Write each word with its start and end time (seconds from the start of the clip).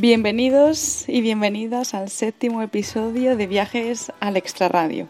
Bienvenidos 0.00 1.08
y 1.08 1.22
bienvenidas 1.22 1.92
al 1.92 2.08
séptimo 2.08 2.62
episodio 2.62 3.36
de 3.36 3.48
Viajes 3.48 4.12
al 4.20 4.36
Extraradio. 4.36 5.08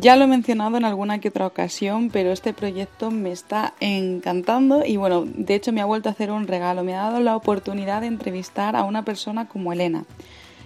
Ya 0.00 0.16
lo 0.16 0.24
he 0.24 0.28
mencionado 0.28 0.78
en 0.78 0.86
alguna 0.86 1.20
que 1.20 1.28
otra 1.28 1.46
ocasión, 1.46 2.08
pero 2.08 2.32
este 2.32 2.54
proyecto 2.54 3.10
me 3.10 3.32
está 3.32 3.74
encantando 3.80 4.82
y 4.86 4.96
bueno, 4.96 5.26
de 5.26 5.54
hecho 5.54 5.74
me 5.74 5.82
ha 5.82 5.84
vuelto 5.84 6.08
a 6.08 6.12
hacer 6.12 6.30
un 6.30 6.48
regalo, 6.48 6.84
me 6.84 6.94
ha 6.94 7.02
dado 7.02 7.20
la 7.20 7.36
oportunidad 7.36 8.00
de 8.00 8.06
entrevistar 8.06 8.76
a 8.76 8.84
una 8.84 9.04
persona 9.04 9.46
como 9.46 9.74
Elena. 9.74 10.06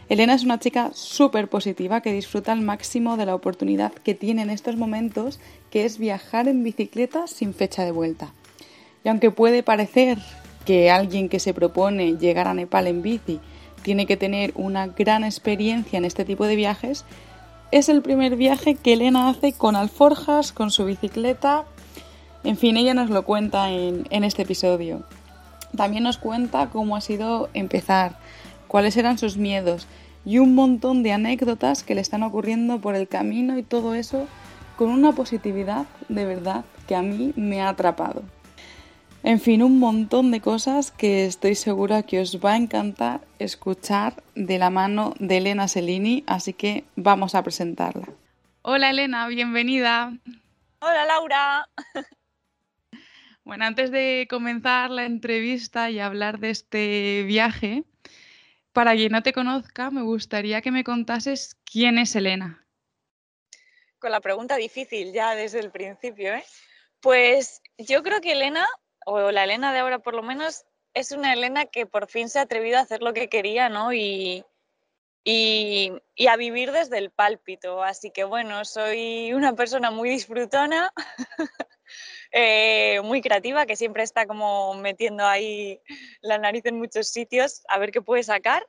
Elena 0.08 0.34
es 0.34 0.45
una 0.45 0.60
chica 0.60 0.92
súper 0.95 1.48
positiva 1.48 2.02
que 2.02 2.12
disfruta 2.12 2.52
al 2.52 2.60
máximo 2.60 3.16
de 3.16 3.26
la 3.26 3.34
oportunidad 3.34 3.92
que 3.92 4.14
tiene 4.14 4.42
en 4.42 4.50
estos 4.50 4.76
momentos, 4.76 5.40
que 5.72 5.84
es 5.84 5.98
viajar 5.98 6.46
en 6.46 6.62
bicicleta 6.62 7.26
sin 7.26 7.54
fecha 7.54 7.84
de 7.84 7.90
vuelta. 7.90 8.32
Y 9.02 9.08
aunque 9.08 9.32
puede 9.32 9.64
parecer 9.64 10.18
que 10.66 10.90
alguien 10.90 11.30
que 11.30 11.40
se 11.40 11.54
propone 11.54 12.18
llegar 12.18 12.48
a 12.48 12.54
Nepal 12.54 12.86
en 12.88 13.00
bici 13.00 13.40
tiene 13.82 14.04
que 14.04 14.18
tener 14.18 14.52
una 14.56 14.88
gran 14.88 15.24
experiencia 15.24 15.96
en 15.96 16.04
este 16.04 16.24
tipo 16.24 16.45
de 16.46 16.56
viajes, 16.56 17.04
es 17.70 17.88
el 17.88 18.02
primer 18.02 18.36
viaje 18.36 18.74
que 18.74 18.95
Elena 18.95 19.28
hace 19.28 19.52
con 19.52 19.76
alforjas, 19.76 20.52
con 20.52 20.70
su 20.70 20.84
bicicleta. 20.84 21.64
En 22.45 22.56
fin, 22.56 22.76
ella 22.76 22.95
nos 22.95 23.10
lo 23.10 23.24
cuenta 23.24 23.70
en, 23.70 24.06
en 24.10 24.24
este 24.24 24.42
episodio. 24.42 25.04
También 25.76 26.02
nos 26.02 26.18
cuenta 26.18 26.68
cómo 26.70 26.96
ha 26.96 27.01
sido 27.01 27.48
empezar, 27.54 28.18
cuáles 28.66 28.96
eran 28.96 29.18
sus 29.18 29.36
miedos 29.36 29.86
y 30.24 30.38
un 30.38 30.54
montón 30.54 31.04
de 31.04 31.12
anécdotas 31.12 31.84
que 31.84 31.95
le 31.95 32.01
están 32.01 32.24
ocurriendo 32.24 32.80
por 32.80 32.96
el 32.96 33.06
camino 33.06 33.56
y 33.56 33.62
todo 33.62 33.95
eso 33.95 34.26
con 34.76 34.90
una 34.90 35.12
positividad 35.12 35.86
de 36.08 36.24
verdad 36.24 36.64
que 36.86 36.96
a 36.96 37.02
mí 37.02 37.32
me 37.36 37.62
ha 37.62 37.68
atrapado. 37.68 38.23
En 39.27 39.41
fin, 39.41 39.60
un 39.65 39.80
montón 39.80 40.30
de 40.30 40.41
cosas 40.41 40.93
que 40.93 41.27
estoy 41.27 41.57
segura 41.57 42.05
que 42.05 42.21
os 42.21 42.38
va 42.38 42.52
a 42.52 42.57
encantar 42.57 43.23
escuchar 43.41 44.23
de 44.37 44.57
la 44.57 44.71
mano 44.71 45.15
de 45.19 45.38
Elena 45.38 45.66
Selini, 45.66 46.23
así 46.29 46.52
que 46.52 46.85
vamos 46.95 47.35
a 47.35 47.43
presentarla. 47.43 48.07
Hola 48.63 48.91
Elena, 48.91 49.27
bienvenida. 49.27 50.16
Hola 50.79 51.04
Laura. 51.07 51.69
Bueno, 53.43 53.65
antes 53.65 53.91
de 53.91 54.29
comenzar 54.30 54.91
la 54.91 55.04
entrevista 55.07 55.91
y 55.91 55.99
hablar 55.99 56.38
de 56.38 56.51
este 56.51 57.24
viaje, 57.24 57.82
para 58.73 58.95
quien 58.95 59.10
no 59.10 59.24
te 59.24 59.32
conozca, 59.32 59.91
me 59.91 60.02
gustaría 60.02 60.63
que 60.63 60.71
me 60.71 60.85
contases 60.85 61.57
quién 61.65 61.99
es 61.99 62.15
Elena. 62.15 62.65
Con 63.99 64.12
la 64.12 64.21
pregunta 64.21 64.54
difícil 64.54 65.12
ya 65.12 65.34
desde 65.34 65.59
el 65.59 65.72
principio, 65.72 66.32
¿eh? 66.32 66.44
Pues 67.00 67.60
yo 67.77 68.04
creo 68.04 68.21
que 68.21 68.32
Elena 68.32 68.66
o 69.06 69.31
la 69.31 69.44
Elena 69.44 69.72
de 69.72 69.78
ahora 69.78 70.00
por 70.00 70.15
lo 70.15 70.22
menos, 70.22 70.66
es 70.93 71.12
una 71.12 71.32
Elena 71.32 71.66
que 71.66 71.87
por 71.87 72.09
fin 72.09 72.28
se 72.28 72.38
ha 72.38 72.43
atrevido 72.43 72.78
a 72.78 72.82
hacer 72.82 73.03
lo 73.03 73.12
que 73.12 73.28
quería, 73.28 73.69
¿no? 73.69 73.93
Y, 73.93 74.44
y, 75.25 75.93
a 76.28 76.37
vivir 76.37 76.72
desde 76.72 76.98
el 76.98 77.10
pálpito. 77.10 77.82
Así 77.82 78.10
que 78.10 78.25
bueno, 78.25 78.65
soy 78.65 79.32
una 79.32 79.54
persona 79.54 79.91
muy 79.91 80.10
disfrutona, 80.10 80.92
eh, 82.32 83.00
muy 83.04 83.22
creativa, 83.22 83.64
que 83.64 83.76
siempre 83.76 84.03
está 84.03 84.26
como 84.26 84.75
metiendo 84.75 85.25
ahí 85.25 85.80
la 86.20 86.38
nariz 86.38 86.66
en 86.66 86.78
muchos 86.78 87.09
sitios 87.09 87.62
a 87.69 87.78
ver 87.78 87.92
qué 87.92 88.03
puede 88.03 88.25
sacar 88.25 88.66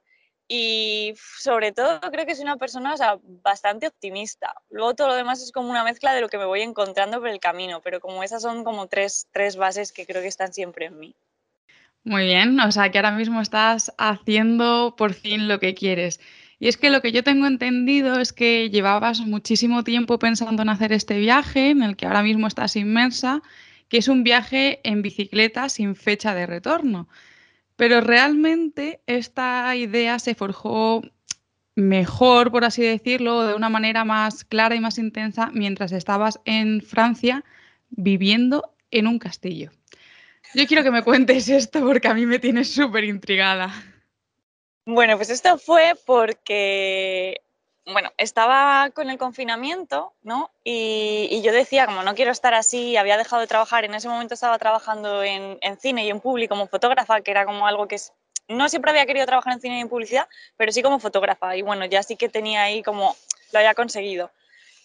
y 0.48 1.14
sobre 1.40 1.72
todo 1.72 2.00
creo 2.12 2.26
que 2.26 2.36
soy 2.36 2.44
una 2.44 2.58
persona 2.58 2.96
bastante 3.44 3.88
optimista. 3.88 4.54
Luego 4.70 4.96
todo 4.96 5.10
lo 5.10 5.16
demás 5.16 5.42
es 5.42 5.52
como 5.52 5.70
una 5.70 5.84
mezcla 5.84 6.14
de 6.14 6.22
lo 6.22 6.30
que 6.30 6.38
me 6.38 6.46
voy 6.46 6.62
encontrando 6.62 7.20
por 7.20 7.30
el 7.30 7.40
camino, 7.40 7.82
pero 7.82 8.00
como 8.00 8.24
esas 8.24 8.42
son 8.42 8.64
como 8.64 8.88
tres, 8.88 9.28
tres 9.32 9.58
bases 9.58 9.92
que 9.92 10.06
creo 10.06 10.22
que 10.22 10.28
están 10.28 10.54
siempre 10.54 10.86
en 10.86 11.00
mí. 11.00 11.16
Muy 12.04 12.24
bien, 12.26 12.60
o 12.62 12.72
sea 12.72 12.90
que 12.90 12.98
ahora 12.98 13.12
mismo 13.12 13.42
estás 13.42 13.94
haciendo 13.98 14.96
por 14.98 15.14
fin 15.14 15.50
lo 15.50 15.60
que 15.60 15.76
quieres. 15.76 16.22
Y 16.60 16.70
es 16.70 16.78
que 16.78 16.90
lo 16.90 17.02
que 17.02 17.12
yo 17.12 17.24
tengo 17.24 17.46
entendido 17.46 18.20
es 18.20 18.32
que 18.32 18.70
llevabas 18.70 19.20
muchísimo 19.20 19.84
tiempo 19.84 20.18
pensando 20.18 20.62
en 20.62 20.70
hacer 20.70 20.94
este 20.94 21.20
viaje, 21.20 21.72
en 21.72 21.84
el 21.84 21.98
que 21.98 22.06
ahora 22.06 22.24
mismo 22.24 22.48
estás 22.48 22.78
inmersa, 22.78 23.42
que 23.90 23.98
es 23.98 24.08
un 24.08 24.24
viaje 24.24 24.80
en 24.84 25.02
bicicleta 25.02 25.70
sin 25.70 25.96
fecha 25.96 26.34
de 26.34 26.46
retorno. 26.46 27.10
Pero 27.78 28.02
realmente 28.02 29.00
esta 29.06 29.74
idea 29.76 30.20
se 30.20 30.36
forjó 30.36 31.04
mejor, 31.76 32.52
por 32.52 32.66
así 32.66 32.82
decirlo, 32.82 33.44
de 33.44 33.54
una 33.54 33.70
manera 33.70 34.04
más 34.04 34.44
clara 34.44 34.76
y 34.76 34.80
más 34.80 34.98
intensa 34.98 35.52
mientras 35.54 35.92
estabas 35.92 36.40
en 36.44 36.82
Francia 36.82 37.46
viviendo 37.90 38.74
en 38.90 39.08
un 39.08 39.20
castillo. 39.20 39.72
Yo 40.56 40.66
quiero 40.66 40.84
que 40.84 40.92
me 40.92 41.04
cuentes 41.04 41.48
esto 41.50 41.82
porque 41.82 42.08
a 42.08 42.16
mí 42.16 42.26
me 42.26 42.40
tienes 42.40 42.74
súper 42.74 43.04
intrigada. 43.04 43.72
Bueno, 44.86 45.18
pues 45.18 45.30
esto 45.30 45.58
fue 45.60 45.94
porque 46.06 47.42
bueno, 47.88 48.12
estaba 48.18 48.90
con 48.92 49.10
el 49.10 49.18
confinamiento, 49.18 50.14
¿no? 50.22 50.52
Y, 50.66 51.42
yo 51.42 51.54
decía, 51.54 51.86
como 51.86 52.04
no 52.04 52.16
quiero 52.16 52.32
estar 52.32 52.54
así, 52.54 52.98
había 52.98 53.16
dejado 53.16 53.40
de 53.42 53.48
trabajar, 53.48 53.86
en 53.86 53.94
ese 53.94 54.10
momento 54.10 54.34
estaba 54.34 54.60
trabajando 54.60 55.24
en, 55.24 55.58
cine 55.80 56.06
y 56.06 56.10
en 56.10 56.20
público 56.20 56.54
como 56.54 56.68
fotógrafa, 56.68 57.22
que 57.22 57.32
era 57.32 57.46
como 57.46 57.66
algo 57.66 57.88
que 57.88 57.96
es, 57.96 58.12
no 58.50 58.68
siempre 58.68 58.92
había 58.92 59.06
querido 59.06 59.26
trabajar 59.26 59.54
en 59.54 59.62
cine 59.62 59.78
y 59.78 59.82
en 59.82 59.90
publicidad, 59.90 60.28
pero 60.58 60.72
sí 60.74 60.82
como 60.82 61.00
fotógrafa. 61.00 61.56
Y 61.56 61.62
bueno, 61.62 61.86
ya 61.86 62.04
sí 62.04 62.18
que 62.18 62.28
tenía 62.28 62.64
ahí 62.64 62.84
como, 62.84 63.16
lo 63.54 63.60
había 63.60 63.74
conseguido. 63.74 64.32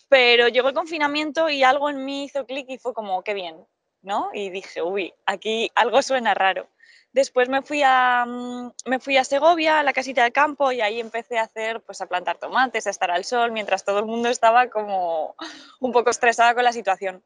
Pero 0.08 0.46
llegó 0.46 0.68
el 0.68 0.74
confinamiento 0.74 1.48
y 1.48 1.64
algo 1.64 1.90
en 1.90 2.04
mí 2.04 2.24
hizo 2.24 2.46
clic 2.46 2.66
y 2.68 2.78
fue 2.78 2.94
como, 2.94 3.22
qué 3.22 3.34
bien, 3.34 3.56
¿no? 4.02 4.30
Y 4.32 4.50
dije, 4.50 4.80
uy, 4.80 5.12
aquí 5.26 5.72
algo 5.74 6.02
suena 6.02 6.34
raro. 6.34 6.68
Después 7.12 7.48
me 7.50 7.60
fui, 7.60 7.82
a, 7.84 8.24
mm, 8.26 8.72
me 8.86 8.98
fui 8.98 9.18
a 9.18 9.24
Segovia, 9.24 9.80
a 9.80 9.82
la 9.82 9.92
casita 9.92 10.22
del 10.22 10.32
campo, 10.32 10.72
y 10.72 10.80
ahí 10.80 10.98
empecé 10.98 11.38
a 11.38 11.42
hacer, 11.42 11.82
pues 11.82 12.00
a 12.00 12.06
plantar 12.06 12.38
tomates, 12.38 12.86
a 12.86 12.90
estar 12.90 13.10
al 13.10 13.24
sol, 13.24 13.52
mientras 13.52 13.84
todo 13.84 13.98
el 13.98 14.06
mundo 14.06 14.30
estaba 14.30 14.70
como 14.70 15.34
un 15.80 15.92
poco 15.92 16.10
estresada 16.10 16.54
con 16.54 16.64
la 16.64 16.72
situación. 16.72 17.22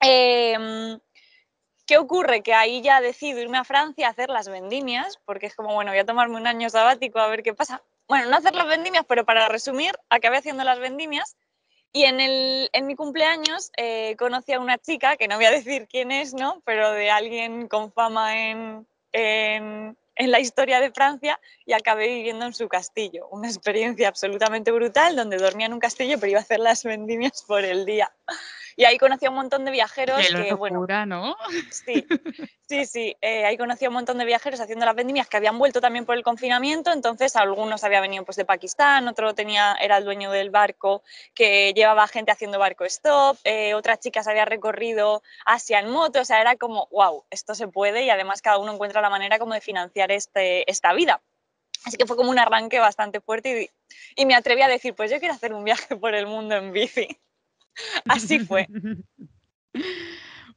Em, 0.00 1.00
¿Qué 1.86 1.98
ocurre? 1.98 2.42
Que 2.42 2.54
ahí 2.54 2.82
ya 2.82 3.00
decido 3.00 3.40
irme 3.40 3.58
a 3.58 3.64
Francia 3.64 4.06
a 4.06 4.10
hacer 4.10 4.28
las 4.28 4.48
vendimias, 4.48 5.18
porque 5.24 5.46
es 5.46 5.56
como, 5.56 5.74
bueno, 5.74 5.90
voy 5.90 5.98
a 5.98 6.06
tomarme 6.06 6.36
un 6.36 6.46
año 6.46 6.70
sabático 6.70 7.18
a 7.18 7.28
ver 7.28 7.42
qué 7.42 7.54
pasa. 7.54 7.82
Bueno, 8.06 8.30
no 8.30 8.36
hacer 8.36 8.54
las 8.54 8.66
vendimias, 8.68 9.04
pero 9.08 9.24
para 9.24 9.48
resumir, 9.48 9.92
acabé 10.10 10.38
haciendo 10.38 10.64
las 10.64 10.78
vendimias 10.78 11.36
y 11.92 12.04
en, 12.04 12.20
el, 12.20 12.70
en 12.72 12.86
mi 12.86 12.94
cumpleaños 12.94 13.70
eh, 13.76 14.16
conocí 14.18 14.52
a 14.52 14.60
una 14.60 14.78
chica, 14.78 15.16
que 15.16 15.28
no 15.28 15.36
voy 15.36 15.46
a 15.46 15.50
decir 15.62 15.88
quién 15.88 16.12
es, 16.12 16.34
¿no? 16.34 16.62
Pero 16.64 16.92
de 16.92 17.10
alguien 17.10 17.68
con 17.68 17.92
fama 17.92 18.50
en, 18.50 18.86
en, 19.12 19.96
la 20.16 20.40
historia 20.40 20.80
de 20.80 20.90
Francia 20.90 21.38
y 21.64 21.72
acabé 21.72 22.08
viviendo 22.08 22.44
en 22.44 22.52
su 22.52 22.68
castillo. 22.68 23.28
Una 23.30 23.48
experiencia 23.48 24.08
absolutamente 24.08 24.72
brutal 24.72 25.14
donde 25.14 25.36
dormía 25.36 25.66
en 25.66 25.74
un 25.74 25.78
castillo 25.78 26.18
pero 26.18 26.30
iba 26.30 26.40
a 26.40 26.42
hacer 26.42 26.58
las 26.58 26.82
vendimias 26.82 27.44
por 27.46 27.64
el 27.64 27.86
día. 27.86 28.12
Y 28.78 28.84
ahí 28.84 28.96
conocí 28.96 29.26
a 29.26 29.30
un 29.30 29.34
montón 29.34 29.64
de 29.64 29.72
viajeros 29.72 30.24
que, 30.28 30.54
bueno, 30.54 30.86
¿no? 31.04 31.36
Sí, 31.72 32.06
sí, 32.68 32.86
sí. 32.86 33.16
Eh, 33.20 33.44
ahí 33.44 33.56
conocí 33.56 33.84
a 33.84 33.88
un 33.88 33.94
montón 33.94 34.18
de 34.18 34.24
viajeros 34.24 34.60
haciendo 34.60 34.86
las 34.86 34.94
vendimias 34.94 35.26
que 35.26 35.36
habían 35.36 35.58
vuelto 35.58 35.80
también 35.80 36.06
por 36.06 36.16
el 36.16 36.22
confinamiento. 36.22 36.92
Entonces, 36.92 37.34
algunos 37.34 37.82
habían 37.82 38.02
venido 38.02 38.24
pues, 38.24 38.36
de 38.36 38.44
Pakistán, 38.44 39.08
otro 39.08 39.34
tenía, 39.34 39.76
era 39.80 39.96
el 39.96 40.04
dueño 40.04 40.30
del 40.30 40.50
barco 40.50 41.02
que 41.34 41.72
llevaba 41.74 42.06
gente 42.06 42.30
haciendo 42.30 42.60
barco 42.60 42.84
stop, 42.84 43.36
eh, 43.42 43.74
otras 43.74 43.98
chicas 43.98 44.28
habían 44.28 44.46
recorrido 44.46 45.24
Asia 45.44 45.80
en 45.80 45.90
moto. 45.90 46.20
O 46.20 46.24
sea, 46.24 46.40
era 46.40 46.54
como, 46.54 46.86
wow, 46.92 47.24
esto 47.30 47.56
se 47.56 47.66
puede 47.66 48.04
y 48.04 48.10
además 48.10 48.42
cada 48.42 48.58
uno 48.58 48.72
encuentra 48.72 49.02
la 49.02 49.10
manera 49.10 49.40
como 49.40 49.54
de 49.54 49.60
financiar 49.60 50.12
este, 50.12 50.70
esta 50.70 50.92
vida. 50.92 51.20
Así 51.84 51.96
que 51.96 52.06
fue 52.06 52.16
como 52.16 52.30
un 52.30 52.38
arranque 52.38 52.78
bastante 52.78 53.20
fuerte 53.20 53.60
y, 53.60 54.22
y 54.22 54.24
me 54.24 54.36
atreví 54.36 54.62
a 54.62 54.68
decir, 54.68 54.94
pues 54.94 55.10
yo 55.10 55.18
quiero 55.18 55.34
hacer 55.34 55.52
un 55.52 55.64
viaje 55.64 55.96
por 55.96 56.14
el 56.14 56.28
mundo 56.28 56.54
en 56.54 56.70
bici. 56.70 57.18
Así 58.08 58.40
fue. 58.40 58.66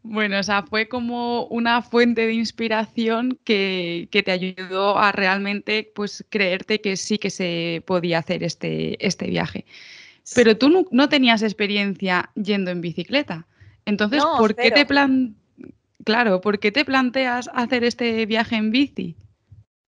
Bueno, 0.03 0.39
o 0.39 0.43
sea, 0.43 0.63
fue 0.63 0.87
como 0.87 1.45
una 1.45 1.83
fuente 1.83 2.25
de 2.25 2.33
inspiración 2.33 3.39
que, 3.43 4.09
te 4.11 4.31
ayudó 4.31 4.97
a 4.97 5.11
realmente 5.11 5.91
pues, 5.93 6.25
creerte 6.29 6.81
que 6.81 6.97
sí 6.97 7.19
que 7.19 7.29
se 7.29 7.83
podía 7.85 8.19
hacer 8.19 8.43
este, 8.43 9.05
este 9.05 9.27
viaje. 9.27 9.65
Pero 10.33 10.57
tú 10.57 10.87
no, 10.89 11.09
tenías 11.09 11.43
experiencia 11.43 12.31
yendo 12.35 12.71
en 12.71 12.81
bicicleta. 12.81 13.45
Entonces, 13.85 14.23
¿por 14.37 14.55
qué 14.55 14.71
te 14.71 14.85
plan... 14.85 15.35
Claro, 16.03 16.41
¿por 16.41 16.59
qué 16.59 16.71
te 16.71 16.83
planteas 16.83 17.47
hacer 17.53 17.83
este 17.83 18.25
viaje 18.25 18.55
en 18.55 18.71
bici? 18.71 19.15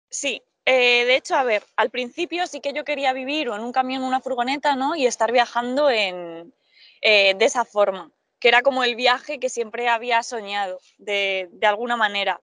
Sí, 0.09 0.41
Eh, 0.67 1.05
de 1.05 1.17
hecho, 1.17 1.35
a 1.37 1.45
ver, 1.45 1.65
al 1.77 1.91
principio 1.91 2.47
sí 2.47 2.61
que 2.61 2.73
yo 2.73 2.85
quería 2.85 3.13
vivir 3.13 3.49
o 3.49 3.57
en 3.57 3.63
un 3.63 3.73
camión 3.73 4.03
o 4.03 4.07
una 4.07 4.21
furgoneta, 4.21 4.77
¿no? 4.77 4.95
Y 4.95 5.07
estar 5.07 5.33
viajando 5.33 5.91
en, 5.91 6.53
eh, 7.01 7.35
de 7.35 7.45
esa 7.45 7.65
forma, 7.65 8.11
que 8.39 8.49
era 8.49 8.63
como 8.63 8.85
el 8.85 8.97
viaje 8.97 9.39
que 9.39 9.49
siempre 9.49 9.89
había 9.89 10.23
soñado, 10.23 10.79
de, 10.99 11.49
de 11.53 11.67
alguna 11.67 11.97
manera. 11.97 12.41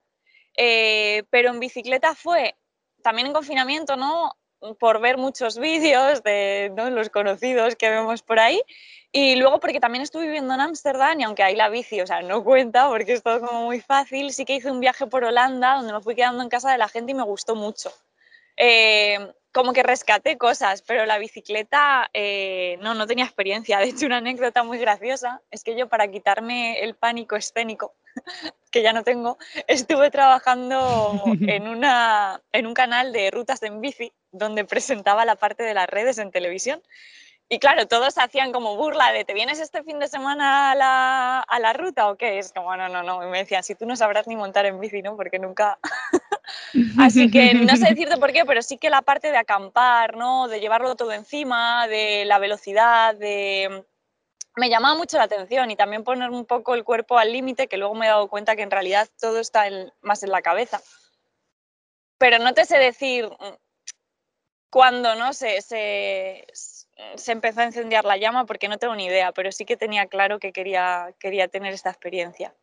Eh, 0.55 1.23
pero 1.29 1.49
en 1.49 1.59
bicicleta 1.59 2.15
fue 2.15 2.55
también 3.01 3.27
en 3.27 3.33
confinamiento, 3.33 3.95
¿no? 3.95 4.31
Por 4.79 5.01
ver 5.01 5.17
muchos 5.17 5.59
vídeos 5.59 6.23
de 6.23 6.71
los 6.91 7.09
conocidos 7.09 7.75
que 7.75 7.89
vemos 7.89 8.21
por 8.21 8.39
ahí. 8.39 8.61
Y 9.11 9.35
luego 9.35 9.59
porque 9.59 9.79
también 9.79 10.01
estuve 10.01 10.25
viviendo 10.25 10.53
en 10.53 10.61
Ámsterdam 10.61 11.19
y 11.19 11.23
aunque 11.23 11.43
ahí 11.43 11.55
la 11.55 11.69
bici, 11.69 12.01
o 12.01 12.07
sea, 12.07 12.21
no 12.21 12.43
cuenta 12.43 12.87
porque 12.87 13.13
es 13.13 13.21
todo 13.21 13.41
como 13.41 13.65
muy 13.65 13.79
fácil, 13.79 14.31
sí 14.31 14.45
que 14.45 14.55
hice 14.55 14.71
un 14.71 14.79
viaje 14.79 15.05
por 15.05 15.23
Holanda 15.23 15.75
donde 15.75 15.93
me 15.93 16.01
fui 16.01 16.15
quedando 16.15 16.41
en 16.41 16.49
casa 16.49 16.71
de 16.71 16.79
la 16.79 16.87
gente 16.87 17.11
y 17.11 17.15
me 17.15 17.23
gustó 17.23 17.55
mucho. 17.55 17.91
Eh, 18.57 19.19
como 19.53 19.71
que 19.71 19.83
rescaté 19.83 20.37
cosas, 20.37 20.81
pero 20.81 21.05
la 21.05 21.19
bicicleta 21.19 22.09
eh, 22.13 22.77
no, 22.81 22.95
no 22.95 23.05
tenía 23.05 23.23
experiencia. 23.23 23.77
De 23.77 23.85
hecho, 23.85 24.07
una 24.07 24.17
anécdota 24.17 24.63
muy 24.63 24.79
graciosa 24.79 25.41
es 25.51 25.63
que 25.63 25.77
yo 25.77 25.87
para 25.87 26.09
quitarme 26.09 26.79
el 26.79 26.95
pánico 26.95 27.35
escénico, 27.35 27.93
que 28.71 28.81
ya 28.81 28.93
no 28.93 29.03
tengo, 29.03 29.37
estuve 29.67 30.09
trabajando 30.09 31.21
en, 31.47 31.67
una, 31.67 32.41
en 32.51 32.65
un 32.65 32.73
canal 32.73 33.13
de 33.13 33.29
rutas 33.29 33.61
en 33.61 33.79
bici 33.79 34.11
donde 34.31 34.65
presentaba 34.65 35.23
la 35.23 35.35
parte 35.35 35.61
de 35.61 35.75
las 35.75 35.87
redes 35.87 36.17
en 36.17 36.31
televisión. 36.31 36.81
Y 37.53 37.59
claro, 37.59 37.85
todos 37.87 38.17
hacían 38.17 38.51
como 38.51 38.75
burla 38.77 39.11
de, 39.11 39.25
¿te 39.25 39.35
vienes 39.35 39.59
este 39.59 39.83
fin 39.83 39.99
de 39.99 40.07
semana 40.07 40.71
a 40.71 40.75
la, 40.75 41.39
a 41.41 41.59
la 41.59 41.71
ruta 41.73 42.09
o 42.09 42.15
qué? 42.15 42.39
Es 42.39 42.51
como, 42.51 42.75
no, 42.75 42.89
no, 42.89 43.03
no. 43.03 43.23
Y 43.23 43.29
me 43.29 43.37
decían, 43.37 43.61
si 43.61 43.75
tú 43.75 43.85
no 43.85 43.95
sabrás 43.95 44.25
ni 44.25 44.35
montar 44.35 44.65
en 44.65 44.79
bici, 44.79 45.03
¿no? 45.03 45.15
Porque 45.15 45.37
nunca... 45.37 45.77
Así 46.99 47.29
que 47.29 47.53
no 47.53 47.75
sé 47.75 47.89
decirte 47.89 48.17
por 48.17 48.33
qué, 48.33 48.43
pero 48.43 48.63
sí 48.63 48.79
que 48.79 48.89
la 48.89 49.03
parte 49.03 49.29
de 49.29 49.37
acampar, 49.37 50.17
¿no? 50.17 50.47
De 50.47 50.61
llevarlo 50.61 50.95
todo 50.95 51.11
encima, 51.11 51.87
de 51.87 52.25
la 52.25 52.39
velocidad, 52.39 53.13
de... 53.13 53.85
Me 54.55 54.71
llamaba 54.71 54.97
mucho 54.97 55.19
la 55.19 55.25
atención 55.25 55.69
y 55.69 55.75
también 55.75 56.03
poner 56.03 56.31
un 56.31 56.45
poco 56.45 56.73
el 56.73 56.83
cuerpo 56.83 57.19
al 57.19 57.31
límite, 57.31 57.67
que 57.67 57.77
luego 57.77 57.93
me 57.93 58.07
he 58.07 58.09
dado 58.09 58.29
cuenta 58.29 58.55
que 58.55 58.63
en 58.63 58.71
realidad 58.71 59.07
todo 59.21 59.39
está 59.39 59.65
más 60.01 60.23
en 60.23 60.31
la 60.31 60.41
cabeza. 60.41 60.81
Pero 62.17 62.39
no 62.39 62.55
te 62.55 62.65
sé 62.65 62.79
decir 62.79 63.27
mm, 63.27 63.55
cuándo, 64.71 65.13
¿no? 65.13 65.33
Se, 65.33 65.61
se, 65.61 66.47
se 67.15 67.31
empezó 67.31 67.61
a 67.61 67.65
encender 67.65 68.05
la 68.05 68.17
llama 68.17 68.45
porque 68.45 68.67
no 68.67 68.77
tengo 68.77 68.95
ni 68.95 69.05
idea, 69.05 69.31
pero 69.31 69.51
sí 69.51 69.65
que 69.65 69.77
tenía 69.77 70.07
claro 70.07 70.39
que 70.39 70.51
quería, 70.51 71.13
quería 71.19 71.47
tener 71.47 71.73
esta 71.73 71.89
experiencia. 71.89 72.53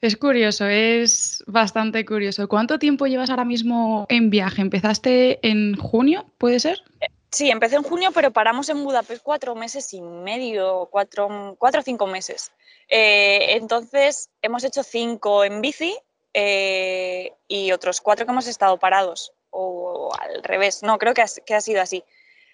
Es 0.00 0.16
curioso, 0.16 0.66
es 0.66 1.42
bastante 1.46 2.04
curioso. 2.04 2.46
¿Cuánto 2.46 2.78
tiempo 2.78 3.06
llevas 3.06 3.30
ahora 3.30 3.44
mismo 3.44 4.04
en 4.10 4.28
viaje? 4.28 4.60
¿Empezaste 4.60 5.38
en 5.48 5.76
junio, 5.76 6.30
puede 6.36 6.60
ser? 6.60 6.78
Eh, 7.00 7.06
sí, 7.30 7.50
empecé 7.50 7.76
en 7.76 7.84
junio, 7.84 8.10
pero 8.12 8.30
paramos 8.30 8.68
en 8.68 8.84
Budapest 8.84 9.22
cuatro 9.22 9.54
meses 9.54 9.94
y 9.94 10.02
medio, 10.02 10.88
cuatro, 10.90 11.56
cuatro 11.58 11.80
o 11.80 11.84
cinco 11.84 12.06
meses. 12.06 12.52
Eh, 12.88 13.56
entonces, 13.56 14.28
hemos 14.42 14.62
hecho 14.64 14.82
cinco 14.82 15.42
en 15.42 15.62
bici 15.62 15.96
eh, 16.34 17.32
y 17.48 17.72
otros 17.72 18.02
cuatro 18.02 18.26
que 18.26 18.32
hemos 18.32 18.46
estado 18.46 18.76
parados, 18.78 19.32
o 19.48 20.12
al 20.20 20.42
revés, 20.42 20.82
no, 20.82 20.98
creo 20.98 21.14
que 21.14 21.24
que 21.46 21.54
ha 21.54 21.60
sido 21.62 21.80
así. 21.80 22.04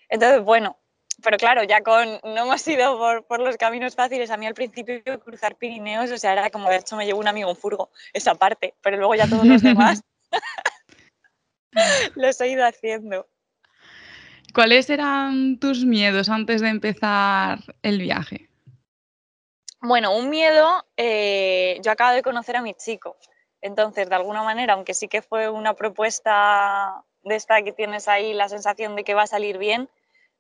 Entonces, 0.09 0.43
bueno, 0.43 0.77
pero 1.23 1.37
claro, 1.37 1.63
ya 1.65 1.83
con, 1.83 2.21
no 2.23 2.45
hemos 2.45 2.67
ido 2.69 2.99
por, 2.99 3.25
por, 3.25 3.41
los 3.41 3.57
caminos 3.57 3.95
fáciles. 3.95 4.31
A 4.31 4.37
mí 4.37 4.47
al 4.47 4.55
principio 4.55 5.03
cruzar 5.21 5.57
Pirineos, 5.57 6.11
o 6.11 6.19
sea, 6.19 6.33
era 6.33 6.51
como, 6.51 6.69
de 6.69 6.77
hecho 6.77 6.97
me 6.97 7.07
llevó 7.07 7.21
un 7.21 7.29
amigo 7.29 7.51
en 7.51 7.57
furgo, 7.57 7.91
esa 8.13 8.35
parte, 8.35 8.75
pero 8.83 8.97
luego 8.97 9.15
ya 9.15 9.29
todos 9.29 9.47
los 9.47 9.63
demás 9.63 10.03
los 12.15 12.41
he 12.41 12.49
ido 12.49 12.65
haciendo. 12.67 13.27
¿Cuáles 14.55 14.91
eran 14.91 15.59
tus 15.59 15.85
miedos 15.85 16.29
antes 16.29 16.61
de 16.61 16.69
empezar 16.69 17.61
el 17.83 17.99
viaje? 17.99 18.49
Bueno, 19.81 20.15
un 20.15 20.29
miedo, 20.29 20.85
eh, 20.97 21.81
yo 21.83 21.93
acabo 21.93 22.15
de 22.15 22.23
conocer 22.23 22.57
a 22.57 22.63
mi 22.63 22.75
chico, 22.75 23.17
entonces 23.63 24.09
de 24.09 24.15
alguna 24.15 24.43
manera, 24.43 24.75
aunque 24.75 24.93
sí 24.93 25.09
que 25.09 25.23
fue 25.23 25.49
una 25.49 25.75
propuesta 25.75 27.05
de 27.23 27.37
esta 27.37 27.63
que 27.63 27.73
tienes 27.73 28.09
ahí, 28.09 28.35
la 28.35 28.49
sensación 28.49 28.97
de 28.97 29.05
que 29.05 29.15
va 29.15 29.23
a 29.23 29.27
salir 29.27 29.57
bien, 29.57 29.89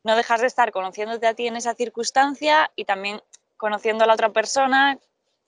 no 0.05 0.17
dejas 0.17 0.41
de 0.41 0.47
estar 0.47 0.73
conociéndote 0.73 1.26
a 1.26 1.35
ti 1.35 1.47
en 1.47 1.56
esa 1.56 1.75
circunstancia 1.75 2.70
y 2.76 2.85
también 2.85 3.23
conociendo 3.56 4.05
a 4.05 4.06
la 4.06 4.14
otra 4.14 4.31
persona, 4.31 4.99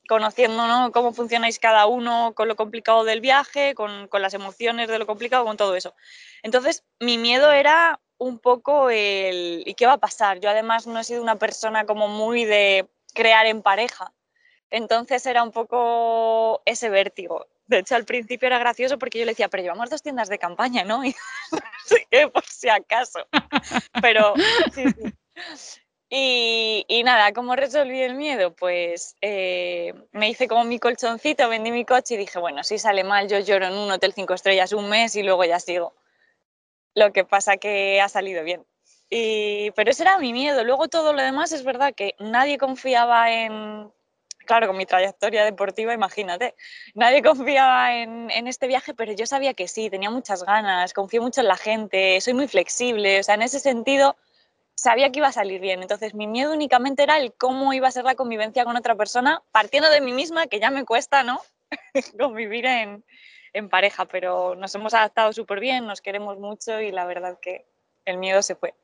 conociendo 0.08 0.90
cómo 0.92 1.12
funcionáis 1.12 1.58
cada 1.58 1.86
uno 1.86 2.32
con 2.34 2.48
lo 2.48 2.56
complicado 2.56 3.04
del 3.04 3.20
viaje, 3.20 3.74
con, 3.74 4.08
las 4.12 4.34
emociones 4.34 4.88
de 4.88 4.98
lo 4.98 5.06
complicado, 5.06 5.44
con 5.44 5.56
todo 5.56 5.74
eso. 5.76 5.94
Entonces, 6.42 6.84
mi 7.00 7.18
miedo 7.18 7.50
era 7.50 8.00
un 8.18 8.38
poco 8.38 8.90
el 8.90 9.62
¿y 9.66 9.74
qué 9.74 9.86
va 9.86 9.94
a 9.94 9.98
pasar? 9.98 10.40
Yo 10.40 10.50
además 10.50 10.86
no 10.86 11.00
he 11.00 11.04
sido 11.04 11.22
una 11.22 11.36
persona 11.36 11.86
como 11.86 12.08
muy 12.08 12.44
de 12.44 12.88
crear 13.14 13.46
en 13.46 13.62
pareja. 13.62 14.12
Entonces 14.70 15.24
era 15.26 15.42
un 15.42 15.52
poco 15.52 16.62
ese 16.64 16.88
vértigo. 16.88 17.46
De 17.72 17.80
hecho, 17.80 17.96
al 17.96 18.04
principio 18.04 18.46
era 18.46 18.58
gracioso 18.58 18.98
porque 18.98 19.18
yo 19.18 19.24
le 19.24 19.32
decía, 19.32 19.48
pero 19.48 19.62
llevamos 19.62 19.90
dos 19.90 20.02
tiendas 20.02 20.28
de 20.28 20.38
campaña, 20.38 20.84
¿no? 20.84 21.02
Y 21.04 21.14
así 21.84 22.06
que 22.10 22.28
por 22.28 22.44
si 22.44 22.68
acaso. 22.68 23.26
Pero 24.00 24.34
sí. 24.72 24.84
Y, 26.14 27.02
nada, 27.04 27.32
¿cómo 27.32 27.56
resolví 27.56 28.02
el 28.02 28.16
miedo? 28.16 28.54
Pues 28.54 29.16
eh, 29.22 29.94
me 30.12 30.28
hice 30.28 30.46
como 30.46 30.62
mi 30.64 30.78
colchoncito, 30.78 31.48
vendí 31.48 31.72
mi 31.72 31.86
coche 31.86 32.14
y 32.14 32.18
dije, 32.18 32.38
bueno, 32.38 32.62
si 32.64 32.78
sale 32.78 33.02
mal, 33.02 33.28
yo 33.28 33.38
lloro 33.38 33.66
en 33.68 33.72
un 33.72 33.90
hotel 33.90 34.12
cinco 34.12 34.34
estrellas 34.34 34.74
un 34.74 34.90
mes 34.90 35.16
y 35.16 35.22
luego 35.22 35.42
ya 35.44 35.58
sigo. 35.58 35.94
Lo 36.94 37.14
que 37.14 37.24
pasa 37.24 37.56
que 37.56 38.02
ha 38.02 38.10
salido 38.10 38.44
bien. 38.44 38.66
Y, 39.08 39.70
pero 39.70 39.90
ese 39.90 40.02
era 40.02 40.18
mi 40.18 40.34
miedo. 40.34 40.62
Luego 40.64 40.88
todo 40.88 41.14
lo 41.14 41.22
demás 41.22 41.52
es 41.52 41.64
verdad 41.64 41.94
que 41.94 42.14
nadie 42.18 42.58
confiaba 42.58 43.32
en, 43.32 43.90
claro, 44.46 44.66
con 44.66 44.76
mi 44.76 44.86
trayectoria 44.86 45.44
deportiva, 45.44 45.94
imagínate, 45.94 46.54
nadie 46.94 47.22
confiaba 47.22 47.94
en, 47.96 48.30
este 48.46 48.66
viaje, 48.66 48.94
pero 48.94 49.12
yo 49.12 49.26
sabía 49.26 49.54
que 49.54 49.68
sí, 49.68 49.90
tenía 49.90 50.10
muchas 50.10 50.44
ganas, 50.44 50.92
confío 50.92 51.22
mucho 51.22 51.40
en 51.40 51.48
la 51.48 51.56
gente, 51.56 52.20
soy 52.20 52.34
muy 52.34 52.48
flexible, 52.48 53.20
o 53.20 53.22
sea, 53.22 53.34
en 53.34 53.42
ese 53.42 53.60
sentido 53.60 54.16
sabía 54.74 55.10
que 55.12 55.20
iba 55.20 55.28
a 55.28 55.32
salir 55.32 55.60
bien. 55.60 55.82
Entonces, 55.82 56.14
mi 56.14 56.26
miedo 56.26 56.52
únicamente 56.52 57.02
era 57.02 57.18
el 57.18 57.34
cómo 57.34 57.72
iba 57.72 57.88
a 57.88 57.92
ser 57.92 58.04
la 58.04 58.14
convivencia 58.14 58.64
con 58.64 58.76
otra 58.76 58.94
persona, 58.96 59.42
partiendo 59.52 59.90
de 59.90 60.00
mí 60.00 60.12
misma, 60.12 60.46
que 60.46 60.60
ya 60.60 60.70
me 60.70 60.84
cuesta, 60.84 61.22
¿no? 61.22 61.40
Convivir 62.18 62.66
en, 62.66 63.04
en 63.52 63.68
pareja, 63.68 64.06
pero 64.06 64.54
nos 64.54 64.74
hemos 64.74 64.94
adaptado 64.94 65.32
súper 65.32 65.60
bien, 65.60 65.86
nos 65.86 66.00
queremos 66.00 66.38
mucho 66.38 66.80
y 66.80 66.90
la 66.90 67.06
verdad 67.06 67.38
que 67.40 67.66
el 68.04 68.18
miedo 68.18 68.42
se 68.42 68.54
fue. 68.54 68.74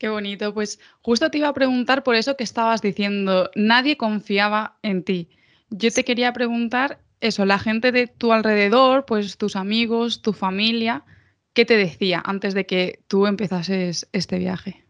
Qué 0.00 0.08
bonito. 0.08 0.54
Pues 0.54 0.80
justo 1.02 1.30
te 1.30 1.36
iba 1.36 1.48
a 1.48 1.52
preguntar 1.52 2.02
por 2.02 2.14
eso 2.14 2.34
que 2.34 2.42
estabas 2.42 2.80
diciendo, 2.80 3.50
nadie 3.54 3.98
confiaba 3.98 4.78
en 4.82 5.04
ti. 5.04 5.28
Yo 5.68 5.90
te 5.90 6.06
quería 6.06 6.32
preguntar 6.32 7.00
eso, 7.20 7.44
la 7.44 7.58
gente 7.58 7.92
de 7.92 8.06
tu 8.06 8.32
alrededor, 8.32 9.04
pues 9.04 9.36
tus 9.36 9.56
amigos, 9.56 10.22
tu 10.22 10.32
familia, 10.32 11.04
¿qué 11.52 11.66
te 11.66 11.76
decía 11.76 12.22
antes 12.24 12.54
de 12.54 12.64
que 12.64 13.00
tú 13.08 13.26
empezases 13.26 14.08
este 14.12 14.38
viaje? 14.38 14.86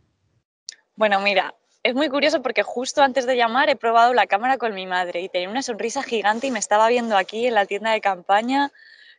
Bueno, 0.94 1.18
mira, 1.20 1.56
es 1.82 1.96
muy 1.96 2.08
curioso 2.08 2.40
porque 2.40 2.62
justo 2.62 3.02
antes 3.02 3.26
de 3.26 3.36
llamar 3.36 3.68
he 3.68 3.74
probado 3.74 4.14
la 4.14 4.28
cámara 4.28 4.58
con 4.58 4.74
mi 4.74 4.86
madre 4.86 5.22
y 5.22 5.28
tenía 5.28 5.50
una 5.50 5.62
sonrisa 5.62 6.04
gigante 6.04 6.46
y 6.46 6.52
me 6.52 6.60
estaba 6.60 6.88
viendo 6.88 7.16
aquí 7.16 7.48
en 7.48 7.54
la 7.54 7.66
tienda 7.66 7.90
de 7.90 8.00
campaña 8.00 8.70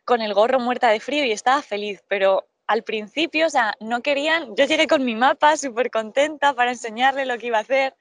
con 0.06 0.22
el 0.22 0.32
gorro 0.32 0.58
muerta 0.58 0.88
de 0.88 1.00
frío 1.00 1.26
y 1.26 1.32
estaba 1.32 1.60
feliz, 1.60 2.02
pero 2.08 2.48
al 2.72 2.84
principio, 2.84 3.46
o 3.46 3.50
sea, 3.50 3.74
no 3.80 4.00
querían, 4.00 4.56
yo 4.56 4.64
llegué 4.64 4.86
con 4.86 5.04
mi 5.04 5.14
mapa 5.14 5.58
súper 5.58 5.90
contenta 5.90 6.54
para 6.54 6.70
enseñarle 6.70 7.26
lo 7.26 7.36
que 7.36 7.48
iba 7.48 7.58
a 7.58 7.60
hacer 7.60 7.94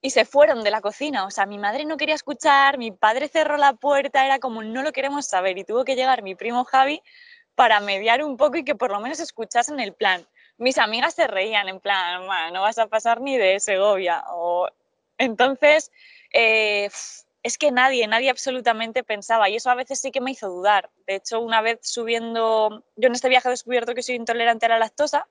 y 0.00 0.08
se 0.08 0.24
fueron 0.24 0.64
de 0.64 0.70
la 0.70 0.80
cocina, 0.80 1.26
o 1.26 1.30
sea, 1.30 1.44
mi 1.44 1.58
madre 1.58 1.84
no 1.84 1.98
quería 1.98 2.14
escuchar, 2.14 2.78
mi 2.78 2.92
padre 2.92 3.28
cerró 3.28 3.58
la 3.58 3.74
puerta, 3.74 4.24
era 4.24 4.38
como 4.38 4.62
no 4.62 4.82
lo 4.82 4.92
queremos 4.92 5.26
saber 5.26 5.58
y 5.58 5.64
tuvo 5.64 5.84
que 5.84 5.96
llegar 5.96 6.22
mi 6.22 6.34
primo 6.34 6.64
Javi 6.64 7.02
para 7.54 7.80
mediar 7.80 8.24
un 8.24 8.38
poco 8.38 8.56
y 8.56 8.64
que 8.64 8.74
por 8.74 8.90
lo 8.90 9.00
menos 9.00 9.20
escuchasen 9.20 9.80
el 9.80 9.92
plan. 9.92 10.26
Mis 10.56 10.78
amigas 10.78 11.12
se 11.12 11.26
reían 11.26 11.68
en 11.68 11.80
plan, 11.80 12.26
no 12.54 12.62
vas 12.62 12.78
a 12.78 12.86
pasar 12.86 13.20
ni 13.20 13.36
de 13.36 13.60
Segovia. 13.60 14.24
O... 14.30 14.68
Entonces, 15.18 15.92
eh, 16.32 16.88
es 17.46 17.58
que 17.58 17.70
nadie, 17.70 18.08
nadie 18.08 18.28
absolutamente 18.28 19.04
pensaba 19.04 19.48
y 19.48 19.54
eso 19.54 19.70
a 19.70 19.76
veces 19.76 20.00
sí 20.00 20.10
que 20.10 20.20
me 20.20 20.32
hizo 20.32 20.48
dudar. 20.48 20.90
De 21.06 21.14
hecho, 21.14 21.38
una 21.40 21.60
vez 21.60 21.78
subiendo, 21.82 22.84
yo 22.96 23.06
en 23.06 23.12
este 23.12 23.28
viaje 23.28 23.48
he 23.48 23.52
descubierto 23.52 23.94
que 23.94 24.02
soy 24.02 24.16
intolerante 24.16 24.66
a 24.66 24.70
la 24.70 24.80
lactosa 24.80 25.28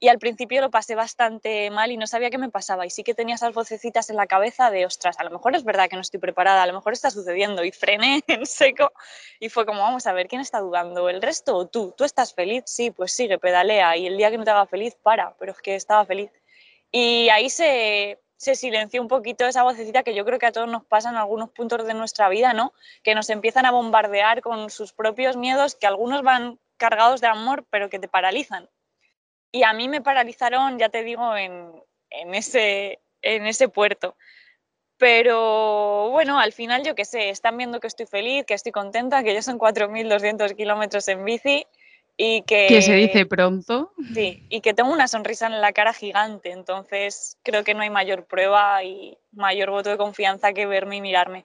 y 0.00 0.08
al 0.08 0.18
principio 0.18 0.60
lo 0.60 0.72
pasé 0.72 0.96
bastante 0.96 1.70
mal 1.70 1.92
y 1.92 1.96
no 1.96 2.08
sabía 2.08 2.28
qué 2.28 2.38
me 2.38 2.50
pasaba 2.50 2.86
y 2.86 2.90
sí 2.90 3.04
que 3.04 3.14
tenía 3.14 3.36
esas 3.36 3.54
vocecitas 3.54 4.10
en 4.10 4.16
la 4.16 4.26
cabeza 4.26 4.72
de, 4.72 4.84
ostras, 4.84 5.16
a 5.20 5.22
lo 5.22 5.30
mejor 5.30 5.54
es 5.54 5.62
verdad 5.62 5.88
que 5.88 5.94
no 5.94 6.02
estoy 6.02 6.18
preparada, 6.18 6.60
a 6.60 6.66
lo 6.66 6.72
mejor 6.72 6.92
está 6.92 7.12
sucediendo 7.12 7.62
y 7.62 7.70
frené 7.70 8.24
en 8.26 8.46
seco 8.46 8.90
y 9.38 9.48
fue 9.48 9.64
como, 9.64 9.78
vamos 9.78 10.08
a 10.08 10.12
ver, 10.12 10.26
¿quién 10.26 10.40
está 10.40 10.58
dudando? 10.58 11.08
¿El 11.08 11.22
resto 11.22 11.54
o 11.54 11.68
tú? 11.68 11.94
¿Tú 11.96 12.02
estás 12.02 12.34
feliz? 12.34 12.64
Sí, 12.66 12.90
pues 12.90 13.12
sigue, 13.12 13.38
pedalea 13.38 13.96
y 13.96 14.08
el 14.08 14.16
día 14.16 14.32
que 14.32 14.38
no 14.38 14.44
te 14.44 14.50
haga 14.50 14.66
feliz, 14.66 14.96
para, 15.00 15.36
pero 15.38 15.52
es 15.52 15.62
que 15.62 15.76
estaba 15.76 16.04
feliz. 16.04 16.32
Y 16.90 17.28
ahí 17.28 17.48
se, 17.48 18.23
se 18.44 18.54
silenció 18.54 19.00
un 19.00 19.08
poquito 19.08 19.46
esa 19.46 19.62
vocecita 19.62 20.02
que 20.02 20.14
yo 20.14 20.24
creo 20.24 20.38
que 20.38 20.46
a 20.46 20.52
todos 20.52 20.68
nos 20.68 20.84
pasa 20.84 21.08
en 21.08 21.16
algunos 21.16 21.50
puntos 21.50 21.86
de 21.86 21.94
nuestra 21.94 22.28
vida, 22.28 22.52
¿no? 22.52 22.72
Que 23.02 23.14
nos 23.14 23.30
empiezan 23.30 23.66
a 23.66 23.70
bombardear 23.70 24.42
con 24.42 24.70
sus 24.70 24.92
propios 24.92 25.36
miedos, 25.36 25.74
que 25.74 25.86
algunos 25.86 26.22
van 26.22 26.60
cargados 26.76 27.20
de 27.20 27.26
amor, 27.28 27.64
pero 27.70 27.88
que 27.88 27.98
te 27.98 28.08
paralizan. 28.08 28.68
Y 29.50 29.62
a 29.62 29.72
mí 29.72 29.88
me 29.88 30.02
paralizaron, 30.02 30.78
ya 30.78 30.90
te 30.90 31.02
digo, 31.02 31.36
en, 31.36 31.72
en 32.10 32.34
ese, 32.34 33.00
en 33.22 33.46
ese 33.46 33.68
puerto. 33.68 34.16
Pero 34.98 36.10
bueno, 36.10 36.38
al 36.38 36.52
final 36.52 36.84
yo 36.84 36.94
qué 36.94 37.04
sé, 37.04 37.30
están 37.30 37.56
viendo 37.56 37.80
que 37.80 37.86
estoy 37.86 38.06
feliz, 38.06 38.44
que 38.44 38.54
estoy 38.54 38.72
contenta, 38.72 39.24
que 39.24 39.34
ya 39.34 39.42
son 39.42 39.58
4.200 39.58 40.54
kilómetros 40.54 41.08
en 41.08 41.24
bici 41.24 41.66
y 42.16 42.42
que... 42.42 42.66
Que 42.68 42.82
se 42.82 42.94
dice 42.94 43.26
pronto. 43.26 43.92
Sí, 44.14 44.44
y 44.48 44.60
que 44.60 44.74
tengo 44.74 44.92
una 44.92 45.08
sonrisa 45.08 45.46
en 45.46 45.60
la 45.60 45.72
cara 45.72 45.92
gigante, 45.92 46.50
entonces 46.52 47.38
creo 47.42 47.64
que 47.64 47.74
no 47.74 47.80
hay 47.80 47.90
mayor 47.90 48.24
prueba 48.26 48.82
y 48.84 49.18
mayor 49.32 49.70
voto 49.70 49.90
de 49.90 49.96
confianza 49.96 50.52
que 50.52 50.66
verme 50.66 50.96
y 50.96 51.00
mirarme 51.00 51.44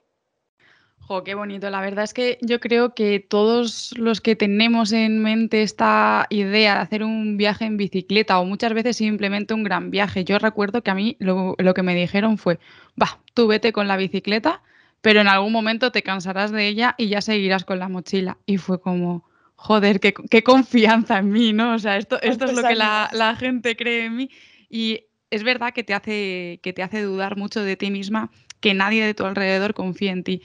qué 1.24 1.34
bonito. 1.34 1.70
La 1.70 1.82
verdad 1.82 2.04
es 2.04 2.14
que 2.14 2.38
yo 2.42 2.60
creo 2.60 2.94
que 2.94 3.20
todos 3.20 3.92
los 3.98 4.22
que 4.22 4.36
tenemos 4.36 4.92
en 4.92 5.22
mente 5.24 5.64
esta 5.64 6.28
idea 6.30 6.76
de 6.76 6.82
hacer 6.82 7.04
un 7.04 7.36
viaje 7.38 7.66
en 7.66 7.78
bicicleta 7.78 8.40
o 8.40 8.46
muchas 8.46 8.74
veces 8.74 8.98
simplemente 8.98 9.54
un 9.54 9.64
gran 9.64 9.90
viaje, 9.90 10.24
yo 10.24 10.38
recuerdo 10.38 10.84
que 10.84 10.92
a 10.92 10.96
mí 10.96 11.18
lo, 11.20 11.56
que 11.58 11.84
me 11.84 11.96
dijeron 11.96 12.38
fue, 12.38 12.60
va, 13.02 13.20
tú 13.34 13.48
vete 13.48 13.74
con 13.74 13.88
la 13.88 13.98
bicicleta, 13.98 14.62
pero 15.02 15.22
en 15.22 15.28
algún 15.28 15.52
momento 15.52 15.92
te 15.92 16.04
cansarás 16.04 16.52
de 16.52 16.68
ella 16.68 16.94
y 16.98 17.08
ya 17.08 17.22
seguirás 17.22 17.66
con 17.66 17.80
la 17.80 17.90
mochila. 17.90 18.38
Y 18.46 18.58
fue 18.58 18.80
como, 18.80 19.24
joder, 19.60 20.00
qué, 20.00 20.44
confianza 20.44 21.18
en 21.18 21.32
mí, 21.32 21.52
¿no? 21.52 21.74
O 21.74 21.80
sea, 21.80 21.98
esto, 21.98 22.20
esto 22.22 22.46
es 22.46 22.54
lo 22.54 22.64
que 22.64 22.76
la, 22.76 23.10
la 23.12 23.36
gente 23.36 23.76
cree 23.76 24.06
en 24.06 24.16
mí. 24.16 24.30
Y 24.70 25.04
es 25.30 25.44
verdad 25.44 25.74
que 25.74 25.84
te, 25.84 25.94
hace, 25.94 26.62
que 26.64 26.72
te 26.72 26.82
hace 26.82 27.02
dudar 27.02 27.36
mucho 27.36 27.62
de 27.62 27.76
ti 27.76 27.92
misma, 27.92 28.32
que 28.62 28.74
nadie 28.74 29.06
de 29.06 29.14
tu 29.14 29.26
alrededor 29.26 29.74
confía 29.74 30.14
en 30.14 30.24
ti. 30.24 30.42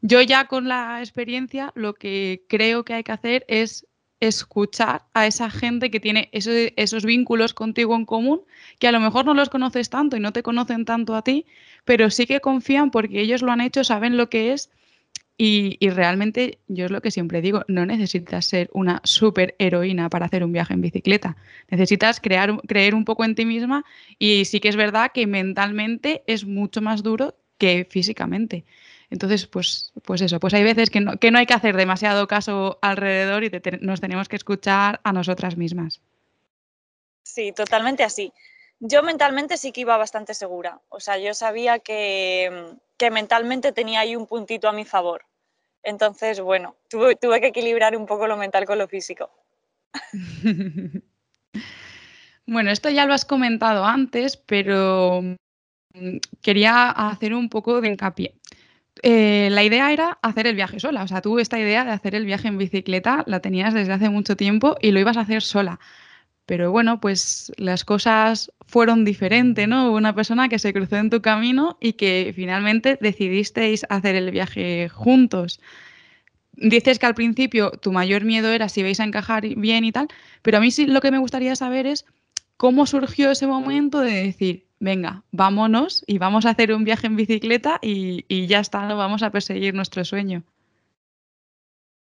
Yo 0.00 0.20
ya 0.22 0.46
con 0.48 0.66
la 0.66 0.98
experiencia 0.98 1.72
lo 1.76 1.94
que 1.94 2.44
creo 2.48 2.84
que 2.84 2.94
hay 2.94 3.04
que 3.04 3.12
hacer 3.12 3.44
es 3.48 3.86
escuchar 4.18 5.04
a 5.14 5.28
esa 5.28 5.50
gente 5.50 5.92
que 5.92 6.00
tiene 6.00 6.28
esos, 6.32 7.04
vínculos 7.04 7.54
contigo 7.54 7.94
en 7.94 8.06
común, 8.06 8.42
que 8.80 8.88
a 8.88 8.92
lo 8.92 8.98
mejor 8.98 9.24
no 9.24 9.34
los 9.34 9.50
conoces 9.50 9.88
tanto 9.88 10.16
y 10.16 10.20
no 10.20 10.32
te 10.32 10.42
conocen 10.42 10.84
tanto 10.84 11.14
a 11.14 11.22
ti, 11.22 11.46
pero 11.84 12.10
sí 12.10 12.26
que 12.26 12.40
confían 12.40 12.90
porque 12.90 13.20
ellos 13.20 13.42
lo 13.42 13.52
han 13.52 13.60
hecho, 13.60 13.84
saben 13.84 14.16
lo 14.16 14.28
que 14.28 14.52
es 14.52 14.70
y, 15.40 15.78
realmente 15.90 16.58
yo 16.66 16.86
es 16.86 16.90
lo 16.90 17.00
que 17.00 17.12
siempre 17.12 17.40
digo, 17.40 17.64
no 17.68 17.86
necesitas 17.86 18.44
ser 18.44 18.68
una 18.72 19.00
super 19.04 19.54
heroína 19.60 20.10
para 20.10 20.26
hacer 20.26 20.42
un 20.42 20.52
viaje 20.52 20.74
en 20.74 20.80
bicicleta, 20.80 21.36
necesitas 21.68 22.20
crear, 22.20 22.60
creer 22.66 22.96
un 22.96 23.04
poco 23.04 23.24
en 23.24 23.36
ti 23.36 23.44
misma 23.44 23.84
y 24.18 24.46
sí 24.46 24.58
que 24.58 24.68
es 24.68 24.74
verdad 24.74 25.12
que 25.14 25.28
mentalmente 25.28 26.24
es 26.26 26.44
mucho 26.44 26.82
más 26.82 27.04
duro 27.04 27.36
que 27.56 27.86
físicamente. 27.88 28.64
Entonces, 29.10 29.46
pues, 29.46 29.92
pues 30.02 30.20
eso, 30.20 30.40
pues 30.40 30.54
hay 30.54 30.64
veces 30.64 30.90
que 30.90 31.00
no, 31.00 31.16
que 31.18 31.30
no 31.30 31.38
hay 31.38 31.46
que 31.46 31.54
hacer 31.54 31.76
demasiado 31.76 32.26
caso 32.26 32.78
alrededor 32.82 33.44
y 33.44 33.50
nos 33.80 34.00
tenemos 34.00 34.28
que 34.28 34.36
escuchar 34.36 35.00
a 35.04 35.12
nosotras 35.12 35.56
mismas. 35.56 36.00
Sí, 37.22 37.52
totalmente 37.52 38.02
así. 38.02 38.32
Yo 38.80 39.02
mentalmente 39.02 39.56
sí 39.56 39.70
que 39.70 39.82
iba 39.82 39.96
bastante 39.96 40.34
segura. 40.34 40.80
O 40.88 40.98
sea, 40.98 41.18
yo 41.18 41.32
sabía 41.32 41.78
que, 41.78 42.74
que 42.98 43.10
mentalmente 43.10 43.72
tenía 43.72 44.00
ahí 44.00 44.16
un 44.16 44.26
puntito 44.26 44.68
a 44.68 44.72
mi 44.72 44.84
favor. 44.84 45.24
Entonces, 45.82 46.40
bueno, 46.40 46.76
tuve, 46.88 47.16
tuve 47.16 47.40
que 47.40 47.46
equilibrar 47.48 47.96
un 47.96 48.06
poco 48.06 48.26
lo 48.26 48.36
mental 48.36 48.66
con 48.66 48.78
lo 48.78 48.88
físico. 48.88 49.30
bueno, 52.46 52.70
esto 52.70 52.90
ya 52.90 53.06
lo 53.06 53.14
has 53.14 53.24
comentado 53.24 53.84
antes, 53.84 54.36
pero 54.36 55.22
mm, 55.94 56.16
quería 56.42 56.90
hacer 56.90 57.32
un 57.32 57.48
poco 57.48 57.80
de 57.80 57.88
hincapié. 57.88 58.34
Eh, 59.02 59.48
la 59.52 59.62
idea 59.62 59.92
era 59.92 60.18
hacer 60.22 60.46
el 60.46 60.56
viaje 60.56 60.80
sola. 60.80 61.02
O 61.04 61.08
sea, 61.08 61.22
tú 61.22 61.38
esta 61.38 61.58
idea 61.58 61.84
de 61.84 61.92
hacer 61.92 62.14
el 62.14 62.24
viaje 62.24 62.48
en 62.48 62.58
bicicleta 62.58 63.22
la 63.26 63.40
tenías 63.40 63.74
desde 63.74 63.92
hace 63.92 64.08
mucho 64.08 64.36
tiempo 64.36 64.76
y 64.80 64.90
lo 64.90 65.00
ibas 65.00 65.16
a 65.16 65.20
hacer 65.20 65.42
sola. 65.42 65.78
Pero 66.48 66.72
bueno, 66.72 66.98
pues 66.98 67.52
las 67.58 67.84
cosas 67.84 68.50
fueron 68.66 69.04
diferentes, 69.04 69.68
¿no? 69.68 69.90
Hubo 69.90 69.98
una 69.98 70.14
persona 70.14 70.48
que 70.48 70.58
se 70.58 70.72
cruzó 70.72 70.96
en 70.96 71.10
tu 71.10 71.20
camino 71.20 71.76
y 71.78 71.92
que 71.92 72.32
finalmente 72.34 72.96
decidisteis 73.02 73.84
hacer 73.90 74.14
el 74.14 74.30
viaje 74.30 74.88
juntos. 74.88 75.60
Dices 76.52 76.98
que 76.98 77.04
al 77.04 77.14
principio 77.14 77.72
tu 77.72 77.92
mayor 77.92 78.24
miedo 78.24 78.50
era 78.50 78.70
si 78.70 78.82
vais 78.82 78.98
a 78.98 79.04
encajar 79.04 79.46
bien 79.46 79.84
y 79.84 79.92
tal, 79.92 80.08
pero 80.40 80.56
a 80.56 80.60
mí 80.60 80.70
sí 80.70 80.86
lo 80.86 81.02
que 81.02 81.10
me 81.10 81.18
gustaría 81.18 81.54
saber 81.54 81.86
es 81.86 82.06
cómo 82.56 82.86
surgió 82.86 83.30
ese 83.30 83.46
momento 83.46 84.00
de 84.00 84.12
decir, 84.12 84.64
venga, 84.80 85.24
vámonos 85.32 86.02
y 86.06 86.16
vamos 86.16 86.46
a 86.46 86.50
hacer 86.50 86.72
un 86.72 86.82
viaje 86.82 87.08
en 87.08 87.16
bicicleta 87.16 87.78
y, 87.82 88.46
ya 88.46 88.60
está, 88.60 88.88
no 88.88 88.96
vamos 88.96 89.22
a 89.22 89.30
perseguir 89.30 89.74
nuestro 89.74 90.02
sueño. 90.02 90.44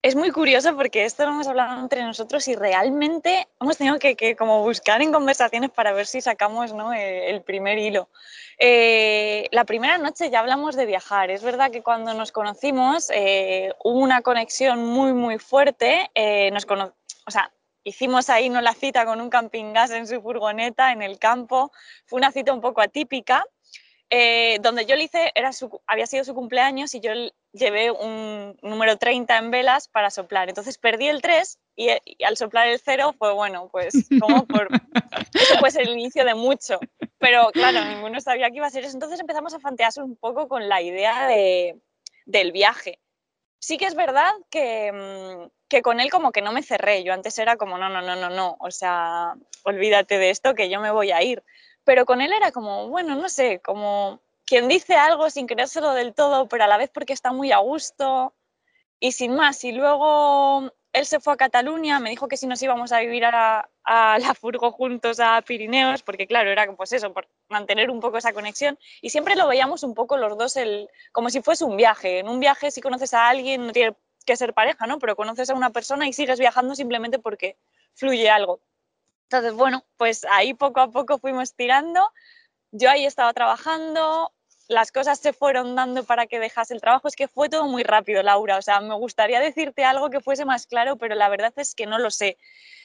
Es 0.04 0.14
muy 0.16 0.32
curioso 0.32 0.76
porque 0.76 1.06
esto 1.06 1.25
lo 1.25 1.30
hemos 1.30 1.49
hablado 1.49 1.80
entre 1.80 2.02
nosotros 2.02 2.46
y 2.49 2.54
realmente 2.54 3.49
hemos 3.58 3.78
tenido 3.78 3.99
que, 3.99 4.37
como 4.37 4.62
buscar 4.62 5.00
en 5.00 5.11
conversaciones 5.11 5.70
para 5.70 5.94
ver 5.94 6.06
si 6.06 6.20
sacamos 6.20 6.75
¿no? 6.75 6.92
Eh, 6.92 7.30
el, 7.30 7.40
primer 7.40 7.78
hilo. 7.78 8.11
Eh, 8.58 9.49
la 9.50 9.64
primera 9.64 9.96
noche 9.96 10.28
ya 10.28 10.40
hablamos 10.40 10.76
de 10.76 10.84
viajar. 10.84 11.30
Es 11.30 11.42
verdad 11.42 11.70
que 11.70 11.82
cuando 11.82 12.12
nos 12.12 12.32
conocimos 12.32 13.08
eh, 13.14 13.73
hubo 13.82 13.99
una 13.99 14.20
conexión 14.20 14.84
muy, 14.84 15.14
muy 15.14 15.38
fuerte. 15.38 16.11
nos 16.52 16.66
o 17.26 17.30
sea, 17.30 17.50
hicimos 17.82 18.28
ahí 18.28 18.50
no 18.50 18.61
la 18.61 18.75
cita 18.75 19.06
con 19.06 19.23
un 19.23 19.30
camping 19.30 19.73
gas 19.73 19.90
en 19.90 20.06
su 20.06 20.20
furgoneta 20.20 20.92
en 20.92 21.00
el 21.00 21.18
campo. 21.18 21.73
Fue 22.04 22.18
una 22.18 22.30
cita 22.30 22.52
un 22.52 22.61
poco 22.61 22.82
atípica, 22.82 23.46
eh, 24.11 24.58
donde 24.61 24.84
yo 24.84 24.96
le 24.96 25.04
hice, 25.04 25.32
era 25.34 25.54
su, 25.54 25.80
había 25.87 26.06
sido 26.06 26.25
su 26.25 26.34
cumpleaños 26.34 26.94
y 26.94 27.00
yo 27.00 27.12
llevé 27.54 27.90
un 27.90 28.56
número 28.62 28.99
30 28.99 29.38
en 29.38 29.50
velas 29.50 29.88
para 29.88 30.11
soplar. 30.11 30.49
Entonces 30.49 30.76
perdí 30.76 31.08
el 31.08 31.23
3 31.23 31.58
y, 31.76 31.88
al 32.25 32.37
soplar 32.37 32.68
el 32.68 32.80
0 32.80 33.14
fue 33.16 33.32
bueno, 33.32 33.68
pues 33.70 34.08
como 34.20 34.44
por... 34.46 34.68
Eso 35.34 35.70
ser 35.70 35.82
el 35.82 35.94
inicio 35.94 36.25
de 36.25 36.34
mucho, 36.34 36.78
pero 37.18 37.50
claro, 37.52 37.84
ninguno 37.84 38.20
sabía 38.20 38.50
que 38.50 38.56
iba 38.58 38.66
a 38.66 38.70
ser 38.70 38.84
eso. 38.84 38.94
Entonces 38.94 39.18
empezamos 39.18 39.52
a 39.52 39.58
fantearse 39.58 40.00
un 40.00 40.16
poco 40.16 40.46
con 40.46 40.68
la 40.68 40.80
idea 40.80 41.26
de, 41.26 41.80
del 42.25 42.52
viaje. 42.52 43.00
Sí 43.58 43.76
que 43.76 43.87
es 43.87 43.94
verdad 43.94 44.30
que, 44.50 44.92
mm, 44.92 45.50
que 45.68 45.82
con 45.82 46.00
él 46.00 46.11
como 46.11 46.30
que 46.30 46.42
no 46.42 46.52
me 46.52 46.62
cerré. 46.62 47.02
Yo 47.02 47.12
antes 47.12 47.38
era 47.38 47.56
como, 47.56 47.78
no, 47.78 47.88
no, 47.88 48.00
no, 48.00 48.14
no, 48.14 48.30
no, 48.30 48.56
o 48.61 48.70
sea, 48.70 49.34
olvídate 49.64 50.18
de 50.18 50.30
esto, 50.30 50.54
que 50.54 50.68
yo 50.70 50.80
me 50.80 50.90
voy 50.90 51.11
a 51.11 51.23
ir. 51.23 51.42
Pero 51.82 52.06
con 52.06 52.20
él 52.20 52.32
era 52.32 52.52
como, 52.52 52.88
bueno, 52.88 53.16
no 53.16 53.28
sé, 53.28 53.61
como 53.61 54.20
quien 54.54 54.68
dice 54.68 54.94
algo 54.94 55.30
sin 55.30 55.49
creérselo 55.49 55.94
del 55.94 56.14
todo, 56.14 56.46
pero 56.49 56.62
a 56.62 56.68
la 56.68 56.76
vez 56.76 56.88
porque 56.88 57.12
está 57.12 57.32
muy 57.32 57.50
a 57.50 57.58
gusto 57.58 58.32
y 59.00 59.11
sin 59.11 59.34
más. 59.34 59.64
Y 59.64 59.73
luego 59.73 60.73
él 60.92 61.06
se 61.06 61.18
fue 61.18 61.32
a 61.32 61.37
Cataluña, 61.37 61.99
me 61.99 62.11
dijo 62.11 62.28
que 62.28 62.37
si 62.37 62.46
nos 62.46 62.62
íbamos 62.62 62.92
a 62.92 63.00
vivir 63.00 63.25
a, 63.25 63.68
la 63.84 64.34
Furgo 64.38 64.70
juntos 64.70 65.18
a 65.18 65.42
Pirineos, 65.42 66.04
porque 66.04 66.28
claro, 66.28 66.52
era 66.52 66.73
pues 66.76 66.92
eso, 66.92 67.12
por 67.12 67.26
mantener 67.49 67.90
un 67.90 67.99
poco 67.99 68.18
esa 68.18 68.32
conexión. 68.32 68.78
Y 69.02 69.11
siempre 69.11 69.34
lo 69.34 69.49
veíamos 69.49 69.82
un 69.82 69.92
poco 69.92 70.16
los 70.18 70.38
dos 70.38 70.56
el, 70.56 70.88
como 71.11 71.30
si 71.30 71.42
fuese 71.42 71.64
un 71.64 71.76
viaje. 71.76 72.20
En 72.20 72.28
un 72.28 72.38
viaje 72.38 72.70
si 72.70 72.80
conoces 72.80 73.12
a 73.12 73.28
alguien 73.28 73.66
no 73.66 73.73
tiene 73.73 73.96
que 74.25 74.37
ser 74.37 74.54
pareja, 74.54 74.87
¿no? 74.87 75.00
Pero 75.00 75.16
conoces 75.16 75.50
a 75.50 75.54
una 75.54 75.70
persona 75.70 76.06
y 76.06 76.12
sigues 76.12 76.38
viajando 76.38 76.76
simplemente 76.76 77.18
porque 77.18 77.56
fluye 77.94 78.30
algo. 78.30 78.61
Entonces, 79.25 79.52
bueno, 79.54 79.84
pues 79.96 80.25
ahí 80.30 80.54
poco 80.54 80.78
a 80.78 80.92
poco 80.92 81.18
fuimos 81.18 81.56
tirando. 81.56 82.08
Yo 82.70 82.88
ahí 82.88 83.04
estaba 83.04 83.32
trabajando, 83.32 84.32
las 84.68 84.92
cosas 84.92 85.18
se 85.18 85.33
fueron 85.33 85.75
dando 85.75 86.04
para 86.04 86.26
que 86.26 86.38
dejase 86.38 86.75
el 86.75 86.80
trabajo. 86.80 87.09
Es 87.09 87.16
que 87.16 87.28
fue 87.28 87.49
todo 87.49 87.66
muy 87.66 87.83
rápido, 87.83 88.23
Laura. 88.23 88.56
O 88.59 88.62
sea, 88.62 88.80
me 88.80 88.94
gustaría 88.94 89.40
decirte 89.40 89.85
algo 89.85 90.11
que 90.11 90.21
fuese 90.21 90.44
más 90.44 90.66
claro, 90.66 90.97
pero 90.97 91.14
la 91.14 91.28
verdad 91.28 91.52
es 91.56 91.75
que 91.75 91.87
no 91.87 91.99
lo 91.99 92.11
sé. 92.11 92.38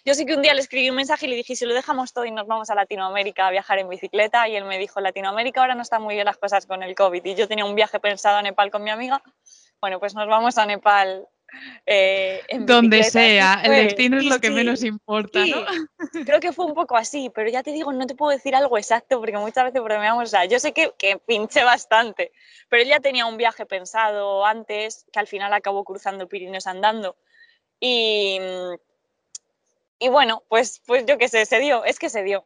Yo 0.05 0.13
sí 0.13 0.25
que 0.25 0.35
un 0.35 0.41
día 0.41 0.53
le 0.53 0.61
escribí 0.61 0.89
un 0.89 0.95
mensaje 0.95 1.25
y 1.25 1.29
le 1.29 1.35
dije, 1.35 1.55
si 1.55 1.65
lo 1.65 1.73
dejamos 1.73 2.13
todo 2.13 2.25
y 2.25 2.31
nos 2.31 2.47
vamos 2.47 2.69
a 2.69 2.75
Latinoamérica 2.75 3.47
a 3.47 3.51
viajar 3.51 3.79
en 3.79 3.89
bicicleta, 3.89 4.47
y 4.47 4.55
él 4.55 4.65
me 4.65 4.77
dijo, 4.77 4.99
Latinoamérica 4.99 5.61
ahora 5.61 5.75
no 5.75 5.81
está 5.81 5.99
muy 5.99 6.15
bien 6.15 6.25
las 6.25 6.37
cosas 6.37 6.65
con 6.65 6.83
el 6.83 6.95
COVID. 6.95 7.25
Y 7.25 7.35
yo 7.35 7.47
tenía 7.47 7.65
un 7.65 7.75
viaje 7.75 7.99
pensado 7.99 8.37
a 8.37 8.41
Nepal 8.41 8.71
con 8.71 8.83
mi 8.83 8.89
amiga 8.89 9.21
bueno, 9.81 9.99
pues 9.99 10.13
nos 10.13 10.27
vamos 10.27 10.57
a 10.57 10.65
Nepal. 10.65 11.27
Eh, 11.85 12.41
Donde 12.59 13.03
sea, 13.03 13.61
el 13.63 13.71
destino 13.71 14.17
es 14.17 14.25
lo 14.25 14.39
que 14.39 14.49
menos 14.49 14.83
importa, 14.83 15.45
¿no? 15.45 15.65
Creo 16.25 16.39
que 16.39 16.53
fue 16.53 16.65
un 16.65 16.73
poco 16.73 16.95
así, 16.95 17.29
pero 17.33 17.49
ya 17.49 17.63
te 17.63 17.71
digo, 17.71 17.91
no 17.93 18.07
te 18.07 18.15
puedo 18.15 18.31
decir 18.31 18.55
algo 18.55 18.77
exacto 18.77 19.19
porque 19.19 19.37
muchas 19.37 19.65
veces 19.65 19.81
bromeamos, 19.81 20.23
o 20.23 20.27
sea, 20.27 20.45
yo 20.45 20.59
sé 20.59 20.73
que, 20.73 20.93
que 20.97 21.17
pinché 21.17 21.63
bastante, 21.63 22.31
pero 22.69 22.83
él 22.83 22.89
ya 22.89 22.99
tenía 22.99 23.25
un 23.25 23.37
viaje 23.37 23.65
pensado 23.65 24.45
antes, 24.45 25.05
que 25.11 25.19
al 25.19 25.27
final 25.27 25.53
acabó 25.53 25.83
cruzando 25.83 26.27
Pirineos 26.27 26.67
andando. 26.67 27.17
Y, 27.79 28.39
y 29.99 30.09
bueno, 30.09 30.43
pues, 30.49 30.81
pues 30.85 31.05
yo 31.05 31.17
qué 31.17 31.27
sé, 31.27 31.45
se 31.45 31.59
dio, 31.59 31.83
es 31.85 31.99
que 31.99 32.09
se 32.09 32.23
dio. 32.23 32.45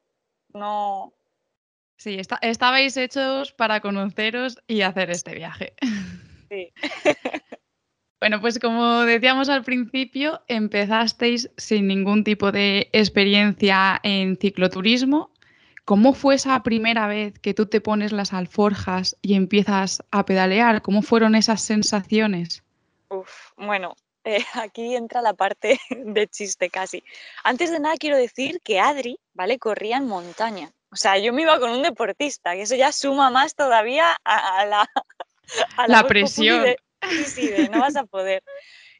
No. 0.53 1.13
Sí, 1.97 2.19
estabais 2.41 2.97
hechos 2.97 3.53
para 3.53 3.79
conoceros 3.79 4.59
y 4.67 4.81
hacer 4.81 5.09
este 5.09 5.35
viaje. 5.35 5.73
Bueno, 8.23 8.39
pues 8.39 8.57
como 8.57 9.01
decíamos 9.01 9.49
al 9.49 9.65
principio, 9.65 10.41
empezasteis 10.47 11.49
sin 11.57 11.87
ningún 11.87 12.23
tipo 12.23 12.53
de 12.53 12.87
experiencia 12.93 13.99
en 14.01 14.37
cicloturismo. 14.37 15.29
¿Cómo 15.83 16.13
fue 16.13 16.35
esa 16.35 16.63
primera 16.63 17.07
vez 17.07 17.37
que 17.39 17.53
tú 17.53 17.65
te 17.65 17.81
pones 17.81 18.13
las 18.13 18.31
alforjas 18.31 19.17
y 19.21 19.33
empiezas 19.33 20.03
a 20.09 20.23
pedalear? 20.23 20.81
¿Cómo 20.81 21.01
fueron 21.01 21.35
esas 21.35 21.63
sensaciones? 21.63 22.63
Uf, 23.09 23.51
bueno, 23.57 23.93
eh, 24.23 24.37
aquí 24.53 24.95
entra 24.95 25.21
la 25.21 25.33
parte 25.33 25.77
de 25.89 26.27
chiste 26.29 26.69
casi. 26.69 27.03
Antes 27.43 27.71
de 27.71 27.81
nada 27.81 27.97
quiero 27.97 28.15
decir 28.15 28.61
que 28.63 28.79
Adri, 28.79 29.19
¿vale? 29.33 29.59
Corría 29.59 29.97
en 29.97 30.07
montaña. 30.07 30.71
O 30.91 30.95
sea, 30.95 31.17
yo 31.17 31.33
me 31.33 31.41
iba 31.41 31.59
con 31.59 31.71
un 31.71 31.81
deportista, 31.81 32.53
que 32.53 32.61
eso 32.61 32.75
ya 32.75 32.93
suma 32.93 33.29
más 33.31 33.53
todavía 33.53 34.15
a, 34.23 34.65
la, 34.65 34.89
la, 35.87 36.07
presión. 36.07 36.63
No 37.71 37.79
vas 37.79 37.95
a 37.95 38.05
poder. 38.05 38.43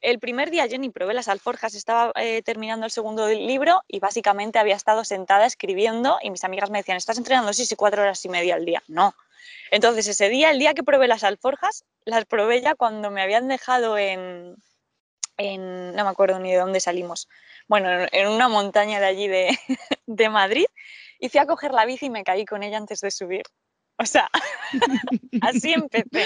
El 0.02 0.20
primer 0.20 0.52
día 0.52 0.68
Jenny 0.68 0.90
probé 0.90 1.14
las 1.14 1.30
alforjas, 1.30 1.76
estaba 1.76 2.12
eh, 2.16 2.42
terminando 2.44 2.86
el 2.86 2.92
segundo 2.92 3.28
libro 3.30 3.82
y 3.88 4.00
básicamente 4.00 4.60
había 4.60 4.76
estado 4.76 5.06
sentada 5.06 5.46
escribiendo 5.46 6.18
y 6.22 6.30
mis 6.30 6.44
amigas 6.44 6.70
me 6.70 6.80
decían, 6.80 6.98
¿estás 6.98 7.18
entrenando? 7.18 7.54
Sí, 7.54 7.66
sí, 7.66 7.78
cuatro 7.78 8.02
horas 8.02 8.24
y 8.26 8.30
media 8.30 8.56
al 8.56 8.66
día. 8.66 8.84
No. 8.88 9.16
Entonces 9.72 10.08
ese 10.08 10.28
día, 10.28 10.52
el 10.52 10.60
día 10.60 10.74
que 10.74 10.84
probé 10.84 11.08
las 11.08 11.24
alforjas, 11.24 11.86
las 12.04 12.26
probé 12.26 12.62
ya 12.62 12.76
cuando 12.76 13.12
me 13.12 13.22
habían 13.22 13.48
dejado 13.48 13.98
en, 13.98 14.56
no 15.38 16.04
me 16.04 16.10
acuerdo 16.10 16.38
ni 16.40 16.52
de 16.52 16.58
dónde 16.58 16.82
salimos, 16.82 17.30
bueno, 17.68 17.90
en 18.12 18.28
una 18.28 18.50
montaña 18.50 19.00
de 19.00 19.06
allí 19.06 19.28
de, 19.28 19.58
de 20.06 20.30
Madrid, 20.30 20.66
y 21.18 21.30
fui 21.30 21.40
a 21.40 21.46
coger 21.46 21.72
la 21.72 21.86
bici 21.86 22.08
y 22.08 22.10
me 22.10 22.26
caí 22.26 22.46
con 22.46 22.62
ella 22.62 22.78
antes 22.78 23.00
de 23.00 23.10
subir. 23.10 23.44
O 23.98 24.06
sea, 24.06 24.30
así 25.42 25.74
empecé. 25.74 26.26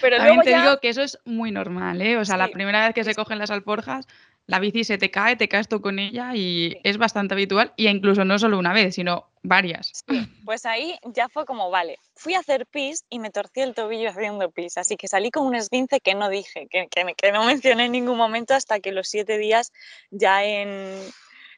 Pero 0.00 0.16
También 0.16 0.40
te 0.42 0.54
digo 0.54 0.80
que 0.80 0.88
eso 0.88 1.02
es 1.02 1.18
muy 1.24 1.52
normal, 1.52 2.02
¿eh? 2.02 2.16
O 2.16 2.24
sea, 2.24 2.36
la 2.36 2.48
primera 2.48 2.84
vez 2.84 2.94
que 2.94 3.04
se 3.04 3.14
cogen 3.14 3.38
las 3.38 3.50
alforjas, 3.50 4.06
la 4.46 4.58
bici 4.58 4.84
se 4.84 4.98
te 4.98 5.10
cae, 5.10 5.36
te 5.36 5.48
caes 5.48 5.68
tú 5.68 5.80
con 5.80 5.98
ella 5.98 6.34
y 6.34 6.76
es 6.82 6.98
bastante 6.98 7.34
habitual, 7.34 7.72
y 7.76 7.88
incluso 7.88 8.24
no 8.24 8.38
solo 8.38 8.58
una 8.58 8.72
vez, 8.72 8.96
sino 8.96 9.30
varias. 9.42 10.04
Sí, 10.06 10.28
pues 10.44 10.66
ahí 10.66 10.98
ya 11.04 11.28
fue 11.28 11.46
como, 11.46 11.70
vale, 11.70 11.98
fui 12.14 12.34
a 12.34 12.40
hacer 12.40 12.66
pis 12.66 13.04
y 13.08 13.20
me 13.20 13.30
torcí 13.30 13.60
el 13.60 13.74
tobillo 13.74 14.10
haciendo 14.10 14.50
pis, 14.50 14.76
así 14.76 14.96
que 14.96 15.08
salí 15.08 15.30
con 15.30 15.46
un 15.46 15.54
esguince 15.54 16.00
que 16.00 16.14
no 16.14 16.28
dije, 16.28 16.66
que, 16.68 16.88
que 16.88 17.32
no 17.32 17.44
mencioné 17.44 17.86
en 17.86 17.92
ningún 17.92 18.18
momento 18.18 18.54
hasta 18.54 18.80
que 18.80 18.92
los 18.92 19.08
siete 19.08 19.38
días 19.38 19.72
ya 20.10 20.44
en, 20.44 20.98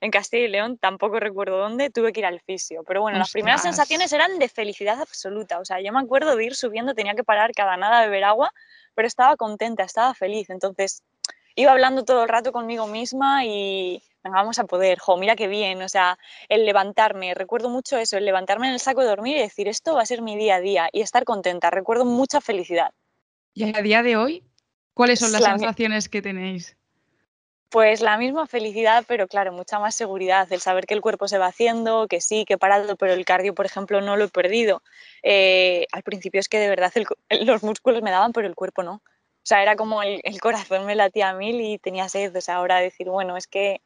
en 0.00 0.10
Castilla 0.10 0.44
y 0.44 0.48
León, 0.48 0.78
tampoco 0.78 1.20
recuerdo 1.20 1.58
dónde, 1.58 1.90
tuve 1.90 2.12
que 2.12 2.20
ir 2.20 2.26
al 2.26 2.40
fisio. 2.40 2.82
Pero 2.86 3.02
bueno, 3.02 3.18
las 3.18 3.32
primeras 3.32 3.62
sensaciones 3.62 4.12
eran 4.12 4.38
de 4.38 4.48
felicidad 4.48 5.00
absoluta. 5.00 5.58
O 5.58 5.64
sea, 5.64 5.80
yo 5.80 5.92
me 5.92 6.00
acuerdo 6.00 6.36
de 6.36 6.44
ir 6.44 6.54
subiendo, 6.54 6.94
tenía 6.94 7.14
que 7.14 7.24
parar 7.24 7.52
cada 7.52 7.76
nada 7.76 8.00
a 8.00 8.04
beber 8.06 8.24
agua, 8.24 8.52
pero 8.94 9.08
estaba 9.08 9.36
contenta, 9.36 9.82
estaba 9.82 10.14
feliz. 10.14 10.50
Entonces, 10.50 11.02
iba 11.54 11.72
hablando 11.72 12.04
todo 12.04 12.22
el 12.22 12.28
rato 12.28 12.52
conmigo 12.52 12.86
misma 12.86 13.44
y 13.44 14.02
venga, 14.22 14.38
vamos 14.38 14.58
a 14.58 14.64
poder, 14.64 14.98
jo, 14.98 15.16
mira 15.16 15.36
qué 15.36 15.48
bien. 15.48 15.82
O 15.82 15.88
sea, 15.88 16.18
el 16.48 16.64
levantarme, 16.64 17.34
recuerdo 17.34 17.68
mucho 17.68 17.96
eso, 17.98 18.16
el 18.16 18.24
levantarme 18.24 18.68
en 18.68 18.74
el 18.74 18.80
saco 18.80 19.00
de 19.00 19.08
dormir 19.08 19.36
y 19.36 19.40
decir, 19.40 19.68
esto 19.68 19.94
va 19.94 20.02
a 20.02 20.06
ser 20.06 20.22
mi 20.22 20.36
día 20.36 20.56
a 20.56 20.60
día 20.60 20.88
y 20.92 21.00
estar 21.00 21.24
contenta. 21.24 21.70
Recuerdo 21.70 22.04
mucha 22.04 22.40
felicidad. 22.40 22.92
¿Y 23.54 23.74
a 23.74 23.82
día 23.82 24.02
de 24.02 24.16
hoy? 24.16 24.44
¿Cuáles 24.92 25.18
son 25.18 25.32
las 25.32 25.44
sensaciones 25.44 26.08
que 26.08 26.22
tenéis? 26.22 26.76
Pues 27.68 28.00
la 28.00 28.16
misma 28.16 28.46
felicidad, 28.46 29.04
pero 29.08 29.26
claro, 29.26 29.52
mucha 29.52 29.78
más 29.80 29.94
seguridad, 29.94 30.50
el 30.52 30.60
saber 30.60 30.86
que 30.86 30.94
el 30.94 31.00
cuerpo 31.00 31.26
se 31.26 31.38
va 31.38 31.46
haciendo, 31.46 32.06
que 32.08 32.20
sí, 32.20 32.44
que 32.44 32.54
he 32.54 32.58
parado, 32.58 32.96
pero 32.96 33.12
el 33.12 33.24
cardio, 33.24 33.54
por 33.54 33.66
ejemplo, 33.66 34.00
no 34.00 34.16
lo 34.16 34.24
he 34.24 34.28
perdido. 34.28 34.82
Eh, 35.22 35.86
al 35.92 36.02
principio 36.02 36.40
es 36.40 36.48
que 36.48 36.58
de 36.60 36.68
verdad 36.68 36.92
los 37.42 37.62
músculos 37.62 38.02
me 38.02 38.12
daban, 38.12 38.32
pero 38.32 38.46
el 38.46 38.54
cuerpo 38.54 38.82
no. 38.82 38.94
O 38.94 39.48
sea, 39.48 39.62
era 39.62 39.76
como 39.76 40.02
el, 40.02 40.20
el, 40.24 40.40
corazón 40.40 40.86
me 40.86 40.94
latía 40.94 41.30
a 41.30 41.34
mil 41.34 41.60
y 41.60 41.78
tenía 41.78 42.08
sed. 42.08 42.34
O 42.36 42.40
sea, 42.40 42.56
ahora 42.56 42.80
decir, 42.80 43.08
bueno, 43.08 43.36
es 43.36 43.46
que, 43.46 43.80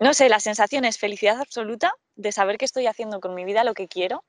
no 0.00 0.14
sé, 0.14 0.28
la 0.28 0.40
sensación 0.40 0.84
es 0.84 0.98
felicidad 0.98 1.40
absoluta 1.40 1.94
de 2.16 2.32
saber 2.32 2.58
que 2.58 2.64
estoy 2.64 2.86
haciendo 2.86 3.20
con 3.20 3.34
mi 3.34 3.44
vida 3.44 3.64
lo 3.64 3.74
que 3.74 3.88
quiero 3.88 4.24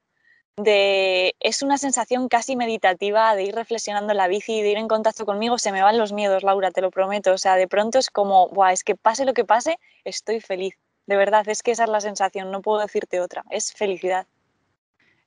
de 0.64 1.36
es 1.40 1.62
una 1.62 1.78
sensación 1.78 2.28
casi 2.28 2.56
meditativa 2.56 3.36
de 3.36 3.44
ir 3.44 3.56
reflexionando 3.56 4.12
en 4.12 4.18
la 4.18 4.28
bici, 4.28 4.60
y 4.60 4.62
de 4.62 4.72
ir 4.72 4.78
en 4.78 4.88
contacto 4.88 5.26
conmigo, 5.26 5.58
se 5.58 5.72
me 5.72 5.82
van 5.82 5.98
los 5.98 6.14
miedos, 6.14 6.44
Laura, 6.44 6.72
te 6.72 6.82
lo 6.82 6.92
prometo. 6.92 7.34
O 7.34 7.38
sea, 7.38 7.56
de 7.56 7.68
pronto 7.68 8.00
es 8.00 8.10
como, 8.10 8.50
Buah, 8.50 8.74
es 8.74 8.84
que 8.84 8.96
pase 8.96 9.26
lo 9.26 9.34
que 9.34 9.46
pase, 9.46 9.80
estoy 10.04 10.40
feliz. 10.42 10.76
De 11.08 11.16
verdad, 11.16 11.48
es 11.50 11.64
que 11.64 11.72
esa 11.72 11.86
es 11.86 11.90
la 11.90 12.02
sensación, 12.02 12.52
no 12.52 12.62
puedo 12.62 12.80
decirte 12.80 13.20
otra, 13.20 13.44
es 13.50 13.74
felicidad. 13.74 14.28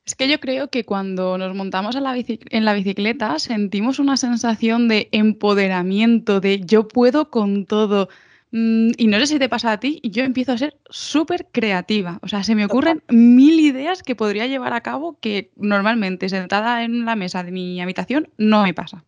Es 0.05 0.15
que 0.15 0.27
yo 0.27 0.39
creo 0.39 0.69
que 0.69 0.83
cuando 0.83 1.37
nos 1.37 1.55
montamos 1.55 1.95
en 1.95 2.65
la 2.65 2.73
bicicleta 2.73 3.39
sentimos 3.39 3.99
una 3.99 4.17
sensación 4.17 4.89
de 4.89 5.07
empoderamiento, 5.13 6.41
de 6.41 6.59
yo 6.59 6.89
puedo 6.89 7.29
con 7.29 7.65
todo, 7.65 8.09
y 8.55 9.07
no 9.07 9.19
sé 9.19 9.25
si 9.25 9.39
te 9.39 9.49
pasa 9.49 9.71
a 9.71 9.79
ti, 9.79 9.99
yo 10.03 10.23
empiezo 10.23 10.51
a 10.51 10.59
ser 10.59 10.77
súper 10.87 11.47
creativa. 11.51 12.19
O 12.21 12.27
sea, 12.27 12.43
se 12.43 12.53
me 12.53 12.65
ocurren 12.65 13.01
mil 13.07 13.59
ideas 13.59 14.03
que 14.03 14.15
podría 14.15 14.45
llevar 14.45 14.73
a 14.73 14.81
cabo 14.81 15.17
que 15.19 15.49
normalmente 15.55 16.29
sentada 16.29 16.83
en 16.83 17.03
la 17.03 17.15
mesa 17.15 17.43
de 17.43 17.51
mi 17.51 17.81
habitación 17.81 18.29
no 18.37 18.61
me 18.61 18.75
pasa. 18.75 19.03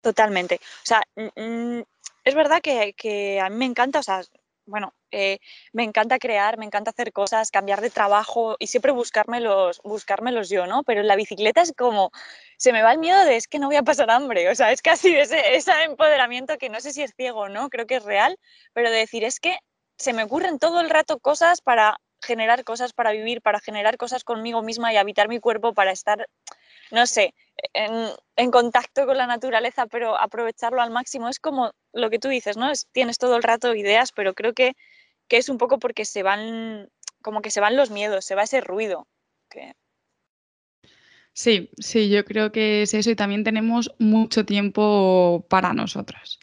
Totalmente. 0.00 0.54
O 0.62 0.86
sea, 0.86 1.02
mm, 1.14 1.40
mm, 1.40 1.82
es 2.24 2.34
verdad 2.34 2.62
que, 2.62 2.94
que 2.96 3.38
a 3.38 3.50
mí 3.50 3.56
me 3.56 3.66
encanta, 3.66 3.98
o 3.98 4.02
sea, 4.02 4.22
bueno, 4.66 4.94
eh, 5.10 5.38
me 5.72 5.84
encanta 5.84 6.18
crear, 6.18 6.58
me 6.58 6.66
encanta 6.66 6.90
hacer 6.90 7.12
cosas, 7.12 7.50
cambiar 7.50 7.80
de 7.80 7.90
trabajo 7.90 8.56
y 8.58 8.66
siempre 8.66 8.92
buscármelos, 8.92 9.80
buscármelos 9.84 10.48
yo, 10.48 10.66
¿no? 10.66 10.82
Pero 10.82 11.00
en 11.00 11.06
la 11.06 11.16
bicicleta 11.16 11.62
es 11.62 11.72
como, 11.76 12.10
se 12.58 12.72
me 12.72 12.82
va 12.82 12.92
el 12.92 12.98
miedo 12.98 13.24
de 13.24 13.36
es 13.36 13.48
que 13.48 13.58
no 13.58 13.68
voy 13.68 13.76
a 13.76 13.82
pasar 13.82 14.10
hambre, 14.10 14.48
o 14.50 14.54
sea, 14.54 14.72
es 14.72 14.82
casi 14.82 15.14
ese, 15.16 15.40
ese 15.56 15.72
empoderamiento 15.84 16.58
que 16.58 16.68
no 16.68 16.80
sé 16.80 16.92
si 16.92 17.02
es 17.02 17.14
ciego 17.16 17.40
o 17.40 17.48
no, 17.48 17.70
creo 17.70 17.86
que 17.86 17.96
es 17.96 18.04
real, 18.04 18.38
pero 18.72 18.90
de 18.90 18.98
decir 18.98 19.24
es 19.24 19.40
que 19.40 19.58
se 19.98 20.12
me 20.12 20.24
ocurren 20.24 20.58
todo 20.58 20.80
el 20.80 20.90
rato 20.90 21.18
cosas 21.18 21.60
para 21.62 21.98
generar 22.22 22.64
cosas 22.64 22.92
para 22.92 23.12
vivir, 23.12 23.40
para 23.42 23.60
generar 23.60 23.96
cosas 23.96 24.24
conmigo 24.24 24.62
misma 24.62 24.92
y 24.92 24.96
habitar 24.96 25.28
mi 25.28 25.40
cuerpo 25.40 25.74
para 25.74 25.92
estar, 25.92 26.26
no 26.90 27.06
sé, 27.06 27.34
en, 27.72 28.50
contacto 28.50 29.06
con 29.06 29.16
la 29.16 29.26
naturaleza, 29.26 29.86
pero 29.86 30.18
aprovecharlo 30.18 30.82
al 30.82 30.90
máximo. 30.90 31.28
Es 31.28 31.38
como 31.38 31.72
lo 31.96 32.10
que 32.10 32.18
tú 32.18 32.28
dices, 32.28 32.56
¿no? 32.56 32.70
tienes 32.92 33.18
todo 33.18 33.36
el 33.36 33.42
rato 33.42 33.74
ideas, 33.74 34.12
pero 34.12 34.34
creo 34.34 34.52
que, 34.52 34.76
que, 35.28 35.38
es 35.38 35.48
un 35.48 35.58
poco 35.58 35.78
porque 35.78 36.04
se 36.04 36.22
van, 36.22 36.88
como 37.22 37.42
que 37.42 37.50
se 37.50 37.60
van 37.60 37.76
los 37.76 37.90
miedos, 37.90 38.24
se 38.24 38.34
va 38.34 38.44
ese 38.44 38.60
ruido. 38.60 39.06
Sí, 41.32 41.70
sí, 41.78 42.08
yo 42.08 42.24
creo 42.24 42.50
que 42.52 42.82
es 42.82 42.94
eso 42.94 43.10
y 43.10 43.16
también 43.16 43.44
tenemos 43.44 43.94
mucho 43.98 44.44
tiempo 44.46 45.44
para 45.48 45.72
nosotras. 45.74 46.38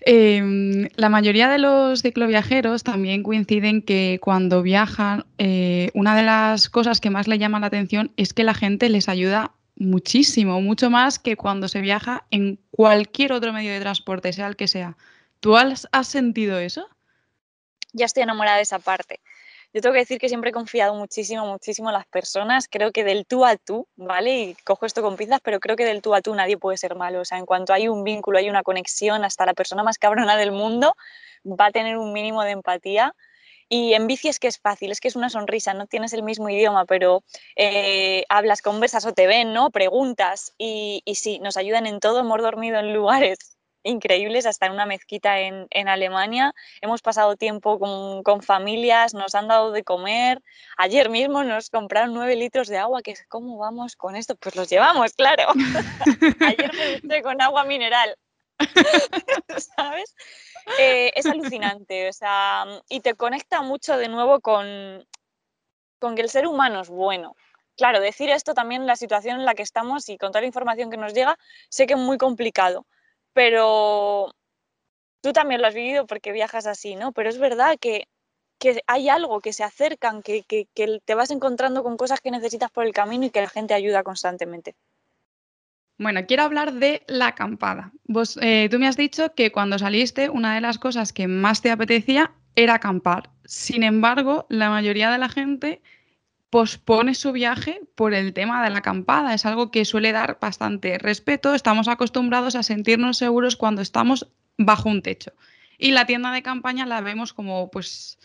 Em, 0.00 0.88
la 0.96 1.08
mayoría 1.08 1.48
de 1.48 1.58
los 1.58 2.02
cicloviajeros 2.02 2.82
también 2.82 3.22
coinciden 3.22 3.80
que 3.80 4.18
cuando 4.20 4.62
viajan, 4.62 5.24
eh, 5.38 5.90
una 5.94 6.14
de 6.16 6.24
las 6.24 6.68
cosas 6.68 7.00
que 7.00 7.10
más 7.10 7.26
le 7.26 7.38
llama 7.38 7.60
la 7.60 7.68
atención 7.68 8.12
es 8.16 8.34
que 8.34 8.44
la 8.44 8.54
gente 8.54 8.88
les 8.90 9.08
ayuda 9.08 9.52
muchísimo, 9.76 10.60
mucho 10.60 10.90
más 10.90 11.18
que 11.18 11.36
cuando 11.36 11.68
se 11.68 11.80
viaja 11.80 12.26
en 12.30 12.58
cualquier 12.70 13.32
otro 13.32 13.52
medio 13.52 13.72
de 13.72 13.80
transporte, 13.80 14.32
sea 14.32 14.46
el 14.46 14.56
que 14.56 14.68
sea. 14.68 14.96
¿Tú 15.40 15.56
has, 15.56 15.86
sentido 16.02 16.58
eso? 16.58 16.88
Ya 17.92 18.06
estoy 18.06 18.22
enamorada 18.22 18.56
de 18.56 18.62
esa 18.62 18.78
parte. 18.78 19.20
Yo 19.72 19.80
tengo 19.80 19.92
que 19.92 20.00
decir 20.00 20.18
que 20.18 20.28
siempre 20.28 20.50
he 20.50 20.52
confiado 20.52 20.94
muchísimo, 20.94 21.44
muchísimo 21.46 21.90
en 21.90 21.94
las 21.94 22.06
personas. 22.06 22.68
Creo 22.70 22.92
que 22.92 23.02
del 23.02 23.26
tú 23.26 23.44
a 23.44 23.56
tú, 23.56 23.88
¿vale? 23.96 24.38
Y 24.40 24.54
cojo 24.64 24.86
esto 24.86 25.02
con 25.02 25.16
pinzas, 25.16 25.40
pero 25.42 25.58
creo 25.58 25.74
que 25.76 25.84
del 25.84 26.00
tú 26.00 26.14
a 26.14 26.22
tú 26.22 26.34
nadie 26.34 26.56
puede 26.56 26.78
ser 26.78 26.94
malo. 26.94 27.20
O 27.20 27.24
sea, 27.24 27.38
en 27.38 27.44
cuanto 27.44 27.72
hay 27.72 27.88
un 27.88 28.04
vínculo, 28.04 28.38
hay 28.38 28.48
una 28.48 28.62
conexión, 28.62 29.24
hasta 29.24 29.44
la 29.44 29.54
persona 29.54 29.82
más 29.82 29.98
cabrona 29.98 30.36
del 30.36 30.52
mundo 30.52 30.96
va 31.44 31.66
a 31.66 31.72
tener 31.72 31.98
un 31.98 32.12
mínimo 32.12 32.42
de 32.42 32.52
empatía 32.52 33.14
y 33.68 33.94
en 33.94 34.06
bici 34.06 34.28
es 34.28 34.38
que 34.38 34.48
es 34.48 34.58
fácil, 34.58 34.90
es 34.90 35.00
que 35.00 35.08
es 35.08 35.16
una 35.16 35.30
sonrisa, 35.30 35.74
no 35.74 35.86
tienes 35.86 36.12
el 36.12 36.22
mismo 36.22 36.48
idioma, 36.48 36.84
pero 36.84 37.22
eh, 37.56 38.24
hablas, 38.28 38.62
conversas 38.62 39.06
o 39.06 39.12
te 39.12 39.26
ven, 39.26 39.52
¿no? 39.52 39.70
Preguntas 39.70 40.54
y, 40.58 41.02
y, 41.04 41.16
sí, 41.16 41.38
nos 41.40 41.56
ayudan 41.56 41.86
en 41.86 42.00
todo. 42.00 42.20
Hemos 42.20 42.40
dormido 42.40 42.78
en 42.78 42.92
lugares 42.92 43.54
increíbles, 43.84 44.46
hasta 44.46 44.66
en 44.66 44.72
una 44.72 44.86
mezquita 44.86 45.38
en, 45.40 45.66
en 45.70 45.88
Alemania. 45.88 46.52
Hemos 46.80 47.02
pasado 47.02 47.36
tiempo 47.36 47.78
con, 47.78 48.22
con, 48.22 48.42
familias, 48.42 49.14
nos 49.14 49.34
han 49.34 49.48
dado 49.48 49.70
de 49.70 49.84
comer. 49.84 50.42
Ayer 50.76 51.10
mismo 51.10 51.44
nos 51.44 51.70
compraron 51.70 52.14
nueve 52.14 52.34
litros 52.34 52.68
de 52.68 52.78
agua, 52.78 53.02
que 53.02 53.14
¿cómo 53.28 53.58
vamos 53.58 53.94
con 53.94 54.16
esto? 54.16 54.34
Pues 54.36 54.56
los 54.56 54.68
llevamos, 54.68 55.12
claro. 55.12 55.44
Ayer 56.40 56.72
me 56.74 56.92
gusté 57.00 57.22
con 57.22 57.40
agua 57.40 57.64
mineral. 57.64 58.16
¿Sabes? 59.76 60.14
Eh, 60.78 61.12
es 61.14 61.26
alucinante, 61.26 62.08
o 62.08 62.12
sea, 62.12 62.64
y 62.88 63.00
te 63.00 63.14
conecta 63.14 63.62
mucho 63.62 63.96
de 63.96 64.08
nuevo 64.08 64.40
con, 64.40 65.06
con 65.98 66.14
que 66.14 66.22
el 66.22 66.30
ser 66.30 66.46
humano 66.46 66.80
es 66.80 66.88
bueno. 66.88 67.36
Claro, 67.76 68.00
decir 68.00 68.30
esto 68.30 68.54
también 68.54 68.86
la 68.86 68.96
situación 68.96 69.40
en 69.40 69.46
la 69.46 69.54
que 69.54 69.62
estamos 69.62 70.08
y 70.08 70.16
con 70.16 70.30
toda 70.30 70.42
la 70.42 70.46
información 70.46 70.90
que 70.90 70.96
nos 70.96 71.12
llega, 71.12 71.38
sé 71.68 71.86
que 71.86 71.94
es 71.94 72.00
muy 72.00 72.18
complicado, 72.18 72.86
pero 73.32 74.32
tú 75.20 75.32
también 75.32 75.60
lo 75.60 75.66
has 75.66 75.74
vivido 75.74 76.06
porque 76.06 76.32
viajas 76.32 76.66
así, 76.66 76.94
¿no? 76.96 77.12
Pero 77.12 77.30
es 77.30 77.38
verdad 77.38 77.76
que, 77.80 78.08
que 78.58 78.82
hay 78.86 79.08
algo, 79.08 79.40
que 79.40 79.52
se 79.52 79.64
acercan, 79.64 80.22
que, 80.22 80.44
que 80.44 80.68
te 81.04 81.14
vas 81.14 81.30
encontrando 81.30 81.82
con 81.82 81.96
cosas 81.96 82.20
que 82.20 82.30
necesitas 82.30 82.70
por 82.70 82.86
el 82.86 82.92
camino 82.92 83.26
y 83.26 83.30
que 83.30 83.40
la 83.40 83.48
gente 83.48 83.74
ayuda 83.74 84.04
constantemente. 84.04 84.76
Bueno, 85.98 86.26
quiero 86.26 86.42
hablar 86.42 86.74
de 86.74 87.02
la 87.06 87.28
acampada. 87.28 87.92
Eh, 88.40 88.68
tú 88.70 88.78
me 88.78 88.88
has 88.88 88.96
dicho 88.96 89.34
que 89.34 89.52
cuando 89.52 89.78
saliste 89.78 90.28
una 90.28 90.54
de 90.54 90.60
las 90.60 90.78
cosas 90.78 91.12
que 91.12 91.28
más 91.28 91.62
te 91.62 91.70
apetecía 91.70 92.32
era 92.56 92.74
acampar. 92.74 93.30
Sin 93.44 93.82
embargo, 93.82 94.46
la 94.48 94.70
mayoría 94.70 95.10
de 95.10 95.18
la 95.18 95.28
gente 95.28 95.82
pospone 96.50 97.14
su 97.14 97.32
viaje 97.32 97.80
por 97.94 98.14
el 98.14 98.32
tema 98.32 98.62
de 98.62 98.70
la 98.70 98.78
acampada. 98.78 99.34
Es 99.34 99.46
algo 99.46 99.70
que 99.70 99.84
suele 99.84 100.12
dar 100.12 100.38
bastante 100.40 100.98
respeto. 100.98 101.54
Estamos 101.54 101.88
acostumbrados 101.88 102.54
a 102.54 102.62
sentirnos 102.62 103.18
seguros 103.18 103.56
cuando 103.56 103.82
estamos 103.82 104.28
bajo 104.56 104.88
un 104.88 105.02
techo. 105.02 105.32
Y 105.78 105.92
la 105.92 106.06
tienda 106.06 106.32
de 106.32 106.42
campaña 106.42 106.86
la 106.86 107.00
vemos 107.00 107.32
como, 107.32 107.70
pues, 107.70 108.18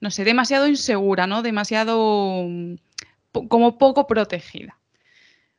no 0.00 0.10
sé, 0.10 0.24
demasiado 0.24 0.68
insegura, 0.68 1.26
¿no? 1.26 1.42
Demasiado 1.42 2.46
como 3.48 3.78
poco 3.78 4.06
protegida. 4.06 4.78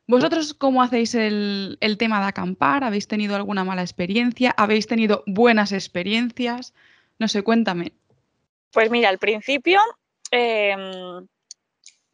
¿Vosotros 0.06 0.52
cómo 0.52 0.82
hacéis 0.82 1.14
el, 1.14 1.78
tema 1.98 2.20
de 2.20 2.26
acampar? 2.26 2.84
¿Habéis 2.84 3.08
tenido 3.08 3.36
alguna 3.36 3.64
mala 3.64 3.82
experiencia? 3.82 4.54
¿Habéis 4.56 4.86
tenido 4.86 5.22
buenas 5.26 5.72
experiencias? 5.72 6.74
No 7.18 7.26
sé, 7.28 7.42
cuéntame. 7.42 7.92
Pues 8.72 8.90
mira, 8.90 9.08
al 9.08 9.18
principio 9.18 9.80
em, 10.30 11.26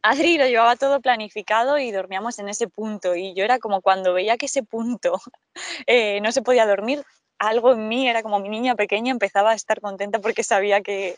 Adri 0.03 0.38
lo 0.38 0.46
llevaba 0.46 0.76
todo 0.76 1.00
planificado 1.00 1.79
y 1.79 1.90
dormíamos 1.90 2.38
en 2.38 2.48
ese 2.48 2.68
punto. 2.68 3.16
Y 3.16 3.35
yo 3.35 3.44
era 3.44 3.59
como 3.59 3.81
cuando 3.81 4.14
veía 4.14 4.37
que 4.37 4.46
ese 4.46 4.62
punto 4.62 5.20
eh, 5.87 6.20
no 6.20 6.31
se 6.31 6.42
podía 6.42 6.66
dormir, 6.66 7.03
algo 7.40 7.72
en 7.72 7.88
mí, 7.88 8.07
era 8.07 8.22
como 8.22 8.38
mi 8.38 8.50
niña 8.50 8.74
pequeña, 8.74 9.11
empezaba 9.11 9.53
a 9.53 9.55
estar 9.55 9.81
contenta 9.81 10.18
porque 10.18 10.44
sabía 10.44 10.83
que, 10.83 11.16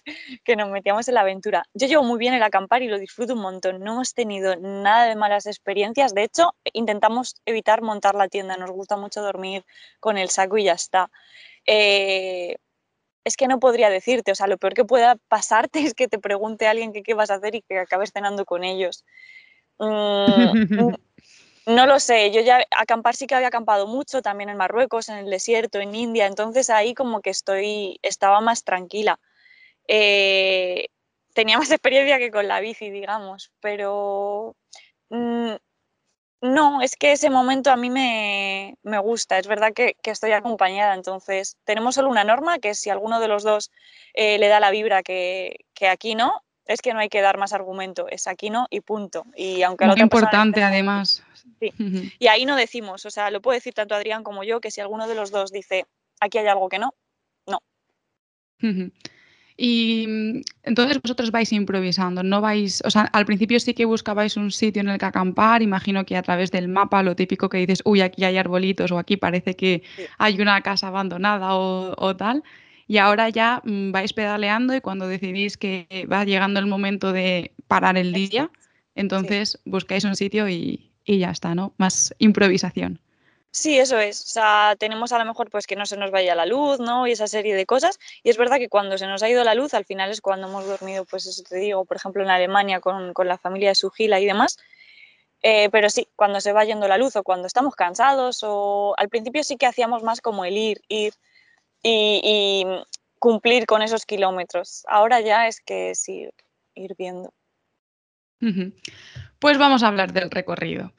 nos 0.57 0.71
metíamos 0.71 1.09
en 1.09 1.15
la 1.15 1.23
aventura. 1.23 1.65
Yo 1.75 1.89
llevo 1.89 2.05
muy 2.05 2.17
bien 2.17 2.33
el 2.33 2.43
acampar 2.45 2.81
y 2.83 2.89
lo 2.89 3.01
disfruto 3.01 3.35
un 3.35 3.41
montón. 3.41 3.81
No 3.81 3.95
hemos 3.95 4.15
tenido 4.15 4.55
nada 4.57 5.07
de 5.07 5.17
malas 5.17 5.47
experiencias. 5.47 6.15
De 6.15 6.23
hecho, 6.23 6.55
intentamos 6.73 7.35
evitar 7.45 7.83
montar 7.83 8.15
la 8.15 8.29
tienda. 8.29 8.57
Nos 8.57 8.71
gusta 8.71 8.97
mucho 8.97 9.21
dormir 9.21 9.65
con 9.99 10.17
el 10.17 10.31
saco 10.31 10.59
y 10.59 10.65
ya 10.65 10.75
está. 10.75 11.11
Eh, 11.67 12.55
es 13.25 13.37
que 13.37 13.49
no 13.49 13.59
podría 13.59 13.91
decirte, 13.91 14.31
o 14.31 14.35
sea, 14.37 14.47
lo 14.47 14.59
peor 14.59 14.75
que 14.75 14.85
pueda 14.85 15.17
pasarte 15.27 15.81
es 15.85 15.95
que 15.95 16.07
te 16.07 16.21
pregunte 16.21 16.69
alguien 16.69 16.93
qué 16.93 17.15
vas 17.15 17.31
a 17.31 17.35
hacer 17.35 17.57
y 17.57 17.63
que 17.63 17.81
acabes 17.81 18.13
cenando 18.13 18.45
con 18.45 18.63
ellos. 18.63 19.05
Mm, 19.81 20.95
no 21.67 21.87
lo 21.87 22.01
sé, 22.01 22.31
yo 22.33 22.41
ya 22.41 22.65
acampar 22.71 23.15
sí 23.17 23.27
que 23.27 23.35
había 23.35 23.49
acampado 23.49 23.87
mucho, 23.87 24.23
también 24.23 24.51
en 24.51 24.57
Marruecos, 24.57 25.09
en 25.09 25.19
el 25.19 25.31
desierto, 25.31 25.81
en 25.81 25.95
India, 25.95 26.27
entonces 26.27 26.71
ahí 26.71 26.95
como 26.95 27.21
que 27.21 27.31
estoy, 27.31 27.99
estaba 28.03 28.41
más 28.41 28.65
tranquila. 28.65 29.21
Eh, 29.89 30.89
tenía 31.35 31.59
más 31.59 31.71
experiencia 31.73 32.19
que 32.19 32.31
con 32.31 32.49
la 32.49 32.61
bici, 32.61 32.91
digamos, 32.91 33.53
pero 33.61 34.57
mm, 35.11 35.53
no, 36.43 36.83
es 36.83 36.97
que 36.97 37.13
ese 37.13 37.31
momento 37.31 37.71
a 37.71 37.77
mí 37.77 37.91
me, 37.91 38.77
gusta, 39.01 39.39
es 39.39 39.47
verdad 39.47 39.73
que, 39.73 39.97
estoy 40.05 40.33
acompañada, 40.33 40.95
entonces 40.95 41.57
tenemos 41.65 41.95
solo 41.95 42.09
una 42.09 42.25
norma, 42.25 42.59
que 42.59 42.75
si 42.75 42.91
alguno 42.91 43.21
de 43.21 43.29
los 43.29 43.45
dos 43.45 43.71
eh, 44.15 44.39
le 44.39 44.49
da 44.49 44.61
la 44.61 44.71
vibra 44.73 45.03
que, 45.03 45.67
que 45.75 45.89
aquí 45.89 46.15
no, 46.17 46.43
es 46.67 46.81
que 46.81 46.93
no 46.93 47.01
hay 47.01 47.09
que 47.09 47.21
dar 47.21 47.39
más 47.39 47.53
argumento, 47.53 48.09
es 48.09 48.27
aquí 48.27 48.51
no 48.51 48.67
y 48.71 48.81
punto. 48.81 49.25
Y 49.37 49.63
aunque 49.63 49.87
Muy 49.87 50.01
importante 50.01 50.63
además. 50.63 51.23
Sí. 51.59 51.73
Y 52.19 52.27
ahí 52.29 52.45
no 52.45 52.57
decimos, 52.57 53.05
o 53.05 53.11
sea, 53.11 53.31
lo 53.31 53.41
puede 53.41 53.59
decir 53.59 53.75
tanto 53.75 53.95
Adrián 53.95 54.23
como 54.23 54.45
yo, 54.45 54.61
que 54.61 54.71
si 54.71 54.81
alguno 54.81 55.09
de 55.09 55.15
los 55.15 55.31
dos 55.31 55.51
dice 55.51 55.87
aquí 56.21 56.39
hay 56.39 56.47
algo 56.47 56.69
que 56.69 56.79
no, 56.79 56.95
no. 57.47 57.59
Y 59.57 60.07
mm, 60.09 60.41
entonces 60.63 61.01
vosotros 61.03 61.31
vais 61.31 61.53
improvisando, 61.53 62.23
no 62.23 62.41
vais, 62.41 62.83
o 62.85 62.91
sea, 62.91 63.03
al 63.03 63.27
principio 63.27 63.61
sí 63.61 63.75
que 63.75 63.85
buscabais 63.85 64.37
un 64.37 64.51
sitio 64.51 64.81
en 64.83 64.89
el 64.89 64.99
que 64.99 65.05
acampar, 65.05 65.63
imagino 65.63 66.05
que 66.05 66.17
a 66.17 66.23
través 66.23 66.51
del 66.51 66.69
mapa 66.69 67.03
lo 67.03 67.17
típico 67.17 67.49
que 67.49 67.59
dices, 67.59 67.83
uy, 67.85 68.01
aquí 68.01 68.25
hay 68.25 68.39
arbolitos 68.39 68.91
o 68.93 68.99
aquí 68.99 69.17
parece 69.17 69.55
que 69.55 69.83
hay 70.19 70.41
una 70.41 70.61
casa 70.63 70.89
abandonada 70.89 71.57
o, 71.57 71.95
o 71.99 72.17
tal, 72.17 72.43
y 72.87 72.99
ahora 72.99 73.29
ya 73.29 73.61
mm, 73.65 73.93
vais 73.93 74.13
pedaleando 74.13 74.75
y 74.75 74.81
cuando 74.81 75.09
decidís 75.09 75.57
que 75.57 76.07
va 76.11 76.25
llegando 76.25 76.61
el 76.61 76.67
momento 76.67 77.13
de 77.13 77.53
parar 77.69 77.97
el 77.97 78.13
día, 78.13 78.51
entonces 78.95 79.59
buscáis 79.65 80.05
un 80.05 80.17
sitio 80.17 80.49
y, 80.49 80.91
ya 81.07 81.31
está, 81.31 81.55
¿no? 81.55 81.73
Más 81.79 82.15
improvisación. 82.19 83.01
Sí, 83.51 83.79
eso 83.79 83.99
es. 83.99 84.23
O 84.23 84.27
sea, 84.27 84.77
tenemos 84.79 85.13
a 85.13 85.19
lo 85.19 85.27
mejor 85.27 85.51
pues 85.51 85.67
que 85.67 85.77
no 85.77 85.85
se 85.85 85.99
nos 85.99 86.11
vaya 86.11 86.35
la 86.35 86.47
luz, 86.47 86.81
¿no? 86.81 87.07
Y 87.07 87.13
esa 87.13 87.27
serie 87.27 87.55
de 87.55 87.67
cosas. 87.67 87.99
Y 88.23 88.31
es 88.31 88.39
verdad 88.39 88.57
que 88.57 88.71
cuando 88.71 88.97
se 88.97 89.07
nos 89.07 89.23
ha 89.23 89.29
ido 89.29 89.45
la 89.45 89.55
luz, 89.55 89.75
al 89.75 89.85
final 89.85 90.11
es 90.11 90.23
cuando 90.23 90.49
hemos 90.49 90.67
dormido, 90.67 91.05
pues 91.05 91.27
eso 91.27 91.43
te 91.43 91.57
digo, 91.57 91.85
por 91.85 91.99
ejemplo, 91.99 92.23
en 92.23 92.31
Alemania 92.31 92.81
con, 92.81 93.13
la 93.15 93.37
familia 93.37 93.71
de 93.71 93.75
Sugila 93.75 94.21
y 94.21 94.27
demás. 94.27 94.59
Eh, 95.43 95.69
pero 95.71 95.91
sí, 95.91 96.09
cuando 96.17 96.41
se 96.41 96.53
va 96.53 96.65
yendo 96.65 96.89
la 96.89 96.97
luz 96.97 97.17
o 97.17 97.23
cuando 97.23 97.47
estamos 97.47 97.75
cansados 97.75 98.41
o 98.43 98.95
al 98.97 99.09
principio 99.09 99.43
sí 99.45 99.57
que 99.57 99.67
hacíamos 99.67 100.03
más 100.03 100.21
como 100.21 100.45
el 100.45 100.57
ir, 100.57 100.81
ir, 100.89 101.15
y, 101.83 102.65
cumplir 103.19 103.67
con 103.67 103.83
esos 103.83 104.05
kilómetros. 104.05 104.83
Ahora 104.89 105.21
ya 105.21 105.47
es 105.47 105.61
que 105.61 105.95
sí, 105.95 106.29
ir 106.75 106.95
viendo. 106.99 107.33
Pues 109.39 109.59
vamos 109.59 109.85
a 109.85 109.89
hablar 109.89 110.13
del 110.13 110.31
recorrido. 110.31 110.93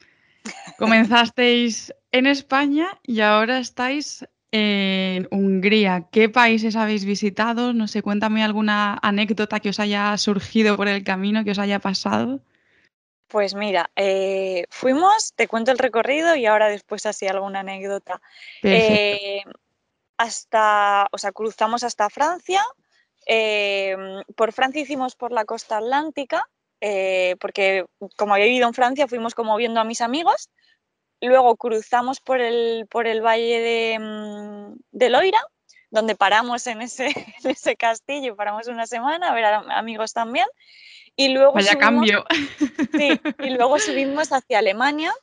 Comenzasteis 0.77 1.93
en 2.11 2.27
España 2.27 2.87
y 3.03 3.19
ahora 3.19 3.59
estáis 3.59 4.25
en 4.53 5.27
Hungría. 5.31 6.07
¿Qué 6.11 6.29
países 6.29 6.75
habéis 6.75 7.05
visitado? 7.05 7.73
No 7.73 7.87
sé, 7.87 8.01
cuéntame 8.01 8.43
alguna 8.43 8.99
anécdota 9.01 9.59
que 9.59 9.69
os 9.69 9.79
haya 9.79 10.15
surgido 10.17 10.77
por 10.77 10.87
el 10.87 11.03
camino, 11.03 11.43
que 11.43 11.51
os 11.51 11.59
haya 11.59 11.79
pasado. 11.79 12.39
Pues 13.27 13.55
mira, 13.55 13.89
eh, 13.95 14.65
fuimos, 14.69 15.33
te 15.33 15.47
cuento 15.47 15.71
el 15.71 15.79
recorrido 15.79 16.35
y 16.35 16.45
ahora 16.45 16.67
después 16.69 17.07
así 17.07 17.25
alguna 17.25 17.61
anécdota. 17.61 18.21
Eh, 18.61 19.41
hasta, 20.17 21.07
o 21.11 21.17
sea, 21.17 21.31
cruzamos 21.31 21.83
hasta 21.83 22.09
Francia. 22.09 22.63
Em, 23.25 24.21
por 24.35 24.51
Francia 24.53 24.81
hicimos 24.81 25.15
por 25.15 25.31
la 25.31 25.45
costa 25.45 25.77
atlántica, 25.77 26.47
eh, 26.81 27.35
porque 27.39 27.85
como 28.17 28.33
había 28.33 28.45
vivido 28.45 28.67
en 28.67 28.73
Francia, 28.73 29.07
fuimos 29.07 29.35
como 29.35 29.55
viendo 29.55 29.79
a 29.79 29.85
mis 29.85 30.01
amigos. 30.01 30.49
Luego 31.21 31.55
cruzamos 31.55 32.19
por 32.19 32.41
el, 32.41 32.85
por 32.89 33.07
el 33.07 33.21
valle 33.21 33.59
de, 33.59 33.99
mm, 33.99 34.75
de 34.91 35.09
Loira, 35.09 35.41
donde 35.89 36.15
paramos 36.15 36.67
en 36.67 36.81
ese, 36.81 37.05
en 37.43 37.51
ese 37.51 37.75
castillo, 37.75 38.35
paramos 38.35 38.67
una 38.67 38.87
semana 38.87 39.29
a 39.29 39.33
ver 39.33 39.45
a 39.45 39.59
amigos 39.77 40.13
también. 40.13 40.47
Y 41.15 41.29
luego 41.29 41.53
Vaya 41.53 41.77
cambio. 41.77 42.25
Sí, 42.97 43.19
y 43.39 43.49
luego 43.57 43.77
subimos 43.77 44.33
hacia 44.33 44.59
Alemania 44.59 45.13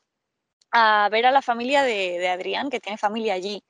a 0.70 1.08
ver 1.10 1.26
a 1.26 1.32
la 1.32 1.42
familia 1.42 1.82
de, 1.82 2.18
de 2.18 2.28
Adrián, 2.28 2.70
que 2.70 2.78
tiene 2.78 2.96
familia 2.96 3.34
allí. 3.34 3.64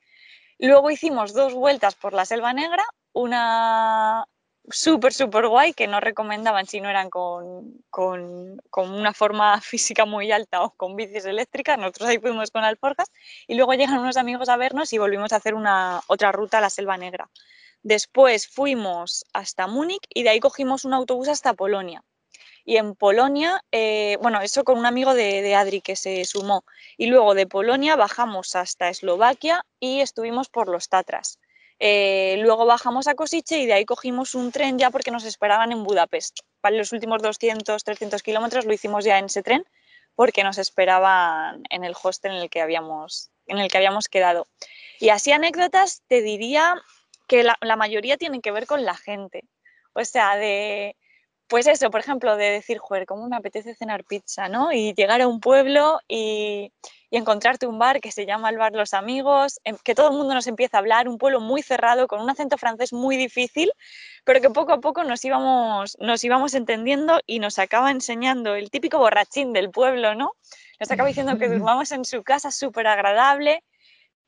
Luego 0.60 0.90
hicimos 0.90 1.32
dos 1.32 1.54
vueltas 1.54 1.94
por 1.94 2.12
la 2.12 2.26
Selva 2.26 2.52
Negra, 2.52 2.84
una 3.12 4.26
súper, 4.68 5.14
súper 5.14 5.48
guay 5.48 5.72
que 5.72 5.86
no 5.86 6.00
recomendaban 6.00 6.66
si 6.66 6.82
no 6.82 6.90
eran 6.90 7.08
con, 7.08 7.82
una 8.76 9.14
forma 9.14 9.60
física 9.62 10.04
muy 10.04 10.30
alta 10.32 10.62
o 10.62 10.70
con 10.76 10.96
bicis 10.96 11.24
eléctricas. 11.24 11.78
Nosotros 11.78 12.10
ahí 12.10 12.18
fuimos 12.18 12.50
con 12.50 12.62
alforjas 12.64 13.10
y 13.46 13.54
luego 13.54 13.72
llegan 13.72 13.98
unos 13.98 14.18
amigos 14.18 14.50
a 14.50 14.58
vernos 14.58 14.92
y 14.92 14.98
volvimos 14.98 15.32
a 15.32 15.36
hacer 15.36 15.54
una 15.54 16.02
otra 16.08 16.30
ruta 16.30 16.58
a 16.58 16.60
la 16.60 16.70
Selva 16.70 16.98
Negra. 16.98 17.30
Después 17.82 18.46
fuimos 18.46 19.24
hasta 19.32 19.66
Múnich 19.66 20.06
y 20.10 20.24
de 20.24 20.28
ahí 20.28 20.40
cogimos 20.40 20.84
un 20.84 20.92
autobús 20.92 21.28
hasta 21.28 21.54
Polonia 21.54 22.04
y 22.64 22.76
en 22.76 22.94
Polonia, 22.94 23.64
eh, 23.72 24.18
bueno, 24.20 24.40
eso 24.40 24.64
con 24.64 24.78
un 24.78 24.86
amigo 24.86 25.14
de, 25.14 25.54
Adri 25.54 25.80
que 25.80 25.96
se 25.96 26.24
sumó. 26.24 26.64
Y 26.96 27.06
luego 27.06 27.34
de 27.34 27.46
Polonia 27.46 27.96
bajamos 27.96 28.56
hasta 28.56 28.88
Eslovaquia 28.88 29.64
y 29.78 30.00
estuvimos 30.00 30.48
por 30.48 30.68
los 30.68 30.88
Tatras. 30.88 31.38
Eh, 31.78 32.36
luego 32.40 32.66
bajamos 32.66 33.08
a 33.08 33.14
Kosice 33.14 33.58
y 33.58 33.66
de 33.66 33.72
ahí 33.72 33.84
cogimos 33.86 34.34
un 34.34 34.52
tren 34.52 34.78
ya 34.78 34.90
porque 34.90 35.10
nos 35.10 35.24
esperaban 35.24 35.72
en 35.72 35.82
Budapest. 35.82 36.40
Para 36.60 36.76
los 36.76 36.92
últimos 36.92 37.22
200, 37.22 37.82
300 37.82 38.22
kilómetros 38.22 38.66
lo 38.66 38.74
hicimos 38.74 39.04
ya 39.04 39.18
en 39.18 39.26
ese 39.26 39.42
tren 39.42 39.64
porque 40.14 40.44
nos 40.44 40.58
esperaban 40.58 41.62
en 41.70 41.84
el 41.84 41.94
hostel 42.00 42.32
en 42.32 42.42
el 42.42 42.50
que 42.50 42.60
habíamos, 42.60 43.30
en 43.46 43.58
el 43.58 43.70
que 43.70 43.78
habíamos 43.78 44.08
quedado. 44.08 44.46
Y 44.98 45.08
así 45.08 45.32
anécdotas 45.32 46.02
te 46.08 46.20
diría 46.20 46.74
que 47.26 47.42
la, 47.42 47.56
la 47.62 47.76
mayoría 47.76 48.18
tienen 48.18 48.42
que 48.42 48.50
ver 48.50 48.66
con 48.66 48.84
la 48.84 48.94
gente. 48.94 49.44
O 49.94 50.04
sea, 50.04 50.36
de, 50.36 50.96
pues 51.50 51.66
eso, 51.66 51.90
por 51.90 52.00
ejemplo, 52.00 52.36
de 52.36 52.48
decir, 52.48 52.78
joder, 52.78 53.06
¿cómo 53.06 53.28
me 53.28 53.36
apetece 53.36 53.74
cenar 53.74 54.04
pizza, 54.04 54.48
¿no? 54.48 54.70
Y 54.70 54.94
llegar 54.94 55.20
a 55.20 55.26
un 55.26 55.40
pueblo 55.40 55.98
y, 56.08 56.72
encontrarte 57.12 57.66
un 57.66 57.76
bar 57.76 58.00
que 58.00 58.12
se 58.12 58.24
llama 58.24 58.50
el 58.50 58.56
Bar 58.56 58.72
Los 58.72 58.94
Amigos, 58.94 59.58
que 59.82 59.96
todo 59.96 60.10
el 60.10 60.16
mundo 60.16 60.32
nos 60.32 60.46
empieza 60.46 60.76
a 60.76 60.80
hablar, 60.80 61.08
un 61.08 61.18
pueblo 61.18 61.40
muy 61.40 61.60
cerrado, 61.60 62.06
con 62.06 62.20
un 62.20 62.30
acento 62.30 62.56
francés 62.56 62.92
muy 62.92 63.16
difícil, 63.16 63.72
pero 64.24 64.40
que 64.40 64.48
poco 64.48 64.72
a 64.72 64.80
poco 64.80 65.02
nos 65.02 65.24
íbamos, 65.24 65.96
nos 65.98 66.22
íbamos 66.22 66.54
entendiendo 66.54 67.18
y 67.26 67.40
nos 67.40 67.58
acaba 67.58 67.90
enseñando 67.90 68.54
el 68.54 68.70
típico 68.70 68.98
borrachín 68.98 69.52
del 69.52 69.70
pueblo, 69.70 70.14
¿no? 70.14 70.36
Nos 70.78 70.88
acaba 70.88 71.08
diciendo 71.08 71.36
que 71.36 71.48
durmamos 71.48 71.90
en 71.90 72.04
su 72.04 72.22
casa 72.22 72.52
súper 72.52 72.86
agradable, 72.86 73.64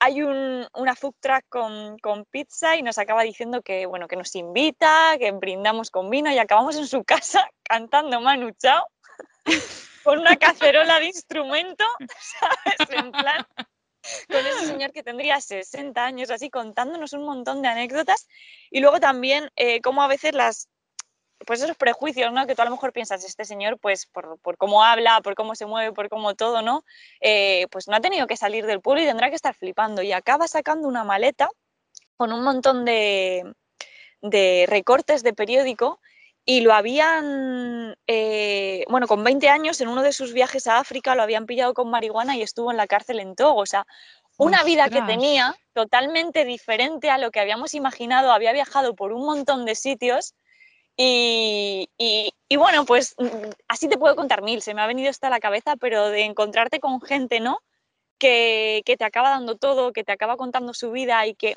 hay 0.04 0.20
un, 0.20 0.66
una 0.74 0.96
food 0.96 1.14
truck 1.20 1.44
con, 1.48 1.96
con, 1.98 2.24
pizza 2.24 2.74
y 2.74 2.82
nos 2.82 2.98
acaba 2.98 3.22
diciendo 3.22 3.62
que, 3.62 3.86
bueno, 3.86 4.08
que 4.08 4.16
nos 4.16 4.34
invita, 4.34 5.16
que 5.16 5.30
brindamos 5.30 5.92
con 5.92 6.10
vino 6.10 6.28
y 6.28 6.38
acabamos 6.38 6.76
en 6.76 6.88
su 6.88 7.04
casa 7.04 7.48
cantando 7.62 8.20
Manu 8.20 8.50
Chao 8.50 8.84
con 10.04 10.18
una 10.18 10.36
cacerola 10.36 10.98
de 10.98 11.06
instrumento, 11.06 11.84
¿sabes? 12.18 12.90
En 12.90 13.12
plan, 13.12 13.46
con 14.28 14.44
ese 14.44 14.66
señor 14.66 14.90
que 14.90 15.04
tendría 15.04 15.40
60 15.40 16.04
años, 16.04 16.30
así 16.30 16.50
contándonos 16.50 17.12
un 17.12 17.24
montón 17.24 17.62
de 17.62 17.68
anécdotas. 17.68 18.26
Y 18.72 18.80
luego 18.80 18.98
también 18.98 19.50
eh, 19.54 19.80
cómo 19.82 20.02
a 20.02 20.08
veces 20.08 20.34
las, 20.34 20.68
pues 21.46 21.62
esos 21.62 21.76
prejuicios, 21.76 22.32
¿no? 22.32 22.46
Que 22.46 22.54
tú 22.54 22.62
a 22.62 22.64
lo 22.64 22.70
mejor 22.70 22.92
piensas, 22.92 23.24
este 23.24 23.44
señor, 23.44 23.78
pues 23.78 24.06
por, 24.06 24.56
cómo 24.56 24.84
habla, 24.84 25.20
por 25.22 25.34
cómo 25.34 25.54
se 25.54 25.66
mueve, 25.66 25.92
por 25.92 26.08
cómo 26.08 26.34
todo, 26.34 26.62
¿no? 26.62 26.84
Eh, 27.20 27.66
pues 27.70 27.88
no 27.88 27.96
ha 27.96 28.00
tenido 28.00 28.26
que 28.26 28.36
salir 28.36 28.66
del 28.66 28.80
pueblo 28.80 29.02
y 29.02 29.06
tendrá 29.06 29.30
que 29.30 29.36
estar 29.36 29.54
flipando. 29.54 30.02
Y 30.02 30.12
acaba 30.12 30.48
sacando 30.48 30.88
una 30.88 31.04
maleta 31.04 31.48
con 32.16 32.32
un 32.32 32.42
montón 32.42 32.84
de, 32.84 33.44
de 34.20 34.66
recortes 34.68 35.22
de 35.22 35.32
periódico 35.32 36.00
y 36.44 36.60
lo 36.60 36.72
habían, 36.72 37.96
eh, 38.06 38.84
bueno, 38.88 39.06
con 39.06 39.22
20 39.22 39.48
años 39.48 39.80
en 39.80 39.88
uno 39.88 40.02
de 40.02 40.12
sus 40.12 40.32
viajes 40.32 40.66
a 40.66 40.78
África 40.78 41.14
lo 41.14 41.22
habían 41.22 41.46
pillado 41.46 41.72
con 41.72 41.88
marihuana 41.88 42.36
y 42.36 42.42
estuvo 42.42 42.70
en 42.70 42.76
la 42.76 42.88
cárcel 42.88 43.20
en 43.20 43.36
Togo. 43.36 43.60
O 43.60 43.66
sea, 43.66 43.86
una 44.38 44.64
vida 44.64 44.88
que 44.88 45.02
tenía 45.02 45.54
totalmente 45.72 46.44
diferente 46.44 47.10
a 47.10 47.18
lo 47.18 47.30
que 47.30 47.38
habíamos 47.38 47.74
imaginado. 47.74 48.32
Había 48.32 48.52
viajado 48.52 48.94
por 48.94 49.12
un 49.12 49.24
montón 49.24 49.64
de 49.64 49.74
sitios 49.76 50.34
y, 50.96 52.56
bueno, 52.56 52.84
pues 52.84 53.14
mm, 53.18 53.50
así 53.68 53.88
te 53.88 53.98
puedo 53.98 54.16
contar 54.16 54.42
mil. 54.42 54.62
Se 54.62 54.74
me 54.74 54.82
ha 54.82 54.86
venido 54.86 55.10
esto 55.10 55.26
a 55.26 55.30
la 55.30 55.40
cabeza, 55.40 55.76
pero 55.76 56.08
de 56.08 56.24
encontrarte 56.24 56.80
con 56.80 57.00
gente, 57.00 57.40
¿no? 57.40 57.58
Que, 58.18 58.82
que 58.84 58.96
te 58.96 59.04
acaba 59.04 59.30
dando 59.30 59.56
todo, 59.56 59.92
que 59.92 60.04
te 60.04 60.12
acaba 60.12 60.36
contando 60.36 60.74
su 60.74 60.92
vida 60.92 61.26
y 61.26 61.34
que 61.34 61.56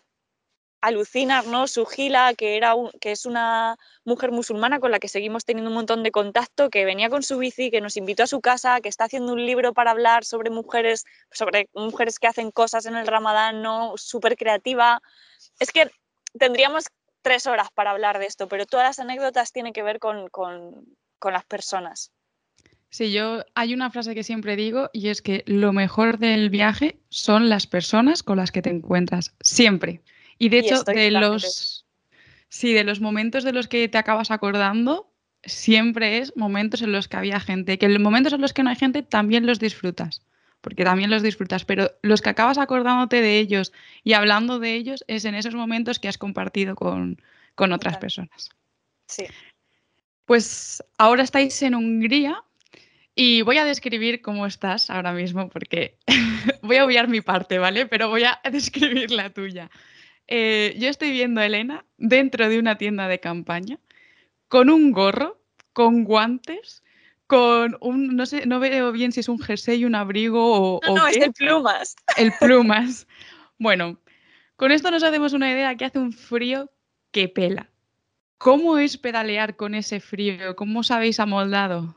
alucinar, 0.86 1.48
¿no? 1.48 1.68
Su 1.68 1.86
Gila, 1.86 2.36
que, 2.36 2.58
era 2.58 2.76
que 3.02 3.12
es 3.12 3.26
una 3.26 3.76
mujer 4.04 4.32
musulmana 4.32 4.80
con 4.80 4.92
la 4.92 5.00
que 5.00 5.08
seguimos 5.08 5.44
teniendo 5.44 5.70
un 5.72 5.76
montón 5.76 6.04
de 6.04 6.12
contacto, 6.12 6.70
que 6.70 6.86
venía 6.86 7.10
con 7.10 7.24
su 7.24 7.40
bici, 7.40 7.72
que 7.72 7.82
nos 7.82 7.98
invitó 7.98 8.24
a 8.24 8.28
su 8.28 8.40
casa, 8.40 8.82
que 8.82 8.90
está 8.90 9.06
haciendo 9.06 9.34
un 9.34 9.44
libro 9.46 9.74
para 9.74 9.92
hablar 9.92 10.26
sobre 10.26 10.52
mujeres, 10.52 11.06
sobre 11.32 11.70
mujeres 11.74 12.20
que 12.20 12.28
hacen 12.28 12.52
cosas 12.52 12.86
en 12.86 12.96
el 12.96 13.08
Ramadán, 13.08 13.64
¿no? 13.64 13.94
Súper 13.98 14.38
creativa. 14.38 15.02
Es 15.60 15.72
que 15.72 15.90
tendríamos 16.38 16.86
tres 17.26 17.48
horas 17.48 17.70
para 17.74 17.90
hablar 17.90 18.20
de 18.20 18.28
esto, 18.28 18.48
pero 18.48 18.68
todas 18.68 18.86
las 18.86 19.00
anécdotas 19.00 19.52
tienen 19.52 19.74
que 19.74 19.82
ver 19.82 19.98
con, 19.98 20.30
con, 20.30 20.86
con 21.18 21.34
las 21.34 21.44
personas. 21.44 22.12
Sí, 22.90 23.12
yo 23.12 23.44
hay 23.56 23.74
una 23.74 23.90
frase 23.90 24.14
que 24.14 24.24
siempre 24.24 24.56
digo 24.56 24.92
y 24.94 25.10
es 25.10 25.24
que 25.24 25.44
lo 25.48 25.74
mejor 25.74 26.20
del 26.20 26.52
viaje 26.52 27.00
son 27.10 27.50
las 27.50 27.66
personas 27.66 28.22
con 28.22 28.38
las 28.38 28.52
que 28.52 28.62
te 28.62 28.70
encuentras, 28.70 29.34
siempre. 29.42 30.04
Y 30.38 30.50
de 30.50 30.60
hecho, 30.60 30.84
de 30.84 31.10
los, 31.10 31.88
sí, 32.48 32.74
de 32.74 32.84
los 32.84 33.02
momentos 33.02 33.44
de 33.44 33.54
los 33.54 33.68
que 33.68 33.90
te 33.90 33.98
acabas 33.98 34.30
acordando, 34.30 35.12
siempre 35.44 36.20
es 36.20 36.38
momentos 36.38 36.84
en 36.84 36.92
los 36.92 37.08
que 37.08 37.18
había 37.18 37.40
gente. 37.40 37.80
Que 37.80 37.88
en 37.88 37.94
los 37.96 38.04
momentos 38.04 38.34
en 38.34 38.42
los 38.42 38.54
que 38.54 38.62
no 38.62 38.70
hay 38.70 38.76
gente 38.76 39.02
también 39.02 39.48
los 39.48 39.58
disfrutas, 39.58 40.22
porque 40.66 40.84
también 40.84 41.12
los 41.12 41.22
disfrutas, 41.22 41.64
pero 41.64 41.92
los 42.02 42.24
que 42.24 42.30
acabas 42.32 42.58
acordándote 42.58 43.22
de 43.22 43.38
ellos 43.38 43.72
y 44.04 44.14
hablando 44.14 44.58
de 44.58 44.74
ellos 44.74 45.06
es 45.08 45.24
en 45.24 45.36
esos 45.36 45.54
momentos 45.54 46.00
que 46.00 46.08
has 46.08 46.18
compartido 46.18 46.74
con, 46.74 47.22
con 47.54 47.72
otras 47.72 48.00
personas. 48.00 48.50
Sí. 49.06 49.28
Pues 50.26 50.84
ahora 50.98 51.22
estáis 51.22 51.62
en 51.62 51.76
Hungría 51.76 52.44
y 53.14 53.44
voy 53.44 53.60
a 53.60 53.66
describir 53.66 54.24
cómo 54.24 54.48
estás 54.48 54.90
ahora 54.90 55.14
mismo, 55.14 55.50
porque 55.50 56.00
voy 56.64 56.78
a 56.78 56.86
obviar 56.86 57.10
mi 57.10 57.22
parte, 57.22 57.60
¿vale? 57.60 57.86
Pero 57.86 58.10
voy 58.10 58.24
a 58.24 58.42
describir 58.52 59.12
la 59.12 59.30
tuya. 59.30 59.70
Eh, 60.26 60.76
yo 60.80 60.90
estoy 60.90 61.12
viendo 61.12 61.42
a 61.42 61.46
Elena 61.46 61.86
dentro 62.00 62.50
de 62.50 62.58
una 62.58 62.80
tienda 62.80 63.08
de 63.08 63.20
campaña 63.20 63.78
con 64.48 64.72
un 64.72 64.92
gorro, 64.92 65.40
con 65.74 66.06
guantes, 66.06 66.82
con 67.28 67.78
un, 67.82 68.16
no 68.16 68.26
sé, 68.26 68.46
no 68.46 68.60
veo 68.60 68.92
bien 68.92 69.12
si 69.12 69.20
es 69.20 69.30
un 69.30 69.40
jersey, 69.40 69.86
un 69.86 69.96
abrigo 69.96 70.78
o... 70.78 70.82
No, 70.86 70.96
no 70.96 71.08
es 71.08 71.18
el 71.18 71.34
plumas. 71.34 71.96
El 72.18 72.32
plumas. 72.40 73.08
Bueno, 73.58 73.98
con 74.56 74.72
esto 74.72 74.92
nos 74.92 75.04
hacemos 75.04 75.34
una 75.34 75.52
idea 75.52 75.76
que 75.76 75.86
hace 75.86 76.00
un 76.00 76.14
frío 76.14 76.70
que 77.12 77.28
pela. 77.28 77.70
¿Cómo 78.38 78.78
es 78.78 78.98
pedalear 78.98 79.56
con 79.56 79.76
ese 79.76 80.00
frío? 80.00 80.56
¿Cómo 80.56 80.82
os 80.82 80.92
habéis 80.92 81.20
amoldado? 81.20 81.96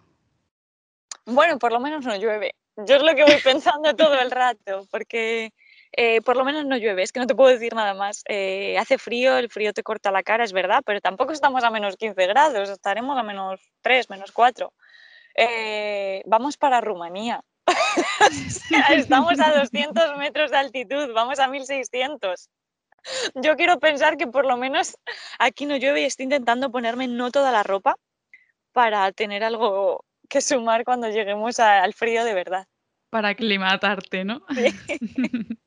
Bueno, 1.26 1.58
por 1.58 1.72
lo 1.72 1.80
menos 1.80 2.06
no 2.06 2.16
llueve. 2.16 2.54
Yo 2.76 2.96
es 2.96 3.02
lo 3.02 3.14
que 3.14 3.24
voy 3.24 3.36
pensando 3.44 3.94
todo 3.96 4.14
el 4.20 4.30
rato, 4.30 4.86
porque 4.90 5.52
eh, 5.92 6.20
por 6.22 6.36
lo 6.36 6.44
menos 6.44 6.64
no 6.64 6.76
llueve, 6.76 7.02
es 7.02 7.12
que 7.12 7.20
no 7.20 7.26
te 7.26 7.34
puedo 7.34 7.50
decir 7.50 7.74
nada 7.74 7.92
más. 7.92 8.22
Eh, 8.28 8.78
hace 8.78 8.98
frío, 8.98 9.36
el 9.36 9.50
frío 9.50 9.72
te 9.72 9.82
corta 9.82 10.12
la 10.12 10.22
cara, 10.22 10.44
es 10.44 10.52
verdad, 10.52 10.82
pero 10.86 11.00
tampoco 11.00 11.32
estamos 11.32 11.64
a 11.64 11.70
menos 11.70 11.96
15 11.96 12.26
grados, 12.28 12.70
estaremos 12.70 13.18
a 13.18 13.22
menos 13.22 13.60
3, 13.82 14.08
menos 14.10 14.30
4. 14.32 14.72
Eh, 15.40 16.22
vamos 16.26 16.56
para 16.56 16.80
Rumanía. 16.80 17.40
estamos 18.90 19.38
a 19.38 19.56
200 19.56 20.18
metros 20.18 20.50
de 20.50 20.56
altitud, 20.56 21.12
vamos 21.14 21.38
a 21.38 21.46
1600. 21.46 22.50
Yo 23.36 23.56
quiero 23.56 23.78
pensar 23.78 24.16
que 24.16 24.26
por 24.26 24.44
lo 24.44 24.56
menos 24.56 24.98
aquí 25.38 25.64
no 25.64 25.76
llueve 25.76 26.02
y 26.02 26.04
estoy 26.04 26.24
intentando 26.24 26.72
ponerme 26.72 27.06
no 27.06 27.30
toda 27.30 27.52
la 27.52 27.62
ropa 27.62 27.94
para 28.72 29.12
tener 29.12 29.44
algo 29.44 30.04
que 30.28 30.40
sumar 30.40 30.84
cuando 30.84 31.08
lleguemos 31.08 31.60
al 31.60 31.94
frío 31.94 32.24
de 32.24 32.34
verdad. 32.34 32.66
Para 33.08 33.28
aclimatarte, 33.28 34.24
¿no? 34.24 34.42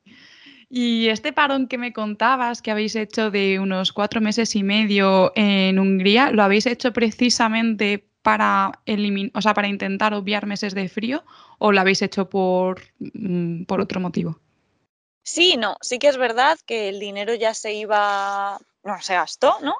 Y 0.74 1.10
este 1.10 1.34
parón 1.34 1.68
que 1.68 1.78
me 1.78 1.92
contabas 1.92 2.62
que 2.62 2.72
habéis 2.72 2.96
hecho 2.96 3.30
de 3.30 3.60
unos 3.60 3.92
cuatro 3.92 4.22
meses 4.22 4.56
y 4.56 4.64
medio 4.64 5.34
en 5.36 5.78
Hungría, 5.78 6.32
¿lo 6.32 6.44
habéis 6.44 6.66
hecho 6.66 6.94
precisamente 6.94 8.11
para, 8.22 8.72
o 9.34 9.42
sea, 9.42 9.54
para 9.54 9.68
intentar 9.68 10.14
obviar 10.14 10.46
meses 10.46 10.74
de 10.76 10.90
frío 10.90 11.24
o 11.58 11.72
lo 11.72 11.82
habéis 11.82 12.02
hecho 12.02 12.30
por, 12.30 12.82
mm, 13.00 13.64
por 13.66 13.82
otro 13.82 14.00
motivo? 14.00 14.40
Sí, 15.24 15.56
no, 15.58 15.78
sí 15.82 16.00
que 16.00 16.08
es 16.08 16.18
verdad 16.18 16.58
que 16.66 16.90
el 16.90 17.00
dinero 17.00 17.34
ya 17.36 17.54
se 17.54 17.74
iba, 17.74 18.60
no, 18.84 19.02
se 19.02 19.14
gastó, 19.14 19.58
¿no? 19.62 19.76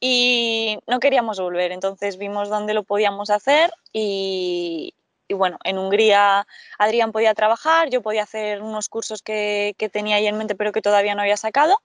Y 0.00 0.78
no 0.86 1.00
queríamos 1.00 1.40
volver, 1.40 1.72
entonces 1.72 2.18
vimos 2.18 2.48
dónde 2.48 2.74
lo 2.74 2.82
podíamos 2.82 3.30
hacer 3.30 3.72
y, 3.92 4.94
y 5.28 5.34
bueno, 5.34 5.58
en 5.64 5.78
Hungría 5.78 6.46
Adrián 6.78 7.12
podía 7.12 7.34
trabajar, 7.34 7.90
yo 7.90 8.02
podía 8.02 8.22
hacer 8.24 8.62
unos 8.62 8.88
cursos 8.88 9.22
que, 9.22 9.74
tenía 9.92 10.16
ahí 10.16 10.26
en 10.26 10.36
mente 10.36 10.54
pero 10.54 10.72
que 10.72 10.82
todavía 10.82 11.14
no 11.14 11.22
había 11.22 11.36
sacado 11.36 11.80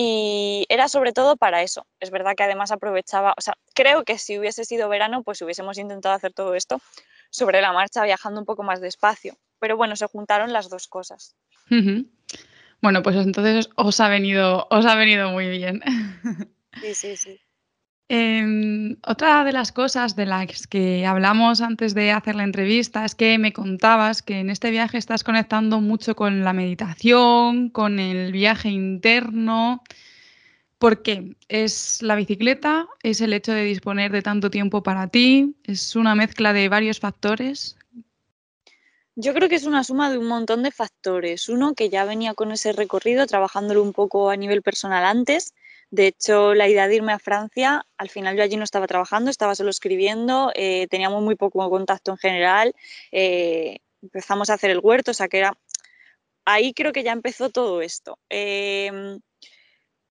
y 0.00 0.64
era 0.68 0.88
sobre 0.88 1.12
todo 1.12 1.36
para 1.36 1.62
eso. 1.62 1.84
Es 1.98 2.12
verdad 2.12 2.36
que 2.36 2.44
además 2.44 2.70
aprovechaba, 2.70 3.34
o 3.36 3.40
sea, 3.40 3.54
creo 3.74 4.04
que 4.04 4.16
si 4.16 4.38
hubiese 4.38 4.64
sido 4.64 4.88
verano 4.88 5.24
pues 5.24 5.42
hubiésemos 5.42 5.76
intentado 5.76 6.14
hacer 6.14 6.32
todo 6.32 6.54
esto 6.54 6.80
sobre 7.30 7.60
la 7.60 7.72
marcha 7.72 8.04
viajando 8.04 8.38
un 8.38 8.46
poco 8.46 8.62
más 8.62 8.80
despacio, 8.80 9.36
pero 9.58 9.76
bueno, 9.76 9.96
se 9.96 10.06
juntaron 10.06 10.52
las 10.52 10.68
dos 10.68 10.86
cosas. 10.86 11.34
Bueno, 12.80 13.02
pues 13.02 13.16
entonces 13.16 13.70
os 13.74 13.98
ha 13.98 14.08
venido, 14.08 14.68
os 14.70 14.86
ha 14.86 14.94
venido 14.94 15.30
muy 15.30 15.48
bien. 15.48 15.82
Sí, 16.80 16.94
sí, 16.94 17.16
sí. 17.16 17.40
Em, 18.10 18.96
otra 19.06 19.44
de 19.44 19.52
las 19.52 19.70
cosas 19.70 20.16
de 20.16 20.24
las 20.24 20.66
que 20.66 21.04
hablamos 21.04 21.60
antes 21.60 21.94
de 21.94 22.10
hacer 22.10 22.36
la 22.36 22.44
entrevista 22.44 23.04
es 23.04 23.14
que 23.14 23.36
me 23.36 23.52
contabas 23.52 24.22
que 24.22 24.40
en 24.40 24.48
este 24.48 24.70
viaje 24.70 24.96
estás 24.96 25.24
conectando 25.24 25.82
mucho 25.82 26.16
con 26.16 26.42
la 26.42 26.54
meditación, 26.54 27.68
con 27.68 27.98
el 27.98 28.32
viaje 28.32 28.70
interno. 28.70 29.82
¿Por 30.78 31.02
qué? 31.02 31.36
¿Es 31.48 32.00
la 32.00 32.14
bicicleta? 32.14 32.88
¿Es 33.02 33.20
el 33.20 33.34
hecho 33.34 33.52
de 33.52 33.64
disponer 33.64 34.10
de 34.10 34.22
tanto 34.22 34.48
tiempo 34.48 34.82
para 34.82 35.08
ti? 35.08 35.56
¿Es 35.64 35.94
una 35.94 36.14
mezcla 36.14 36.54
de 36.54 36.70
varios 36.70 37.00
factores? 37.00 37.76
Yo 39.16 39.34
creo 39.34 39.50
que 39.50 39.56
es 39.56 39.66
una 39.66 39.84
suma 39.84 40.10
de 40.10 40.16
un 40.16 40.28
montón 40.28 40.62
de 40.62 40.70
factores. 40.70 41.50
Uno, 41.50 41.74
que 41.74 41.90
ya 41.90 42.06
venía 42.06 42.32
con 42.32 42.52
ese 42.52 42.72
recorrido, 42.72 43.26
trabajándolo 43.26 43.82
un 43.82 43.92
poco 43.92 44.30
a 44.30 44.36
nivel 44.36 44.62
personal 44.62 45.04
antes 45.04 45.52
de 45.90 46.08
hecho, 46.08 46.54
la 46.54 46.68
idea 46.68 46.86
de 46.86 46.96
irme 46.96 47.12
a 47.12 47.18
Francia, 47.18 47.86
al 47.96 48.10
final 48.10 48.36
yo 48.36 48.42
allí 48.42 48.56
no 48.56 48.64
estaba 48.64 48.86
trabajando, 48.86 49.30
estaba 49.30 49.54
solo 49.54 49.70
escribiendo, 49.70 50.52
eh, 50.54 50.86
teníamos 50.90 51.22
muy 51.22 51.34
poco 51.34 51.68
contacto 51.70 52.10
en 52.10 52.18
general, 52.18 52.74
eh, 53.10 53.78
empezamos 54.02 54.50
a 54.50 54.54
hacer 54.54 54.70
el 54.70 54.80
huerto, 54.82 55.12
o 55.12 55.14
sea 55.14 55.28
que 55.28 55.38
era... 55.38 55.56
Ahí 56.44 56.72
creo 56.72 56.92
que 56.92 57.02
ya 57.02 57.12
empezó 57.12 57.50
todo 57.50 57.82
esto. 57.82 58.18
Em, 58.30 59.20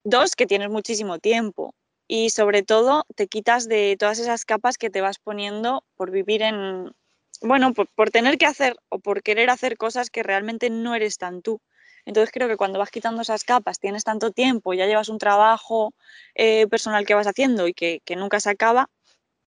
dos, 0.05 0.37
que 0.37 0.47
tienes 0.47 0.71
muchísimo 0.71 1.19
tiempo 1.19 1.75
y 2.09 2.31
sobre 2.31 2.63
todo 2.63 3.05
te 3.15 3.29
quitas 3.29 3.69
de 3.69 3.97
todas 3.99 4.19
esas 4.19 4.45
capas 4.45 4.79
que 4.79 4.91
te 4.91 5.01
vas 5.01 5.19
poniendo 5.19 5.85
por 5.97 6.11
vivir 6.11 6.43
en, 6.43 6.93
bueno, 7.41 7.73
por 7.75 8.11
tener 8.11 8.39
que 8.39 8.47
hacer 8.47 8.77
o 8.91 8.99
por 8.99 9.23
querer 9.23 9.51
hacer 9.51 9.77
cosas 9.77 10.11
que 10.11 10.23
realmente 10.23 10.71
no 10.71 10.95
eres 10.95 11.19
tan 11.19 11.43
tú. 11.43 11.61
Entonces 12.07 12.31
creo 12.33 12.49
que 12.49 12.57
cuando 12.57 12.79
vas 12.79 12.91
quitando 12.91 13.23
esas 13.23 13.45
capas, 13.45 13.79
tienes 13.79 14.05
tanto 14.05 14.31
tiempo, 14.31 14.75
ya 14.75 14.87
llevas 14.87 15.09
un 15.09 15.19
trabajo 15.19 15.95
eh, 16.35 16.67
personal 16.69 17.07
que 17.07 17.15
vas 17.15 17.27
haciendo 17.27 17.67
y 17.69 17.75
que, 17.75 18.03
nunca 18.17 18.41
se 18.41 18.51
acaba, 18.51 18.91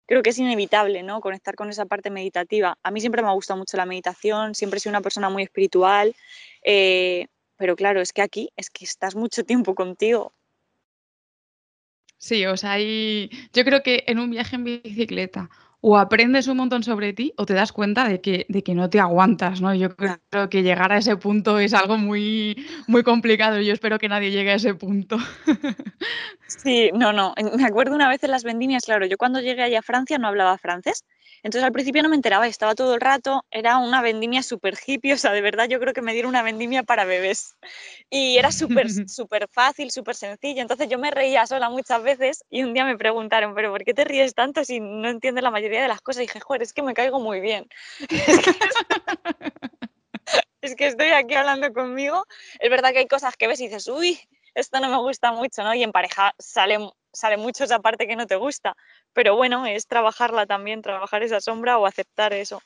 creo 0.05 0.23
que 0.23 0.31
es 0.31 0.39
inevitable, 0.39 1.03
¿no? 1.03 1.21
Conectar 1.21 1.55
con 1.55 1.69
esa 1.69 1.85
parte 1.85 2.09
meditativa. 2.09 2.77
A 2.83 2.91
mí 2.91 2.99
siempre 2.99 3.21
me 3.21 3.29
ha 3.29 3.33
gustado 3.33 3.59
mucho 3.59 3.77
la 3.77 3.85
meditación, 3.85 4.55
siempre 4.55 4.77
he 4.77 4.79
sido 4.81 4.91
una 4.91 5.01
persona 5.01 5.29
muy 5.29 5.43
espiritual, 5.43 6.15
eh, 6.63 7.27
pero 7.57 7.75
claro, 7.75 8.01
es 8.01 8.13
que 8.13 8.21
aquí 8.21 8.49
es 8.55 8.69
que 8.69 8.85
estás 8.85 9.15
mucho 9.15 9.43
tiempo 9.43 9.75
contigo. 9.75 10.33
Sí, 12.17 12.45
o 12.45 12.57
sea, 12.57 12.77
yo 12.79 13.63
creo 13.63 13.81
que 13.81 14.03
en 14.07 14.19
un 14.19 14.29
viaje 14.29 14.57
en 14.57 14.63
bicicleta 14.65 15.49
o 15.81 15.97
aprendes 15.97 16.47
un 16.47 16.57
montón 16.57 16.83
sobre 16.83 17.13
ti 17.13 17.33
o 17.37 17.45
te 17.45 17.53
das 17.53 17.71
cuenta 17.71 18.07
de 18.07 18.19
que, 18.21 18.45
de 18.49 18.63
que 18.63 18.75
no 18.75 18.89
te 18.89 18.99
aguantas, 18.99 19.61
¿no? 19.61 19.73
Yo 19.73 19.95
creo 19.95 20.49
que 20.49 20.63
llegar 20.63 20.91
a 20.91 20.97
ese 20.97 21.15
punto 21.15 21.59
es 21.59 21.73
algo 21.73 21.97
muy, 21.97 22.65
muy 22.87 23.03
complicado 23.03 23.59
y 23.59 23.65
yo 23.65 23.73
espero 23.73 23.97
que 23.97 24.09
nadie 24.09 24.31
llegue 24.31 24.51
a 24.51 24.55
ese 24.55 24.73
punto. 24.75 25.17
Sí, 26.47 26.89
no, 26.95 27.13
no. 27.13 27.35
Me 27.55 27.63
acuerdo 27.63 27.93
una 27.93 28.09
vez 28.09 28.23
en 28.23 28.31
las 28.31 28.43
vendimias, 28.43 28.83
claro, 28.83 29.05
yo 29.05 29.17
cuando 29.17 29.39
llegué 29.39 29.61
allá 29.61 29.79
a 29.79 29.83
Francia 29.83 30.17
no 30.17 30.27
hablaba 30.27 30.57
francés 30.57 31.05
Entonces 31.43 31.63
al 31.63 31.71
principio 31.71 32.03
no 32.03 32.09
me 32.09 32.15
enteraba 32.15 32.47
y 32.47 32.49
estaba 32.49 32.75
todo 32.75 32.95
el 32.95 33.01
rato, 33.01 33.45
era 33.51 33.77
una 33.77 34.01
vendimia 34.01 34.43
súper 34.43 34.75
hippie, 34.85 35.13
o 35.13 35.17
sea, 35.17 35.31
de 35.31 35.41
verdad 35.41 35.67
yo 35.67 35.79
creo 35.79 35.93
que 35.93 36.01
me 36.01 36.13
dieron 36.13 36.29
una 36.29 36.43
vendimia 36.43 36.83
para 36.83 37.05
bebés. 37.05 37.55
Y 38.09 38.37
era 38.37 38.51
súper, 38.51 38.89
súper 38.89 39.47
fácil, 39.51 39.91
súper 39.91 40.15
sencillo. 40.15 40.61
Entonces 40.61 40.89
yo 40.89 40.97
me 40.99 41.11
reía 41.11 41.45
sola 41.45 41.69
muchas 41.69 42.03
veces 42.03 42.43
y 42.49 42.63
un 42.63 42.73
día 42.73 42.85
me 42.85 42.97
preguntaron, 42.97 43.55
pero 43.55 43.71
¿por 43.71 43.83
qué 43.83 43.93
te 43.93 44.03
ríes 44.03 44.33
tanto 44.33 44.63
si 44.63 44.79
no 44.79 45.09
entiendes 45.09 45.43
la 45.43 45.51
mayoría 45.51 45.81
de 45.81 45.87
las 45.87 46.01
cosas? 46.01 46.23
Y 46.23 46.27
dije, 46.27 46.39
joder, 46.39 46.63
es 46.63 46.73
que 46.73 46.83
me 46.83 46.93
caigo 46.93 47.19
muy 47.19 47.39
bien. 47.39 47.67
es 50.61 50.75
que 50.75 50.87
estoy 50.87 51.09
aquí 51.09 51.35
hablando 51.35 51.71
conmigo. 51.73 52.25
Es 52.59 52.69
verdad 52.69 52.91
que 52.91 52.99
hay 52.99 53.07
cosas 53.07 53.35
que 53.37 53.47
ves 53.47 53.59
y 53.61 53.67
dices, 53.67 53.87
uy, 53.87 54.19
esto 54.59 54.79
no 54.79 54.89
me 54.89 54.97
gusta 54.97 55.31
mucho, 55.31 55.63
¿no? 55.63 55.73
Y 55.73 55.83
en 55.83 55.91
pareja 55.91 56.33
sale, 56.37 56.77
sale 57.13 57.37
mucho 57.37 57.63
esa 57.63 57.79
parte 57.79 58.07
que 58.07 58.15
no 58.15 58.27
te 58.27 58.35
gusta. 58.35 58.75
Pero 59.13 59.35
bueno, 59.35 59.65
es 59.65 59.87
trabajarla 59.87 60.45
también, 60.45 60.81
trabajar 60.81 61.23
esa 61.23 61.41
sombra 61.41 61.77
o 61.77 61.85
aceptar 61.85 62.33
eso. 62.33 62.61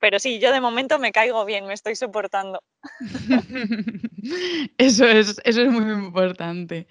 Pero 0.00 0.18
sí, 0.18 0.38
yo 0.38 0.52
de 0.52 0.60
momento 0.60 0.98
me 0.98 1.12
caigo 1.12 1.44
bien, 1.44 1.66
me 1.66 1.74
estoy 1.74 1.94
soportando. 1.94 2.62
eso, 4.78 5.04
es, 5.04 5.40
eso 5.44 5.62
es 5.62 5.70
muy 5.70 5.92
importante. 5.92 6.88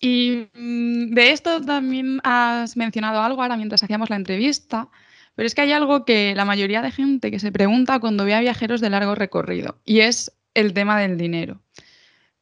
Y 0.00 0.48
mm, 0.52 1.14
de 1.14 1.32
esto 1.32 1.60
también 1.62 2.20
has 2.22 2.76
mencionado 2.76 3.20
algo 3.20 3.42
ahora 3.42 3.56
mientras 3.56 3.82
hacíamos 3.82 4.10
la 4.10 4.16
entrevista, 4.16 4.88
pero 5.34 5.46
es 5.46 5.54
que 5.54 5.62
hay 5.62 5.72
algo 5.72 6.04
que 6.04 6.34
la 6.34 6.44
mayoría 6.44 6.82
de 6.82 6.90
gente 6.90 7.30
que 7.30 7.38
se 7.38 7.52
pregunta 7.52 7.98
cuando 7.98 8.24
ve 8.24 8.34
a 8.34 8.40
viajeros 8.40 8.80
de 8.80 8.90
largo 8.90 9.14
recorrido, 9.14 9.78
y 9.84 10.00
es 10.00 10.36
el 10.54 10.74
tema 10.74 11.00
del 11.00 11.16
dinero. 11.16 11.60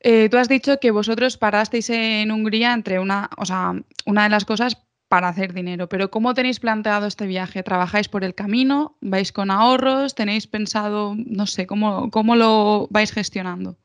Eh, 0.06 0.28
tú 0.28 0.36
has 0.36 0.48
dicho 0.48 0.78
que 0.78 0.90
vosotros 0.90 1.38
parasteis 1.38 1.88
en 1.88 2.30
Hungría 2.30 2.74
entre 2.74 2.98
una, 3.00 3.30
o 3.38 3.46
sea, 3.46 3.72
una 4.04 4.24
de 4.24 4.28
las 4.28 4.44
cosas 4.44 4.76
para 5.08 5.28
hacer 5.28 5.54
dinero, 5.54 5.88
pero 5.88 6.10
¿cómo 6.10 6.34
tenéis 6.34 6.60
planteado 6.60 7.06
este 7.06 7.26
viaje? 7.26 7.62
¿Trabajáis 7.62 8.08
por 8.08 8.22
el 8.22 8.34
camino? 8.34 8.96
¿Vais 9.00 9.32
con 9.32 9.50
ahorros? 9.50 10.14
¿Tenéis 10.14 10.46
pensado, 10.46 11.14
no 11.16 11.46
sé, 11.46 11.66
cómo, 11.66 12.10
cómo 12.10 12.36
lo 12.36 12.86
vais 12.90 13.12
gestionando? 13.12 13.76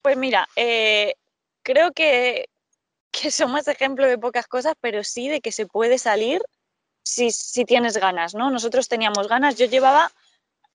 Pues 0.00 0.16
mira, 0.16 0.48
eh, 0.56 1.14
creo 1.62 1.92
que, 1.92 2.48
que 3.10 3.30
somos 3.30 3.68
ejemplo 3.68 4.06
de 4.06 4.16
pocas 4.16 4.46
cosas, 4.46 4.74
pero 4.80 5.04
sí 5.04 5.28
de 5.28 5.42
que 5.42 5.52
se 5.52 5.66
puede 5.66 5.98
salir 5.98 6.40
si, 7.02 7.64
tienes 7.64 7.96
ganas, 7.96 8.34
¿no? 8.34 8.50
Nosotros 8.50 8.88
teníamos 8.88 9.28
ganas, 9.28 9.56
yo 9.56 9.66
llevaba, 9.66 10.10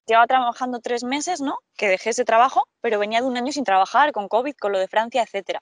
llevaba 0.06 0.28
trabajando 0.28 0.80
tres 0.80 1.04
meses, 1.04 1.42
¿no? 1.42 1.58
Que 1.78 1.88
dejé 1.88 2.12
ese 2.12 2.26
trabajo, 2.26 2.68
pero 2.82 3.00
venía 3.00 3.22
de 3.22 3.28
un 3.28 3.38
año 3.38 3.52
sin 3.52 3.64
trabajar, 3.64 4.12
con 4.12 4.28
COVID, 4.28 4.56
con 4.56 4.72
lo 4.72 4.80
de 4.80 4.88
Francia, 4.88 5.24
etcétera. 5.24 5.62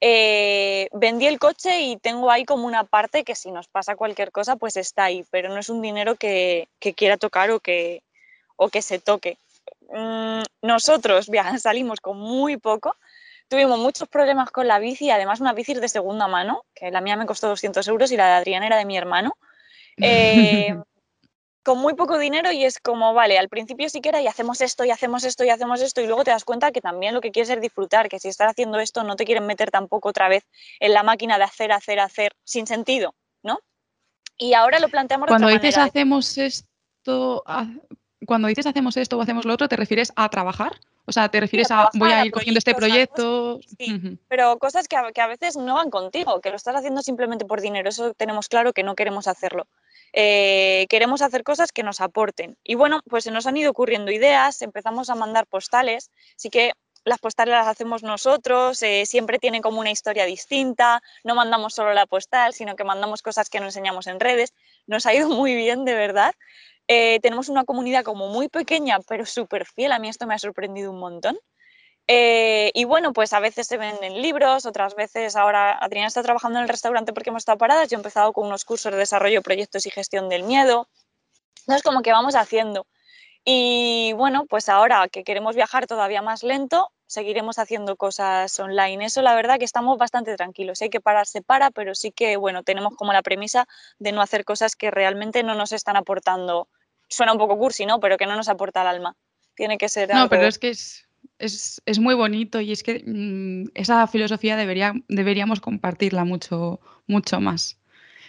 Eh, 0.00 0.88
vendí 0.92 1.26
el 1.26 1.38
coche 1.38 1.80
y 1.80 1.96
tengo 1.96 2.30
ahí 2.30 2.44
como 2.44 2.66
una 2.66 2.84
parte 2.84 3.24
que 3.24 3.34
si 3.34 3.50
nos 3.50 3.66
pasa 3.68 3.96
cualquier 3.96 4.30
cosa, 4.30 4.56
pues 4.56 4.76
está 4.76 5.04
ahí, 5.04 5.24
pero 5.30 5.48
no 5.48 5.58
es 5.58 5.70
un 5.70 5.80
dinero 5.80 6.16
que, 6.16 6.68
quiera 6.96 7.16
tocar 7.16 7.50
o 7.50 7.60
que, 7.60 8.02
o 8.56 8.68
que 8.68 8.82
se 8.82 8.98
toque. 8.98 9.38
Mm, 9.90 10.42
nosotros 10.62 11.28
salimos 11.62 12.00
con 12.00 12.18
muy 12.18 12.56
poco, 12.58 12.96
tuvimos 13.48 13.78
muchos 13.78 14.08
problemas 14.08 14.50
con 14.50 14.66
la 14.68 14.78
bici, 14.78 15.10
además 15.10 15.40
una 15.40 15.54
bici 15.54 15.74
de 15.74 15.88
segunda 15.88 16.28
mano, 16.28 16.64
que 16.74 16.90
la 16.90 17.00
mía 17.00 17.16
me 17.16 17.26
costó 17.26 17.48
200 17.48 17.86
euros 17.88 18.12
y 18.12 18.16
la 18.16 18.26
de 18.26 18.34
Adrián 18.34 18.62
era 18.62 18.76
de 18.76 18.84
mi 18.84 18.96
hermano. 18.96 19.36
Eh, 19.98 20.76
con 21.66 21.78
muy 21.78 21.94
poco 21.94 22.16
dinero 22.16 22.52
y 22.52 22.64
es 22.64 22.78
como, 22.78 23.12
vale, 23.12 23.36
al 23.36 23.48
principio 23.48 23.88
sí 23.88 24.00
que 24.00 24.10
era 24.10 24.22
y 24.22 24.28
hacemos 24.28 24.60
esto 24.60 24.84
y 24.84 24.92
hacemos 24.92 25.24
esto 25.24 25.42
y 25.42 25.50
hacemos 25.50 25.82
esto 25.82 26.00
y 26.00 26.06
luego 26.06 26.22
te 26.22 26.30
das 26.30 26.44
cuenta 26.44 26.70
que 26.70 26.80
también 26.80 27.12
lo 27.12 27.20
que 27.20 27.32
quieres 27.32 27.50
es 27.50 27.60
disfrutar, 27.60 28.08
que 28.08 28.20
si 28.20 28.28
estás 28.28 28.52
haciendo 28.52 28.78
esto 28.78 29.02
no 29.02 29.16
te 29.16 29.24
quieren 29.24 29.46
meter 29.46 29.72
tampoco 29.72 30.10
otra 30.10 30.28
vez 30.28 30.44
en 30.78 30.92
la 30.92 31.02
máquina 31.02 31.38
de 31.38 31.42
hacer, 31.42 31.72
hacer, 31.72 31.98
hacer, 31.98 32.36
sin 32.44 32.68
sentido, 32.68 33.16
¿no? 33.42 33.58
Y 34.38 34.54
ahora 34.54 34.78
lo 34.78 34.88
planteamos 34.88 35.26
Cuando 35.26 35.48
dices 35.48 35.76
hacemos 35.76 36.38
esto, 36.38 37.42
cuando 38.24 38.46
dices 38.46 38.66
hacemos 38.66 38.96
esto 38.96 39.18
o 39.18 39.22
hacemos 39.22 39.44
lo 39.44 39.54
otro, 39.54 39.66
¿te 39.66 39.74
refieres 39.74 40.12
a 40.14 40.28
trabajar? 40.28 40.78
O 41.04 41.10
sea, 41.10 41.28
¿te 41.28 41.40
refieres 41.40 41.72
a, 41.72 41.90
voy 41.94 42.12
a 42.12 42.24
ir 42.24 42.30
cogiendo 42.30 42.58
este 42.58 42.76
proyecto? 42.76 43.58
Sí, 43.76 44.20
pero 44.28 44.56
cosas 44.58 44.86
que 44.86 44.96
a, 44.96 45.26
veces 45.26 45.56
no 45.56 45.74
van 45.74 45.90
contigo, 45.90 46.40
que 46.40 46.50
lo 46.50 46.56
estás 46.56 46.76
haciendo 46.76 47.02
simplemente 47.02 47.44
por 47.44 47.60
dinero, 47.60 47.88
eso 47.88 48.14
tenemos 48.14 48.46
claro 48.46 48.72
que 48.72 48.84
no 48.84 48.94
queremos 48.94 49.26
hacerlo. 49.26 49.66
Eh, 50.12 50.86
queremos 50.88 51.22
hacer 51.22 51.42
cosas 51.42 51.72
que 51.72 51.82
nos 51.82 52.00
aporten. 52.00 52.56
Y 52.64 52.74
bueno, 52.74 53.00
pues 53.08 53.24
se 53.24 53.30
nos 53.30 53.46
han 53.46 53.56
ido 53.56 53.70
ocurriendo 53.70 54.10
ideas, 54.10 54.62
empezamos 54.62 55.10
a 55.10 55.14
mandar 55.14 55.46
postales, 55.46 56.10
así 56.36 56.50
que 56.50 56.72
las 57.06 57.20
postales 57.20 57.52
las 57.52 57.68
hacemos 57.68 58.02
nosotros, 58.02 58.82
eh, 58.82 59.06
siempre 59.06 59.38
tienen 59.38 59.62
como 59.62 59.78
una 59.78 59.92
historia 59.92 60.24
distinta, 60.24 61.02
no 61.22 61.36
mandamos 61.36 61.72
solo 61.72 61.94
la 61.94 62.04
postal, 62.06 62.52
sino 62.52 62.74
que 62.74 62.82
mandamos 62.82 63.22
cosas 63.22 63.48
que 63.48 63.60
nos 63.60 63.68
enseñamos 63.68 64.08
en 64.08 64.18
redes. 64.18 64.54
Nos 64.88 65.06
ha 65.06 65.14
ido 65.14 65.28
muy 65.30 65.54
bien, 65.54 65.84
de 65.84 65.94
verdad. 65.94 66.34
Eh, 66.88 67.20
tenemos 67.20 67.48
una 67.48 67.64
comunidad 67.64 68.02
como 68.04 68.28
muy 68.28 68.48
pequeña, 68.48 68.98
pero 69.08 69.24
súper 69.24 69.66
fiel. 69.66 69.92
A 69.92 70.00
mí 70.00 70.08
esto 70.08 70.26
me 70.26 70.34
ha 70.34 70.38
sorprendido 70.38 70.90
un 70.90 70.98
montón. 70.98 71.38
Eh, 72.08 72.70
y 72.74 72.84
bueno, 72.84 73.12
pues 73.12 73.32
a 73.32 73.40
veces 73.40 73.66
se 73.66 73.78
venden 73.78 74.22
libros, 74.22 74.64
otras 74.64 74.94
veces 74.94 75.34
ahora 75.34 75.72
Adriana 75.72 76.06
está 76.06 76.22
trabajando 76.22 76.58
en 76.58 76.62
el 76.62 76.68
restaurante 76.68 77.12
porque 77.12 77.30
hemos 77.30 77.40
estado 77.40 77.58
paradas. 77.58 77.88
Yo 77.88 77.96
he 77.96 77.98
empezado 77.98 78.32
con 78.32 78.46
unos 78.46 78.64
cursos 78.64 78.92
de 78.92 78.98
desarrollo, 78.98 79.42
proyectos 79.42 79.86
y 79.86 79.90
gestión 79.90 80.28
del 80.28 80.44
miedo. 80.44 80.88
Entonces, 81.60 81.82
como 81.82 82.02
que 82.02 82.12
vamos 82.12 82.36
haciendo. 82.36 82.86
Y 83.44 84.12
bueno, 84.14 84.46
pues 84.46 84.68
ahora 84.68 85.08
que 85.08 85.24
queremos 85.24 85.56
viajar 85.56 85.86
todavía 85.86 86.22
más 86.22 86.42
lento, 86.42 86.90
seguiremos 87.06 87.58
haciendo 87.58 87.96
cosas 87.96 88.58
online. 88.58 89.04
Eso 89.04 89.22
la 89.22 89.34
verdad 89.34 89.58
que 89.58 89.64
estamos 89.64 89.98
bastante 89.98 90.36
tranquilos. 90.36 90.82
Hay 90.82 90.90
que 90.90 91.00
pararse 91.00 91.42
para, 91.42 91.70
pero 91.70 91.94
sí 91.94 92.12
que 92.12 92.36
bueno, 92.36 92.62
tenemos 92.62 92.94
como 92.96 93.12
la 93.12 93.22
premisa 93.22 93.66
de 93.98 94.12
no 94.12 94.20
hacer 94.20 94.44
cosas 94.44 94.76
que 94.76 94.90
realmente 94.90 95.42
no 95.42 95.54
nos 95.54 95.72
están 95.72 95.96
aportando 95.96 96.68
suena 97.08 97.32
un 97.32 97.38
poco 97.38 97.56
cursi, 97.56 97.86
¿no? 97.86 98.00
Pero 98.00 98.16
que 98.16 98.26
no 98.26 98.36
nos 98.36 98.48
aporta 98.48 98.80
al 98.80 98.88
alma. 98.88 99.16
Tiene 99.54 99.78
que 99.78 99.88
ser. 99.88 100.12
No, 100.12 100.28
pero 100.28 100.46
es 100.46 100.58
que 100.58 100.70
es, 100.70 101.05
es, 101.38 101.98
muy 101.98 102.14
bonito 102.14 102.60
y 102.60 102.72
es 102.72 102.82
que 102.82 103.02
mm, 103.06 103.70
esa 103.74 104.06
filosofía 104.06 104.56
debería, 104.56 104.94
deberíamos 105.08 105.60
compartirla 105.60 106.24
mucho, 106.24 106.80
mucho 107.06 107.40
más. 107.40 107.78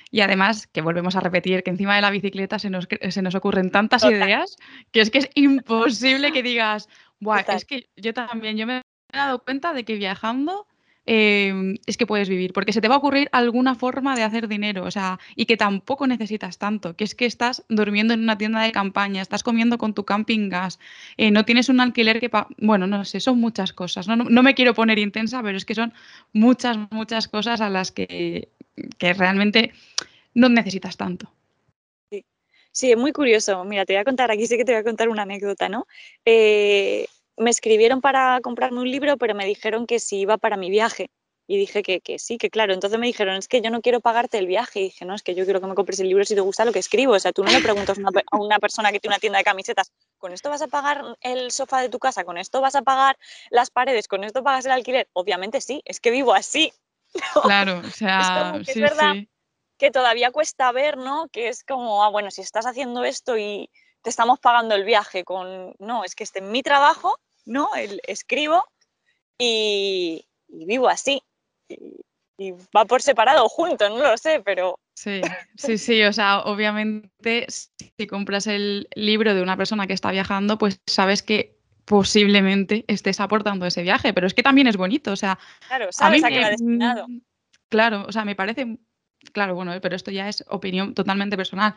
Y 0.10 0.22
además, 0.22 0.68
que 0.68 0.82
volvemos 0.82 1.16
a 1.16 1.20
repetir, 1.20 1.64
que 1.64 1.70
encima 1.70 1.96
de 1.96 2.02
la 2.02 2.12
bicicleta 2.12 2.60
se 2.60 2.70
nos, 2.70 2.88
se 3.10 3.22
nos 3.22 3.36
ocurren 3.36 3.72
tantas 3.72 4.06
ideas 4.06 4.56
que 4.92 5.02
es 5.02 5.10
que 5.10 5.18
es 5.20 5.30
imposible 5.36 6.32
que 6.32 6.44
digas, 6.44 6.88
Buah, 7.20 7.42
es 7.42 7.66
que 7.66 7.90
yo 7.98 8.14
también, 8.14 8.58
yo 8.58 8.66
me 8.66 8.78
he 8.78 9.18
dado 9.18 9.44
cuenta 9.44 9.74
de 9.74 9.84
que 9.84 9.96
viajando 9.96 10.68
Em, 11.10 11.78
es 11.86 11.96
que 11.96 12.06
puedes 12.06 12.28
vivir, 12.28 12.52
porque 12.52 12.74
se 12.74 12.82
te 12.82 12.90
va 12.90 12.96
a 12.96 12.98
ocurrir 12.98 13.30
alguna 13.32 13.76
forma 13.76 14.14
de 14.18 14.24
hacer 14.24 14.50
dinero, 14.50 14.84
o 14.84 14.92
sea, 14.92 15.20
y 15.38 15.46
que 15.46 15.56
tampoco 15.56 16.06
necesitas 16.06 16.58
tanto, 16.58 16.98
que 16.98 17.06
es 17.06 17.16
que 17.16 17.26
estás 17.26 17.64
durmiendo 17.70 18.14
en 18.14 18.24
una 18.24 18.38
tienda 18.38 18.62
de 18.62 18.74
campaña, 18.74 19.22
estás 19.22 19.42
comiendo 19.42 19.78
con 19.78 19.94
tu 19.94 20.04
camping 20.04 20.50
gas, 20.50 20.80
eh, 21.16 21.32
no 21.32 21.46
tienes 21.46 21.70
un 21.70 21.80
alquiler 21.80 22.20
que... 22.20 22.30
Bueno, 22.58 22.88
no 22.88 23.06
sé, 23.06 23.22
son 23.22 23.40
muchas 23.40 23.72
cosas, 23.72 24.10
¿no? 24.10 24.18
¿no? 24.18 24.44
me 24.44 24.54
quiero 24.54 24.74
poner 24.74 25.00
intensa, 25.00 25.42
pero 25.42 25.58
es 25.58 25.64
que 25.64 25.76
son 25.76 25.94
muchas, 26.34 26.78
muchas 26.92 27.30
cosas 27.30 27.62
a 27.62 27.70
las 27.70 27.94
que, 27.94 28.50
que 28.98 29.14
realmente 29.14 29.72
no 30.34 30.50
necesitas 30.50 30.98
tanto. 30.98 31.32
Sí. 32.12 32.26
sí, 32.74 32.92
es 32.92 32.98
muy 32.98 33.14
curioso. 33.14 33.64
Mira, 33.64 33.86
te 33.86 33.94
voy 33.94 34.02
a 34.02 34.04
contar, 34.04 34.30
aquí 34.30 34.46
sí 34.46 34.58
que 34.58 34.66
te 34.66 34.74
voy 34.74 34.82
a 34.82 34.84
contar 34.84 35.08
una 35.08 35.22
anécdota, 35.22 35.70
¿no? 35.70 35.88
Eh, 36.26 37.08
me 37.38 37.50
escribieron 37.50 38.02
para 38.02 38.40
comprarme 38.42 38.80
un 38.80 38.90
libro, 38.90 39.18
pero 39.18 39.36
me 39.36 39.46
dijeron 39.46 39.88
que 39.88 40.00
si 40.00 40.18
iba 40.18 40.38
para 40.38 40.58
mi 40.58 40.70
viaje. 40.70 41.10
Y 41.50 41.58
dije 41.58 41.82
que, 41.82 42.20
sí, 42.20 42.38
que 42.38 42.50
claro. 42.50 42.74
Entonces 42.74 43.00
me 43.00 43.08
dijeron, 43.08 43.36
es 43.36 43.48
que 43.48 43.62
yo 43.62 43.70
no 43.70 43.82
quiero 43.82 44.02
pagarte 44.02 44.38
el 44.38 44.48
viaje. 44.48 44.82
Y 44.82 44.84
dije, 44.86 45.06
no, 45.06 45.16
es 45.16 45.24
que 45.24 45.34
yo 45.34 45.46
quiero 45.46 45.62
que 45.62 45.68
me 45.68 45.76
compres 45.76 45.98
el 46.02 46.10
libro 46.10 46.26
si 46.26 46.36
te 46.36 46.42
gusta 46.42 46.66
lo 46.66 46.74
que 46.74 46.80
escribo. 46.80 47.14
O 47.14 47.20
sea, 47.20 47.32
tú 47.32 47.42
no 47.42 47.52
le 47.52 47.62
preguntas 47.62 47.98
a 48.00 48.38
una 48.38 48.60
persona 48.60 48.92
que 48.92 49.00
tiene 49.00 49.14
una 49.14 49.20
tienda 49.20 49.38
de 49.38 49.46
camisetas, 49.46 49.94
¿con 50.18 50.34
esto 50.34 50.50
vas 50.50 50.62
a 50.62 50.68
pagar 50.68 51.18
el 51.22 51.52
sofá 51.52 51.82
de 51.82 51.88
tu 51.88 52.00
casa? 52.00 52.26
¿Con 52.26 52.38
esto 52.38 52.60
vas 52.60 52.76
a 52.76 52.82
pagar 52.82 53.18
las 53.50 53.70
paredes? 53.70 54.10
¿Con 54.10 54.26
esto 54.26 54.44
pagas 54.44 54.66
el 54.66 54.74
alquiler? 54.74 55.08
Obviamente 55.14 55.62
sí, 55.62 55.82
es 55.86 56.02
que 56.02 56.12
vivo 56.12 56.34
así. 56.34 56.74
Claro, 57.44 57.80
o 57.80 57.90
sea, 57.92 58.60
es, 58.60 58.68
sí, 58.68 58.82
verdad 58.82 59.16
que 59.78 59.92
todavía 59.92 60.32
cuesta 60.32 60.72
ver, 60.74 60.98
¿no? 60.98 61.30
Que 61.30 61.48
es 61.48 61.64
como, 61.64 62.04
ah, 62.04 62.10
bueno, 62.10 62.32
si 62.32 62.42
estás 62.42 62.66
haciendo 62.66 63.06
esto 63.06 63.38
y 63.38 63.70
te 64.02 64.10
estamos 64.10 64.40
pagando 64.40 64.76
el 64.76 64.84
viaje 64.84 65.24
con, 65.24 65.74
no, 65.80 66.04
es 66.04 66.16
que 66.16 66.24
este 66.24 66.40
en 66.40 66.52
mi 66.52 66.64
trabajo 66.64 67.18
¿no? 67.48 67.70
El, 67.76 68.00
escribo 68.06 68.66
y, 69.40 70.26
vivo 70.48 70.90
así. 70.90 71.22
Y, 71.70 72.52
va 72.76 72.86
por 72.86 73.02
separado 73.02 73.46
o 73.46 73.50
junto, 73.50 73.90
no 73.90 73.98
lo 73.98 74.16
sé, 74.16 74.42
pero... 74.46 74.80
Sí, 74.96 75.22
sí, 75.56 75.80
sí, 75.80 76.04
o 76.04 76.14
sea, 76.14 76.42
obviamente 76.42 77.48
si 77.50 78.08
compras 78.08 78.46
el 78.46 78.88
libro 78.94 79.34
de 79.34 79.42
una 79.42 79.58
persona 79.58 79.88
que 79.88 79.94
está 79.94 80.12
viajando, 80.12 80.60
pues 80.60 80.80
sabes 80.86 81.24
que 81.24 81.58
posiblemente 81.86 82.86
estés 82.88 83.20
aportando 83.20 83.66
ese 83.66 83.82
viaje, 83.82 84.14
pero 84.14 84.28
es 84.28 84.36
que 84.36 84.44
también 84.44 84.68
es 84.68 84.78
bonito, 84.78 85.12
o 85.12 85.16
sea... 85.16 85.40
Claro, 85.68 85.88
sabes 85.92 86.24
a, 86.24 86.30
qué 86.30 86.42
va 86.42 86.50
destinado. 86.50 87.08
Claro, 87.70 88.06
o 88.08 88.12
sea, 88.12 88.24
me 88.24 88.36
parece 88.36 88.78
claro, 89.32 89.56
bueno, 89.56 89.74
pero 89.82 89.96
esto 89.96 90.12
ya 90.12 90.30
es 90.30 90.44
opinión 90.48 90.94
totalmente 90.94 91.38
personal, 91.38 91.76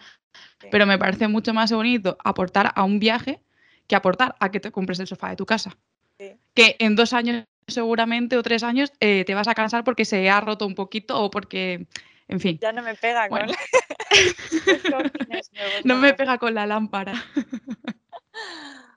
pero 0.71 0.87
me 0.87 0.99
parece 0.99 1.29
mucho 1.29 1.55
más 1.55 1.73
bonito 1.73 2.17
aportar 2.23 2.73
a 2.75 2.85
un 2.85 2.99
viaje 2.99 3.41
que 3.91 3.97
aportar 3.97 4.37
a 4.39 4.51
que 4.53 4.61
te 4.61 4.71
compres 4.71 5.01
el 5.01 5.09
sofá 5.09 5.31
de 5.31 5.37
tu 5.37 5.45
casa. 5.45 5.77
Que 6.55 6.77
en 6.79 6.95
dos 6.95 7.13
años 7.13 7.45
seguramente 7.67 8.37
o 8.37 8.43
tres 8.43 8.63
años 8.63 8.93
eh, 9.01 9.25
te 9.27 9.35
vas 9.35 9.49
a 9.49 9.55
cansar 9.55 9.83
porque 9.85 10.05
se 10.05 10.31
ha 10.31 10.41
roto 10.41 10.65
un 10.67 10.75
poquito 10.75 11.21
o 11.21 11.31
porque 11.31 11.87
En 12.29 12.39
fin. 12.39 12.59
Ya 12.63 12.73
no 12.73 12.83
me 12.83 12.95
pega 12.95 13.29
con... 13.29 13.41
no 15.85 15.97
me 15.97 16.15
pega 16.15 16.39
con 16.39 16.55
la 16.55 16.67
lámpara. 16.67 17.15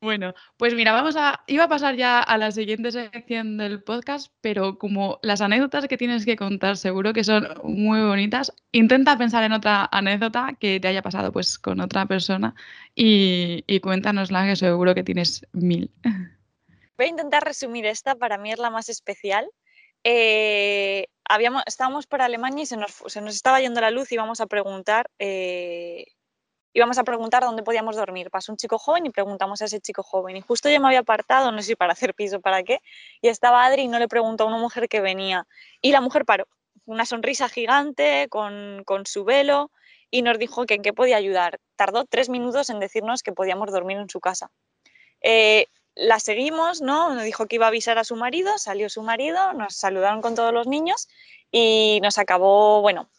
Bueno, 0.00 0.34
pues 0.56 0.74
mira, 0.74 0.92
vamos 0.92 1.16
a. 1.16 1.42
Iba 1.46 1.64
a 1.64 1.68
pasar 1.68 1.96
ya 1.96 2.20
a 2.20 2.38
la 2.38 2.50
siguiente 2.50 2.92
sección 2.92 3.56
del 3.56 3.82
podcast, 3.82 4.32
pero 4.40 4.78
como 4.78 5.18
las 5.22 5.40
anécdotas 5.40 5.88
que 5.88 5.96
tienes 5.96 6.24
que 6.24 6.36
contar 6.36 6.76
seguro 6.76 7.12
que 7.12 7.24
son 7.24 7.48
muy 7.64 8.00
bonitas, 8.00 8.52
intenta 8.72 9.16
pensar 9.18 9.44
en 9.44 9.52
otra 9.52 9.88
anécdota 9.90 10.56
que 10.58 10.80
te 10.80 10.88
haya 10.88 11.02
pasado 11.02 11.32
pues 11.32 11.58
con 11.58 11.80
otra 11.80 12.06
persona 12.06 12.54
y, 12.94 13.64
y 13.66 13.80
cuéntanosla, 13.80 14.46
que 14.46 14.56
seguro 14.56 14.94
que 14.94 15.04
tienes 15.04 15.46
mil. 15.52 15.90
Voy 16.96 17.06
a 17.06 17.10
intentar 17.10 17.42
resumir 17.44 17.86
esta, 17.86 18.14
para 18.14 18.36
mí 18.36 18.52
es 18.52 18.58
la 18.58 18.68
más 18.68 18.90
especial. 18.90 19.48
Eh, 20.04 21.06
habíamos, 21.24 21.62
estábamos 21.66 22.06
por 22.06 22.22
Alemania 22.22 22.62
y 22.62 22.66
se 22.66 22.76
nos, 22.76 23.02
se 23.06 23.20
nos, 23.20 23.34
estaba 23.34 23.60
yendo 23.60 23.80
la 23.80 23.90
luz 23.90 24.10
y 24.12 24.16
íbamos 24.16 24.40
a 24.40 24.46
preguntar 24.46 25.10
eh, 25.18 26.04
íbamos 26.72 26.98
a 26.98 27.04
preguntar 27.04 27.42
dónde 27.42 27.62
podíamos 27.62 27.96
dormir. 27.96 28.30
Pasó 28.30 28.52
un 28.52 28.56
chico 28.56 28.78
joven 28.78 29.06
y 29.06 29.10
preguntamos 29.10 29.62
a 29.62 29.64
ese 29.64 29.80
chico 29.80 30.02
joven. 30.02 30.36
Y 30.36 30.40
justo 30.40 30.68
yo 30.70 30.80
me 30.80 30.88
había 30.88 31.00
apartado, 31.00 31.52
no 31.52 31.58
sé 31.58 31.68
si 31.68 31.76
para 31.76 31.92
hacer 31.92 32.14
piso, 32.14 32.40
para 32.40 32.62
qué, 32.62 32.80
y 33.20 33.28
estaba 33.28 33.64
Adri 33.64 33.82
y 33.82 33.88
no 33.88 33.98
le 33.98 34.08
preguntó 34.08 34.44
a 34.44 34.46
una 34.46 34.58
mujer 34.58 34.88
que 34.88 35.00
venía. 35.00 35.46
Y 35.80 35.92
la 35.92 36.00
mujer 36.00 36.24
paró, 36.24 36.46
una 36.86 37.06
sonrisa 37.06 37.48
gigante, 37.48 38.28
con, 38.28 38.82
con 38.84 39.06
su 39.06 39.24
velo, 39.24 39.70
y 40.10 40.22
nos 40.22 40.38
dijo 40.38 40.66
que 40.66 40.74
en 40.74 40.82
qué 40.82 40.92
podía 40.92 41.16
ayudar. 41.16 41.60
Tardó 41.76 42.04
tres 42.04 42.28
minutos 42.28 42.70
en 42.70 42.80
decirnos 42.80 43.22
que 43.22 43.32
podíamos 43.32 43.70
dormir 43.70 43.98
en 43.98 44.08
su 44.08 44.20
casa. 44.20 44.50
Eh, 45.22 45.66
la 45.94 46.18
seguimos, 46.18 46.80
¿no? 46.80 47.14
Nos 47.14 47.24
dijo 47.24 47.46
que 47.46 47.56
iba 47.56 47.66
a 47.66 47.68
avisar 47.68 47.98
a 47.98 48.04
su 48.04 48.16
marido, 48.16 48.58
salió 48.58 48.88
su 48.88 49.02
marido, 49.02 49.52
nos 49.52 49.76
saludaron 49.76 50.22
con 50.22 50.34
todos 50.34 50.52
los 50.52 50.66
niños 50.66 51.08
y 51.50 52.00
nos 52.02 52.18
acabó, 52.18 52.80
bueno, 52.80 53.10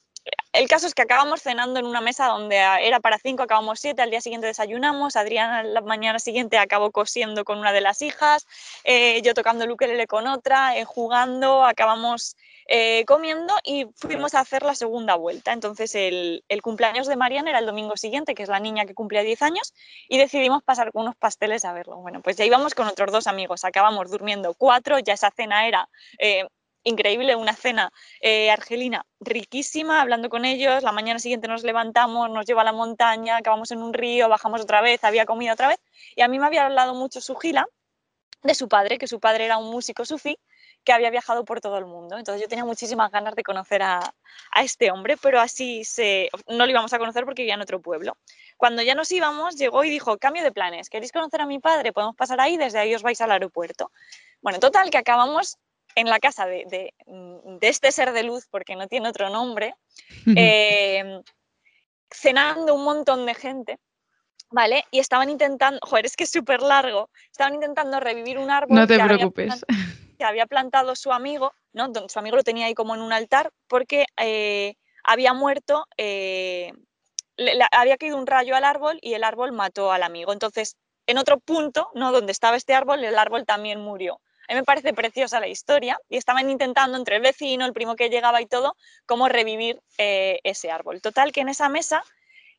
el 0.54 0.68
caso 0.68 0.86
es 0.86 0.94
que 0.94 1.02
acabamos 1.02 1.42
cenando 1.42 1.80
en 1.80 1.86
una 1.86 2.02
mesa 2.02 2.28
donde 2.28 2.58
era 2.58 3.00
para 3.00 3.18
cinco, 3.20 3.44
acabamos 3.44 3.80
siete, 3.80 4.02
al 4.02 4.10
día 4.10 4.20
siguiente 4.20 4.48
desayunamos, 4.48 5.16
Adriana 5.16 5.64
la 5.64 5.82
mañana 5.82 6.20
siguiente 6.20 6.58
acabó 6.58 6.92
cosiendo 6.92 7.46
con 7.46 7.60
una 7.60 7.72
de 7.72 7.80
las 7.80 8.02
hijas, 8.02 8.46
eh, 8.84 9.22
yo 9.22 9.34
tocando 9.34 9.64
el 9.64 9.72
ukelele 9.72 10.08
con 10.08 10.28
otra, 10.28 10.78
eh, 10.78 10.84
jugando, 10.84 11.64
acabamos 11.64 12.36
eh, 12.68 13.06
comiendo 13.06 13.54
y 13.64 13.88
fuimos 13.96 14.36
a 14.36 14.42
hacer 14.42 14.64
la 14.64 14.76
segunda 14.76 15.16
vuelta. 15.16 15.54
Entonces 15.54 15.96
el, 15.96 16.44
cumpleaños 16.62 17.08
de 17.08 17.16
Mariana 17.16 17.50
era 17.52 17.60
el 17.60 17.66
domingo 17.66 17.96
siguiente, 17.96 18.36
que 18.36 18.44
es 18.44 18.50
la 18.50 18.60
niña 18.60 18.86
que 18.86 18.94
cumplía 18.94 19.24
10 19.24 19.42
años, 19.44 19.74
y 20.10 20.18
decidimos 20.18 20.64
pasar 20.64 20.92
con 20.92 21.04
unos 21.04 21.16
pasteles 21.16 21.64
a 21.66 21.74
verlo. 21.74 21.98
Bueno, 21.98 22.22
pues 22.22 22.36
ya 22.36 22.46
íbamos 22.46 22.76
con 22.76 22.88
otros 22.88 23.12
dos 23.12 23.28
amigos, 23.28 23.64
acabamos 23.64 24.12
durmiendo 24.12 24.54
cuatro, 24.54 25.00
ya 25.00 25.14
esa 25.14 25.32
cena 25.32 25.68
era 25.68 25.90
increíble, 26.84 27.36
una 27.36 27.56
cena 27.56 27.92
eh, 28.22 28.52
argelina 28.52 29.06
riquísima, 29.20 30.02
hablando 30.02 30.30
con 30.30 30.46
ellos, 30.46 30.84
la 30.84 30.92
mañana 30.92 31.20
siguiente 31.20 31.48
nos 31.48 31.64
levantamos, 31.64 32.30
nos 32.30 32.46
lleva 32.46 32.62
a 32.62 32.66
la 32.66 32.74
montaña, 32.74 33.38
acabamos 33.38 33.72
en 33.72 33.82
un 33.82 33.94
río, 33.94 34.30
bajamos 34.30 34.62
otra 34.62 34.82
vez, 34.82 35.04
había 35.04 35.26
comida 35.26 35.54
otra 35.54 35.68
vez, 35.68 35.80
y 36.16 36.22
a 36.22 36.28
mí 36.28 36.40
me 36.40 36.48
había 36.48 36.66
hablado 36.66 36.96
mucho 36.96 37.22
su 37.22 37.36
gila 37.36 37.68
de 38.44 38.56
su 38.56 38.68
padre, 38.68 38.98
que 38.98 39.08
su 39.08 39.20
padre 39.20 39.46
era 39.46 39.58
un 39.58 39.70
músico 39.70 40.04
sufí, 40.06 40.38
que 40.84 40.94
había 40.94 41.12
viajado 41.12 41.46
por 41.46 41.62
todo 41.62 41.78
el 41.78 41.86
mundo. 41.86 42.18
Entonces 42.18 42.42
yo 42.42 42.48
tenía 42.48 42.66
muchísimas 42.66 43.12
ganas 43.12 43.36
de 43.36 43.44
conocer 43.44 43.84
a, 43.84 44.00
a, 44.52 44.64
este 44.64 44.90
hombre, 44.90 45.16
pero 45.18 45.40
así 45.40 45.84
se, 45.84 46.30
no 46.48 46.66
lo 46.66 46.72
íbamos 46.72 46.92
a 46.94 46.98
conocer 46.98 47.24
porque 47.26 47.44
vivía 47.44 47.54
en 47.54 47.62
otro 47.62 47.82
pueblo. 47.82 48.18
Cuando 48.58 48.82
ya 48.82 48.96
nos 48.96 49.12
íbamos, 49.12 49.58
llegó 49.58 49.84
y 49.84 49.92
dijo, 49.92 50.18
cambio 50.18 50.44
de 50.44 50.52
planes, 50.52 50.90
¿queréis 50.90 51.12
conocer 51.12 51.42
a 51.42 51.46
mi 51.46 51.60
padre? 51.60 51.94
Podemos 51.94 52.16
pasar 52.16 52.42
ahí, 52.42 52.58
desde 52.58 52.80
ahí 52.80 52.96
os 52.96 53.04
vais 53.04 53.22
al 53.22 53.32
aeropuerto. 53.32 53.92
Bueno, 54.42 54.60
total, 54.60 54.90
que 54.90 54.98
acabamos 54.98 55.60
en 55.96 56.08
la 56.08 56.20
casa 56.20 56.46
de, 56.46 56.94
mm, 57.06 57.58
de, 57.58 57.68
este 57.68 57.92
ser 57.92 58.14
de 58.14 58.24
luz, 58.24 58.48
porque 58.50 58.76
no 58.76 58.88
tiene 58.88 59.10
otro 59.10 59.30
nombre, 59.30 59.76
eh, 60.36 61.22
cenando 62.10 62.76
un 62.76 62.84
montón 62.84 63.26
de 63.26 63.34
gente, 63.34 63.80
¿vale? 64.50 64.86
Y 64.92 65.00
estaban 65.00 65.30
intentando, 65.30 65.80
joder, 65.84 66.06
es 66.06 66.16
que 66.16 66.26
es 66.26 66.32
súper 66.32 66.62
largo, 66.62 67.10
estaban 67.32 67.56
intentando 67.56 68.00
revivir 68.00 68.38
un 68.38 68.52
árbol. 68.52 68.78
No 68.78 68.88
te 68.88 68.98
que 68.98 69.04
preocupes. 69.04 69.64
Había 69.64 69.88
que 70.18 70.26
había 70.26 70.46
plantado 70.46 70.96
su 70.96 71.12
amigo, 71.12 71.54
¿no? 71.74 71.92
Su 72.08 72.20
amigo 72.20 72.36
lo 72.36 72.44
tenía 72.44 72.68
ahí 72.68 72.74
como 72.74 72.94
en 72.94 73.02
un 73.02 73.14
altar, 73.14 73.52
porque 73.68 74.06
eh, 74.18 74.76
había 75.04 75.34
muerto, 75.34 75.88
eh, 75.98 76.74
le, 77.38 77.56
le, 77.56 77.66
había 77.72 77.98
caído 77.98 78.18
un 78.18 78.28
rayo 78.28 78.56
al 78.56 78.64
árbol 78.64 79.00
y 79.02 79.14
el 79.14 79.24
árbol 79.24 79.52
mató 79.52 79.92
al 79.92 80.04
amigo. 80.04 80.32
Entonces, 80.32 80.76
en 81.08 81.18
otro 81.18 81.40
punto, 81.40 81.90
¿no? 81.96 82.12
Donde 82.12 82.32
estaba 82.32 82.56
este 82.56 82.74
árbol, 82.74 83.04
el 83.04 83.18
árbol 83.18 83.46
también 83.46 83.82
murió. 83.82 84.22
A 84.52 84.54
mí 84.54 84.60
me 84.60 84.66
parece 84.66 84.94
preciosa 84.94 85.40
la 85.40 85.48
historia 85.48 85.98
y 86.10 86.18
estaban 86.18 86.50
intentando 86.50 86.98
entre 86.98 87.16
el 87.16 87.22
vecino, 87.22 87.66
el 87.66 87.72
primo 87.72 87.96
que 87.96 88.10
llegaba 88.10 88.42
y 88.42 88.48
todo, 88.48 88.76
cómo 89.06 89.30
revivir 89.30 89.82
eh, 89.98 90.42
ese 90.44 90.70
árbol. 90.70 91.02
Total, 91.02 91.32
que 91.32 91.40
en 91.40 91.48
esa 91.48 91.70
mesa 91.70 92.04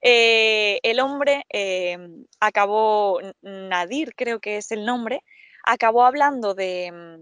eh, 0.00 0.80
el 0.84 1.00
hombre 1.00 1.44
eh, 1.50 1.98
acabó, 2.40 3.20
Nadir 3.42 4.14
creo 4.14 4.40
que 4.40 4.56
es 4.56 4.72
el 4.72 4.86
nombre, 4.86 5.22
acabó 5.66 6.06
hablando 6.06 6.54
de, 6.54 7.20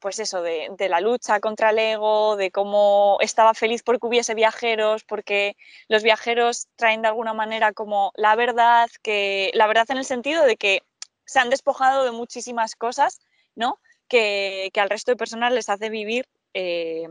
pues 0.00 0.18
eso, 0.18 0.40
de, 0.40 0.70
de, 0.78 0.88
la 0.88 1.00
lucha 1.00 1.38
contra 1.38 1.68
el 1.68 1.78
ego, 1.78 2.36
de 2.36 2.50
cómo 2.50 3.18
estaba 3.20 3.52
feliz 3.52 3.82
porque 3.82 4.06
hubiese 4.06 4.34
viajeros, 4.34 5.04
porque 5.04 5.58
los 5.88 6.02
viajeros 6.02 6.68
traen 6.76 7.02
de 7.02 7.08
alguna 7.08 7.34
manera 7.34 7.74
como 7.74 8.12
la 8.14 8.34
verdad, 8.34 8.88
que 9.02 9.50
la 9.52 9.66
verdad 9.66 9.84
en 9.90 9.98
el 9.98 10.06
sentido 10.06 10.46
de 10.46 10.56
que 10.56 10.80
se 11.26 11.38
han 11.38 11.50
despojado 11.50 12.04
de 12.04 12.12
muchísimas 12.12 12.76
cosas, 12.76 13.20
¿no? 13.54 13.78
Que, 14.08 14.70
al 14.76 14.90
resto 14.90 15.12
de 15.12 15.16
personas 15.16 15.52
les 15.52 15.68
hace 15.68 15.90
vivir 15.90 16.26
eh, 16.54 17.06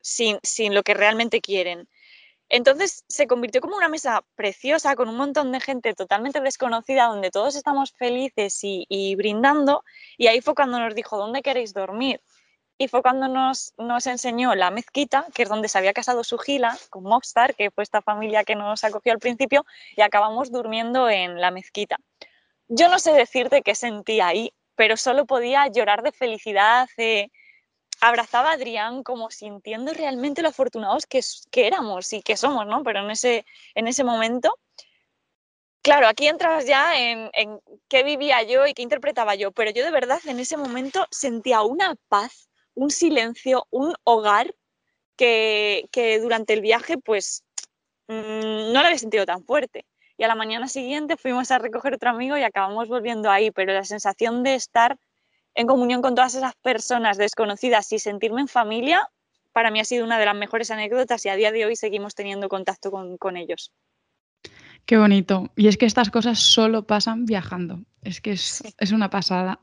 sin, 0.00 0.38
sin, 0.42 0.74
lo 0.74 0.82
que 0.82 0.94
realmente 0.94 1.40
quieren. 1.40 1.88
Entonces 2.48 3.04
se 3.08 3.26
convirtió 3.26 3.60
como 3.60 3.76
una 3.76 3.88
mesa 3.88 4.24
preciosa 4.34 4.96
con 4.96 5.08
un 5.08 5.16
montón 5.16 5.50
de 5.52 5.60
gente 5.60 5.94
totalmente 5.94 6.40
desconocida 6.40 7.06
donde 7.06 7.30
todos 7.30 7.56
estamos 7.56 7.92
felices 7.92 8.62
y, 8.62 8.86
y 8.88 9.16
brindando 9.16 9.82
y 10.18 10.26
ahí 10.26 10.40
fue 10.40 10.54
cuando 10.54 10.78
nos 10.78 10.94
dijo, 10.94 11.16
¿dónde 11.16 11.42
queréis 11.42 11.72
dormir? 11.72 12.20
Y 12.76 12.88
fue 12.88 13.02
cuando 13.02 13.28
nos, 13.28 13.72
nos, 13.78 14.06
enseñó 14.06 14.54
la 14.54 14.70
mezquita, 14.70 15.26
que 15.32 15.44
es 15.44 15.48
donde 15.48 15.68
se 15.68 15.78
había 15.78 15.92
casado 15.92 16.24
su 16.24 16.38
gila 16.38 16.76
con 16.90 17.04
Mockstar, 17.04 17.54
que 17.54 17.70
fue 17.70 17.84
esta 17.84 18.02
familia 18.02 18.42
que 18.42 18.56
nos 18.56 18.82
acogió 18.82 19.12
al 19.12 19.20
principio, 19.20 19.64
y 19.96 20.00
acabamos 20.00 20.50
durmiendo 20.50 21.08
en 21.08 21.40
la 21.40 21.52
mezquita. 21.52 21.98
Yo 22.66 22.88
no 22.88 22.98
sé 22.98 23.12
decirte 23.12 23.62
qué 23.62 23.76
sentí 23.76 24.20
ahí, 24.20 24.52
pero 24.76 24.96
solo 24.96 25.26
podía 25.26 25.66
llorar 25.68 26.02
de 26.02 26.12
felicidad. 26.12 26.88
Eh, 26.96 27.28
abrazaba 28.00 28.50
a 28.50 28.54
Adrián 28.54 29.02
como 29.02 29.30
sintiendo 29.30 29.92
realmente 29.94 30.42
lo 30.42 30.48
afortunados 30.48 31.06
que, 31.06 31.20
éramos 31.52 32.12
y 32.12 32.22
que 32.22 32.36
somos, 32.36 32.66
¿no? 32.66 32.82
Pero 32.82 33.00
en 33.00 33.10
ese, 33.10 33.46
en 33.74 33.88
ese 33.88 34.04
momento, 34.04 34.58
claro, 35.82 36.08
aquí 36.08 36.26
entras 36.26 36.66
ya 36.66 36.98
en, 36.98 37.30
en 37.32 37.60
qué 37.88 38.02
vivía 38.02 38.42
yo 38.42 38.66
y 38.66 38.74
qué 38.74 38.82
interpretaba 38.82 39.34
yo, 39.34 39.52
pero 39.52 39.70
yo 39.70 39.84
de 39.84 39.90
verdad 39.90 40.20
en 40.26 40.40
ese 40.40 40.56
momento 40.56 41.06
sentía 41.10 41.62
una 41.62 41.94
paz, 42.08 42.50
un 42.74 42.90
silencio, 42.90 43.66
un 43.70 43.94
hogar 44.04 44.54
que, 45.16 45.88
que 45.92 46.18
durante 46.18 46.52
el 46.52 46.60
viaje 46.60 46.98
pues 46.98 47.44
mmm, 48.08 48.72
no 48.72 48.80
lo 48.80 48.86
había 48.86 48.98
sentido 48.98 49.24
tan 49.26 49.44
fuerte 49.44 49.86
y 50.16 50.24
a 50.24 50.28
la 50.28 50.34
mañana 50.34 50.68
siguiente 50.68 51.16
fuimos 51.16 51.50
a 51.50 51.58
recoger 51.58 51.94
otro 51.94 52.10
amigo 52.10 52.36
y 52.36 52.42
acabamos 52.42 52.88
volviendo 52.88 53.30
ahí, 53.30 53.50
pero 53.50 53.72
la 53.72 53.84
sensación 53.84 54.42
de 54.42 54.54
estar 54.54 54.96
en 55.54 55.66
comunión 55.66 56.02
con 56.02 56.14
todas 56.14 56.34
esas 56.34 56.54
personas 56.56 57.16
desconocidas 57.16 57.90
y 57.92 57.98
sentirme 57.98 58.40
en 58.40 58.48
familia, 58.48 59.08
para 59.52 59.70
mí 59.70 59.80
ha 59.80 59.84
sido 59.84 60.04
una 60.04 60.18
de 60.18 60.26
las 60.26 60.34
mejores 60.34 60.70
anécdotas 60.70 61.24
y 61.24 61.28
a 61.28 61.36
día 61.36 61.52
de 61.52 61.64
hoy 61.64 61.76
seguimos 61.76 62.14
teniendo 62.14 62.48
contacto 62.48 62.90
con, 62.90 63.18
con 63.18 63.36
ellos. 63.36 63.72
Qué 64.86 64.98
bonito. 64.98 65.50
Y 65.56 65.68
es 65.68 65.76
que 65.76 65.86
estas 65.86 66.10
cosas 66.10 66.38
solo 66.40 66.86
pasan 66.86 67.24
viajando. 67.24 67.80
Es 68.02 68.20
que 68.20 68.32
es, 68.32 68.42
sí. 68.42 68.74
es 68.78 68.92
una 68.92 69.08
pasada. 69.10 69.60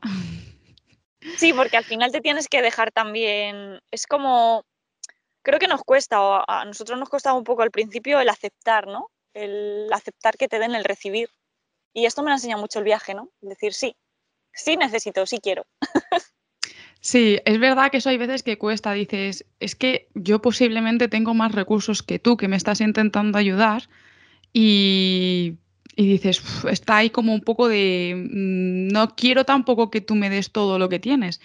Sí, 1.36 1.52
porque 1.52 1.76
al 1.76 1.84
final 1.84 2.10
te 2.10 2.20
tienes 2.20 2.48
que 2.48 2.62
dejar 2.62 2.90
también, 2.90 3.80
es 3.92 4.06
como, 4.06 4.64
creo 5.42 5.60
que 5.60 5.68
nos 5.68 5.82
cuesta, 5.82 6.20
o 6.20 6.44
a 6.48 6.64
nosotros 6.64 6.98
nos 6.98 7.08
costaba 7.08 7.38
un 7.38 7.44
poco 7.44 7.62
al 7.62 7.70
principio 7.70 8.18
el 8.18 8.28
aceptar, 8.28 8.88
¿no? 8.88 9.08
El 9.34 9.88
aceptar 9.92 10.36
que 10.36 10.48
te 10.48 10.58
den 10.58 10.74
el 10.74 10.84
recibir. 10.84 11.30
Y 11.92 12.06
esto 12.06 12.22
me 12.22 12.30
lo 12.30 12.36
enseña 12.36 12.56
mucho 12.56 12.78
el 12.78 12.84
viaje, 12.84 13.14
¿no? 13.14 13.30
Decir, 13.40 13.74
sí, 13.74 13.96
sí 14.52 14.76
necesito, 14.76 15.26
sí 15.26 15.38
quiero. 15.38 15.66
Sí, 17.04 17.40
es 17.44 17.58
verdad 17.58 17.90
que 17.90 17.96
eso 17.96 18.10
hay 18.10 18.16
veces 18.16 18.44
que 18.44 18.58
cuesta. 18.58 18.92
Dices, 18.92 19.44
es 19.58 19.74
que 19.74 20.06
yo 20.14 20.40
posiblemente 20.40 21.08
tengo 21.08 21.34
más 21.34 21.50
recursos 21.50 22.04
que 22.04 22.20
tú, 22.20 22.36
que 22.36 22.46
me 22.46 22.54
estás 22.54 22.80
intentando 22.80 23.38
ayudar, 23.38 23.88
y, 24.52 25.56
y 25.96 26.06
dices, 26.06 26.42
está 26.70 26.98
ahí 26.98 27.10
como 27.10 27.34
un 27.34 27.40
poco 27.40 27.66
de, 27.66 28.14
mm, 28.14 28.92
no 28.92 29.16
quiero 29.16 29.44
tampoco 29.44 29.90
que 29.90 30.00
tú 30.00 30.14
me 30.14 30.30
des 30.30 30.52
todo 30.52 30.78
lo 30.78 30.88
que 30.88 31.00
tienes 31.00 31.40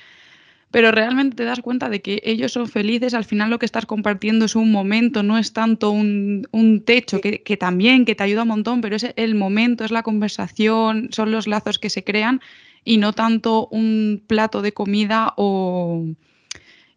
pero 0.72 0.91
realmente 0.91 1.36
te 1.36 1.43
das 1.45 1.61
cuenta 1.61 1.89
de 1.89 2.01
que 2.01 2.22
ellos 2.26 2.51
son 2.51 2.68
felices, 2.68 3.13
al 3.13 3.26
final 3.26 3.49
lo 3.49 3.59
que 3.59 3.65
estás 3.65 3.86
compartiendo 3.86 4.45
es 4.45 4.55
un 4.55 4.72
momento, 4.72 5.24
no 5.24 5.38
es 5.38 5.53
tanto 5.53 5.91
un, 5.91 6.47
un 6.51 6.84
techo, 6.84 7.22
que, 7.22 7.41
que, 7.41 7.57
también, 7.57 8.05
que 8.05 8.15
te 8.15 8.24
ayuda 8.24 8.43
un 8.43 8.49
montón, 8.49 8.82
pero 8.82 8.95
es 8.95 9.05
el 9.15 9.36
momento, 9.36 9.86
es 9.86 9.91
la 9.91 10.03
conversación, 10.03 11.09
son 11.11 11.32
los 11.32 11.47
lazos 11.47 11.80
que 11.80 11.89
se 11.89 12.03
crean 12.03 12.41
y 12.84 12.97
no 12.97 13.13
tanto 13.13 13.68
un 13.68 14.24
plato 14.28 14.61
de 14.61 14.74
comida 14.74 15.34
o... 15.38 16.05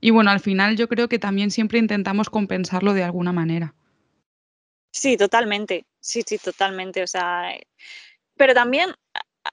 Y 0.01 0.11
bueno, 0.11 0.31
al 0.31 0.41
final 0.41 0.77
yo 0.77 0.89
creo 0.89 1.09
que 1.09 1.19
también 1.19 1.51
siempre 1.51 1.79
intentamos 1.79 2.31
compensarlo 2.31 2.95
de 2.95 3.03
alguna 3.03 3.33
manera. 3.33 3.75
Sí, 4.93 5.17
totalmente. 5.17 5.85
Sí, 6.01 6.23
sí, 6.27 6.39
totalmente. 6.39 7.03
O 7.03 7.07
sea, 7.07 7.53
pero 8.37 8.55
también 8.55 8.95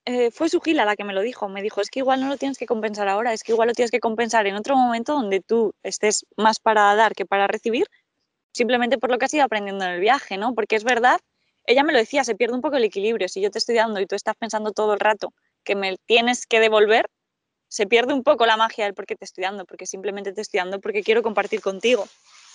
eh, 0.05 0.31
fue 0.31 0.49
su 0.49 0.59
gila 0.61 0.85
la 0.85 0.95
que 0.95 1.03
me 1.03 1.13
lo 1.13 1.21
dijo. 1.21 1.47
Me 1.49 1.61
dijo, 1.61 1.81
es 1.81 1.89
que 1.89 1.99
igual 1.99 2.21
no 2.21 2.27
lo 2.27 2.37
tienes 2.37 2.57
que 2.57 2.65
compensar 2.65 3.07
ahora, 3.07 3.33
es 3.33 3.43
que 3.43 3.51
igual 3.53 3.69
lo 3.69 3.73
tienes 3.73 3.91
que 3.91 3.99
compensar 3.99 4.47
en 4.47 4.55
otro 4.55 4.75
momento 4.75 5.13
donde 5.13 5.41
tú 5.41 5.73
estés 5.83 6.25
más 6.35 6.59
para 6.59 6.95
dar 6.95 7.13
que 7.13 7.25
para 7.25 7.47
recibir, 7.47 7.87
simplemente 8.51 8.97
por 8.97 9.11
lo 9.11 9.17
que 9.17 9.25
has 9.25 9.33
ido 9.33 9.43
aprendiendo 9.43 9.85
en 9.85 9.91
el 9.91 9.99
viaje, 9.99 10.37
¿no? 10.37 10.53
Porque 10.53 10.75
es 10.75 10.83
verdad, 10.83 11.19
ella 11.65 11.83
me 11.83 11.93
lo 11.93 11.99
decía, 11.99 12.23
se 12.23 12.35
pierde 12.35 12.55
un 12.55 12.61
poco 12.61 12.77
el 12.77 12.83
equilibrio. 12.83 13.27
Si 13.27 13.41
yo 13.41 13.51
te 13.51 13.59
estoy 13.59 13.75
dando 13.75 13.99
y 13.99 14.05
tú 14.05 14.15
estás 14.15 14.35
pensando 14.35 14.71
todo 14.71 14.93
el 14.93 14.99
rato 14.99 15.33
que 15.63 15.75
me 15.75 15.97
tienes 16.05 16.45
que 16.47 16.59
devolver, 16.59 17.09
se 17.67 17.85
pierde 17.85 18.13
un 18.13 18.23
poco 18.23 18.45
la 18.45 18.55
magia 18.55 18.85
del 18.85 18.93
por 18.93 19.05
qué 19.05 19.15
te 19.15 19.25
estoy 19.25 19.43
dando, 19.43 19.65
porque 19.65 19.85
simplemente 19.85 20.31
te 20.31 20.41
estoy 20.41 20.59
dando 20.59 20.79
porque 20.79 21.03
quiero 21.03 21.21
compartir 21.21 21.61
contigo. 21.61 22.07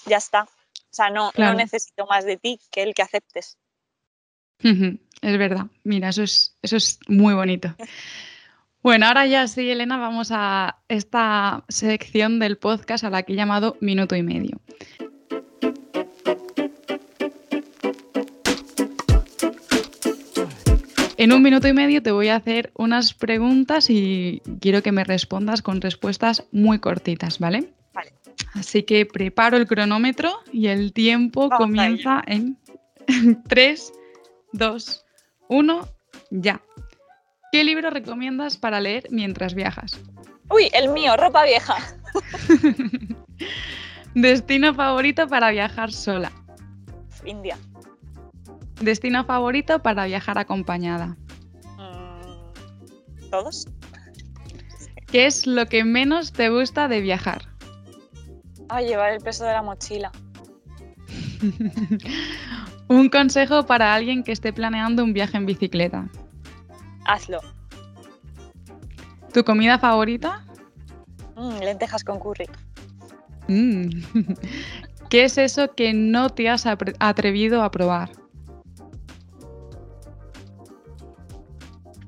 Ya 0.07 0.17
está. 0.17 0.45
O 0.45 0.95
sea, 0.95 1.11
no, 1.11 1.31
no 1.37 1.55
necesito 1.55 2.07
más 2.07 2.25
de 2.25 2.37
ti 2.37 2.59
que 2.71 2.83
el 2.83 2.95
que 2.95 3.03
aceptes. 3.03 3.57
Es 4.63 5.39
verdad. 5.39 5.67
Mira, 5.85 6.09
eso 6.09 6.23
es, 6.23 6.57
eso 6.63 6.77
es 6.77 6.99
muy 7.09 7.35
bonito. 7.35 7.75
Bueno, 8.83 9.07
ahora 9.07 9.27
ya 9.27 9.47
sí, 9.47 9.71
Elena, 9.71 9.97
vamos 9.97 10.31
a 10.33 10.79
esta 10.89 11.65
sección 11.69 12.41
del 12.41 12.59
podcast 12.59 13.05
a 13.05 13.11
la 13.11 13.23
que 13.23 13.33
he 13.33 13.37
llamado 13.37 13.77
Minuto 13.81 14.17
y 14.17 14.23
Medio. 14.23 14.61
En 21.23 21.33
un 21.33 21.41
minuto 21.41 21.69
y 21.69 21.73
medio 21.73 22.03
te 22.03 22.11
voy 22.11 22.27
a 22.29 22.35
hacer 22.35 22.73
unas 22.75 23.15
preguntas 23.15 23.89
y 23.91 24.43
quiero 24.61 24.83
que 24.83 24.91
me 24.91 25.05
respondas 25.05 25.63
con 25.63 25.81
respuestas 25.81 26.45
muy 26.51 26.81
cortitas, 26.81 27.39
¿vale? 27.39 27.73
Vale. 27.95 28.13
Así 28.55 28.83
que 28.83 29.07
preparo 29.07 29.57
el 29.57 29.69
cronómetro 29.69 30.33
y 30.53 30.67
el 30.67 30.93
tiempo 30.93 31.49
comienza 31.49 32.25
en 32.27 32.59
3, 33.49 33.93
2, 34.53 35.05
1, 35.49 35.89
ya. 36.31 36.61
¿Qué 37.53 37.65
libro 37.65 37.91
recomiendas 37.91 38.57
para 38.57 38.81
leer 38.81 39.07
mientras 39.11 39.55
viajas? 39.55 39.99
Uy, 40.51 40.71
el 40.73 40.89
mío, 40.91 41.17
ropa 41.17 41.45
vieja. 41.45 41.77
Destino 44.15 44.75
favorito 44.75 45.27
para 45.29 45.51
viajar 45.51 45.93
sola. 45.93 46.33
India. 47.25 47.57
Destino 48.81 49.25
favorito 49.25 49.83
para 49.83 50.07
viajar 50.07 50.39
acompañada. 50.39 51.17
Mm, 51.79 53.31
Todos. 53.31 53.67
¿Qué 55.07 55.27
es 55.27 55.47
lo 55.47 55.67
que 55.67 55.85
menos 55.85 56.33
te 56.33 56.49
gusta 56.49 56.89
de 56.89 57.01
viajar? 57.01 57.43
Ay, 58.69 58.87
llevar 58.87 59.13
el 59.13 59.21
peso 59.21 59.45
de 59.45 59.53
la 59.53 59.63
mochila. 59.63 60.11
un 62.93 63.09
consejo 63.09 63.65
para 63.65 63.95
alguien 63.95 64.23
que 64.23 64.33
esté 64.33 64.53
planeando 64.53 65.03
un 65.03 65.13
viaje 65.13 65.37
en 65.39 65.47
bicicleta. 65.47 66.09
Hazlo. 67.07 67.41
¿Tu 69.33 69.43
comida 69.45 69.79
favorita? 69.79 70.45
Mm, 71.37 71.59
lentejas 71.61 72.05
con 72.05 72.21
curry. 72.21 72.47
Mm. 73.49 73.89
¿Qué 75.11 75.25
es 75.25 75.39
eso 75.39 75.75
que 75.75 75.93
no 75.95 76.31
te 76.31 76.49
has 76.49 76.67
atrevido 76.67 77.63
a 77.63 77.71
probar? 77.71 78.11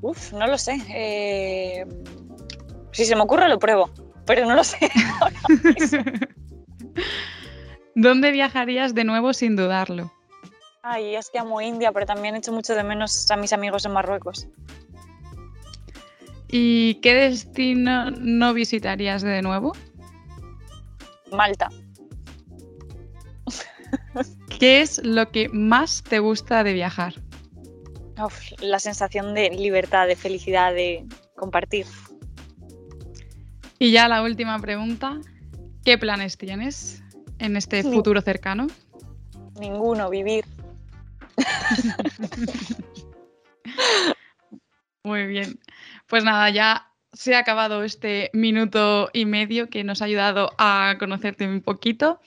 Uf, 0.03 0.33
no 0.35 0.47
lo 0.47 0.59
sé. 0.59 0.79
Eh, 0.91 1.87
si 2.93 3.07
se 3.07 3.17
me 3.17 3.23
ocurre 3.23 3.49
lo 3.49 3.59
pruebo, 3.59 3.91
pero 4.27 4.47
no 4.47 4.55
lo 4.55 4.65
sé. 4.65 4.79
¿Dónde 7.95 8.33
viajarías 8.33 8.95
de 8.95 9.05
nuevo 9.05 9.33
sin 9.33 9.57
dudarlo? 9.57 10.13
Ay, 10.87 11.17
es 11.17 11.31
que 11.31 11.39
amo 11.39 11.63
India, 11.63 11.93
pero 11.93 12.05
también 12.05 12.37
echo 12.37 12.53
mucho 12.53 12.75
de 12.75 12.85
menos 12.85 13.31
a 13.31 13.39
mis 13.39 13.55
amigos 13.55 13.87
en 13.87 13.93
Marruecos. 13.93 14.47
¿Y 16.47 16.97
qué 16.97 17.15
destino 17.15 18.11
no 18.11 18.53
visitarías 18.53 19.23
de 19.23 19.41
nuevo? 19.41 19.73
Malta. 21.33 21.71
¿Qué 24.61 24.83
es 24.83 25.03
lo 25.03 25.31
que 25.31 25.49
más 25.49 26.03
te 26.03 26.19
gusta 26.19 26.63
de 26.63 26.75
viajar? 26.75 27.15
la 28.61 28.79
sensación 28.79 29.35
de 29.35 29.51
libertad, 29.51 30.07
de 30.07 30.15
felicidad, 30.15 30.73
de 30.73 31.05
compartir. 31.35 31.87
Y 33.79 33.91
ya 33.91 34.07
la 34.07 34.23
última 34.23 34.59
pregunta, 34.61 35.19
¿qué 35.85 35.99
planes 35.99 36.39
tienes 36.39 37.03
en 37.39 37.57
este 37.57 37.83
futuro 37.83 38.21
cercano? 38.21 38.69
Ninguno, 39.59 40.11
vivir. 40.11 40.45
Muy 45.05 45.27
bien. 45.27 45.61
Pues 46.07 46.25
nada, 46.25 46.51
ya 46.51 46.89
se 47.13 47.35
ha 47.35 47.39
acabado 47.39 47.85
este 47.85 48.31
minuto 48.33 49.11
y 49.13 49.27
medio 49.27 49.69
que 49.69 49.85
nos 49.85 50.03
ha 50.03 50.07
ayudado 50.07 50.51
a 50.59 50.97
conocerte 50.99 51.47
un 51.47 51.61
poquito. 51.61 52.21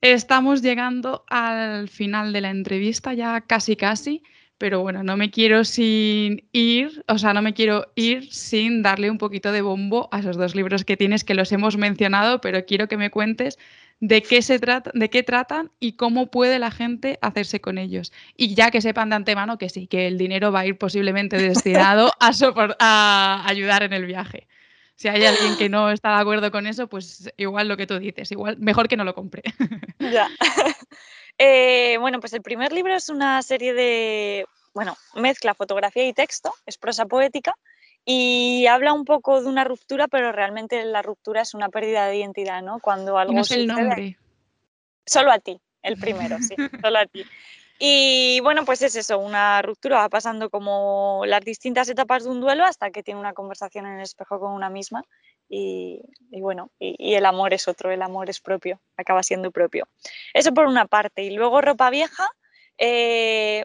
Estamos 0.00 0.62
llegando 0.62 1.24
al 1.28 1.88
final 1.88 2.32
de 2.32 2.40
la 2.40 2.50
entrevista, 2.50 3.14
ya 3.14 3.40
casi 3.40 3.76
casi 3.76 4.22
pero 4.58 4.82
bueno, 4.82 5.02
no 5.04 5.16
me 5.16 5.30
quiero 5.30 5.64
sin 5.64 6.48
ir, 6.52 7.04
o 7.06 7.16
sea, 7.16 7.32
no 7.32 7.42
me 7.42 7.54
quiero 7.54 7.92
ir 7.94 8.32
sin 8.32 8.82
darle 8.82 9.10
un 9.10 9.18
poquito 9.18 9.52
de 9.52 9.62
bombo 9.62 10.08
a 10.12 10.18
esos 10.18 10.36
dos 10.36 10.54
libros 10.56 10.84
que 10.84 10.96
tienes 10.96 11.24
que 11.24 11.34
los 11.34 11.52
hemos 11.52 11.76
mencionado, 11.76 12.40
pero 12.40 12.64
quiero 12.66 12.88
que 12.88 12.96
me 12.96 13.10
cuentes 13.10 13.58
de 14.00 14.22
qué 14.22 14.42
se 14.42 14.58
trata, 14.58 14.90
de 14.94 15.10
qué 15.10 15.22
tratan 15.22 15.70
y 15.80 15.92
cómo 15.92 16.26
puede 16.30 16.58
la 16.58 16.70
gente 16.70 17.18
hacerse 17.22 17.60
con 17.60 17.78
ellos. 17.78 18.12
Y 18.36 18.54
ya 18.54 18.70
que 18.70 18.80
sepan 18.80 19.10
de 19.10 19.16
antemano 19.16 19.58
que 19.58 19.68
sí, 19.68 19.86
que 19.86 20.08
el 20.08 20.18
dinero 20.18 20.52
va 20.52 20.60
a 20.60 20.66
ir 20.66 20.76
posiblemente 20.76 21.36
destinado 21.38 22.10
a, 22.20 22.30
a 22.78 23.48
ayudar 23.48 23.82
en 23.84 23.92
el 23.92 24.06
viaje. 24.06 24.48
Si 24.98 25.06
hay 25.06 25.24
alguien 25.24 25.56
que 25.56 25.68
no 25.68 25.92
está 25.92 26.16
de 26.16 26.22
acuerdo 26.22 26.50
con 26.50 26.66
eso, 26.66 26.88
pues 26.88 27.32
igual 27.36 27.68
lo 27.68 27.76
que 27.76 27.86
tú 27.86 28.00
dices, 28.00 28.32
igual 28.32 28.58
mejor 28.58 28.88
que 28.88 28.96
no 28.96 29.04
lo 29.04 29.14
compre. 29.14 29.42
Ya. 29.98 30.28
Eh, 31.40 31.98
bueno, 32.00 32.18
pues 32.18 32.32
el 32.32 32.42
primer 32.42 32.72
libro 32.72 32.92
es 32.92 33.08
una 33.10 33.40
serie 33.42 33.72
de, 33.72 34.44
bueno, 34.74 34.96
mezcla 35.14 35.54
fotografía 35.54 36.04
y 36.08 36.12
texto, 36.12 36.52
es 36.66 36.78
prosa 36.78 37.06
poética 37.06 37.54
y 38.04 38.66
habla 38.66 38.92
un 38.92 39.04
poco 39.04 39.40
de 39.40 39.46
una 39.46 39.62
ruptura, 39.62 40.08
pero 40.08 40.32
realmente 40.32 40.84
la 40.84 41.00
ruptura 41.00 41.42
es 41.42 41.54
una 41.54 41.68
pérdida 41.68 42.06
de 42.08 42.16
identidad, 42.16 42.60
¿no? 42.60 42.80
Cuando 42.80 43.18
algo 43.18 43.34
no 43.34 43.42
es 43.42 43.52
el 43.52 43.68
nombre. 43.68 44.18
Solo 45.06 45.30
a 45.30 45.38
ti, 45.38 45.60
el 45.80 45.96
primero, 45.96 46.38
sí, 46.40 46.56
solo 46.82 46.98
a 46.98 47.06
ti. 47.06 47.22
Y 47.78 48.40
bueno, 48.40 48.64
pues 48.64 48.82
es 48.82 48.96
eso, 48.96 49.18
una 49.18 49.62
ruptura 49.62 49.98
va 49.98 50.08
pasando 50.08 50.50
como 50.50 51.22
las 51.26 51.44
distintas 51.44 51.88
etapas 51.88 52.24
de 52.24 52.30
un 52.30 52.40
duelo 52.40 52.64
hasta 52.64 52.90
que 52.90 53.04
tiene 53.04 53.20
una 53.20 53.34
conversación 53.34 53.86
en 53.86 53.98
el 53.98 54.02
espejo 54.02 54.40
con 54.40 54.52
una 54.52 54.68
misma 54.68 55.04
y, 55.48 56.02
bueno, 56.40 56.70
y, 56.78 57.14
el 57.14 57.24
amor 57.24 57.54
es 57.54 57.68
otro, 57.68 57.90
el 57.90 58.02
amor 58.02 58.28
es 58.28 58.40
propio, 58.40 58.80
acaba 58.96 59.22
siendo 59.22 59.50
propio. 59.50 59.88
Eso 60.34 60.52
por 60.52 60.66
una 60.66 60.86
parte. 60.86 61.22
Y 61.22 61.30
luego 61.30 61.60
ropa 61.60 61.88
vieja, 61.90 62.28
eh, 62.76 63.64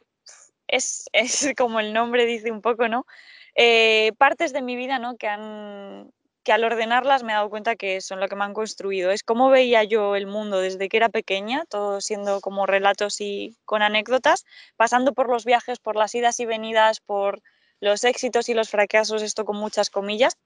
es, 0.68 1.10
como 1.58 1.80
el 1.80 1.94
nombre 1.94 2.26
dice 2.26 2.52
un 2.52 2.62
poco, 2.62 2.88
¿no? 2.88 3.06
Eh, 3.56 4.12
partes 4.18 4.54
de 4.54 4.62
mi 4.62 4.76
vida, 4.76 5.00
¿no? 5.00 5.18
Que 5.18 5.28
han 5.28 6.12
que 6.44 6.52
al 6.52 6.64
ordenarlas 6.64 7.24
me 7.24 7.32
he 7.32 7.36
dado 7.36 7.50
cuenta 7.50 7.76
que 7.76 8.02
son 8.02 8.20
lo 8.20 8.28
que 8.28 8.36
me 8.36 8.44
han 8.44 8.54
construido. 8.54 9.12
Es 9.12 9.24
como 9.24 9.50
veía 9.50 9.84
yo 9.84 10.16
el 10.16 10.28
mundo 10.28 10.60
desde 10.60 10.90
que 10.90 10.98
era 10.98 11.10
pequeña, 11.10 11.66
todo 11.70 12.02
siendo 12.02 12.42
como 12.42 12.66
relatos 12.66 13.22
y 13.22 13.56
con 13.66 13.82
anécdotas, 13.82 14.46
pasando 14.76 15.14
por 15.14 15.30
los 15.30 15.46
viajes, 15.46 15.80
por 15.80 15.96
las 15.96 16.14
idas 16.16 16.40
y 16.40 16.46
venidas, 16.46 17.00
por 17.00 17.42
los 17.80 18.04
éxitos 18.04 18.50
y 18.50 18.54
los 18.54 18.70
fracasos, 18.70 19.22
esto 19.22 19.46
con 19.46 19.58
muchas 19.58 19.90
comillas, 19.90 20.38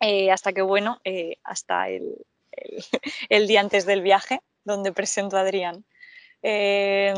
eh, 0.00 0.30
hasta 0.30 0.52
que, 0.52 0.62
bueno, 0.62 1.00
eh, 1.04 1.36
hasta 1.44 1.88
el, 1.88 2.16
día 3.48 3.60
antes 3.60 3.86
del 3.86 4.02
viaje, 4.02 4.40
donde 4.64 4.92
presento 4.92 5.36
a 5.36 5.40
Adrián. 5.40 5.84
Eh, 6.42 7.14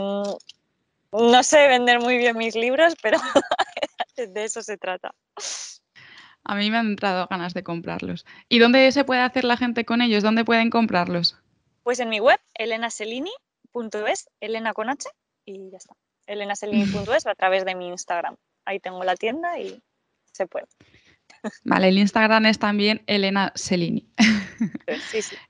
no 1.12 1.43
sé 1.43 1.69
vender 1.69 2.01
muy 2.01 2.19
bien 2.19 2.37
mis 2.37 2.57
libros, 2.57 2.95
pero 3.01 3.19
de 4.17 4.45
eso 4.45 4.62
se 4.62 4.77
trata. 4.77 5.15
A 6.45 6.55
mí 6.55 6.71
me 6.71 6.77
han 6.77 6.89
entrado 6.89 7.27
ganas 7.29 7.55
de 7.55 7.63
comprarlos. 7.63 8.27
¿Y 8.49 8.59
dónde 8.59 8.93
se 8.93 9.05
puede 9.05 9.23
hacer 9.23 9.45
la 9.45 9.57
gente 9.57 9.85
con 9.85 10.03
ellos? 10.03 10.23
¿Dónde 10.23 10.45
pueden 10.45 10.71
comprarlos? 10.71 11.39
Pues 11.83 12.01
en 12.01 12.11
mi 12.11 12.21
web, 12.21 12.39
elenaselini.es, 12.55 14.31
Elena 14.41 14.75
con 14.75 14.91
H, 14.91 15.09
y 15.45 15.71
ya 15.71 15.79
está. 15.79 15.95
elenaselini.es 16.27 17.27
a 17.27 17.35
través 17.35 17.65
de 17.65 17.75
mi 17.75 17.89
Instagram. 17.89 18.37
Ahí 18.65 18.81
tengo 18.81 19.03
la 19.05 19.17
tienda 19.17 19.59
y 19.59 19.83
se 20.33 20.47
puede. 20.47 20.67
Vale, 21.65 21.89
el 21.89 21.99
Instagram 21.99 22.47
es 22.47 22.59
también 22.59 23.03
Elena 23.07 23.53
Selini. 23.55 24.09
Sí, 25.11 25.23
sí. 25.23 25.37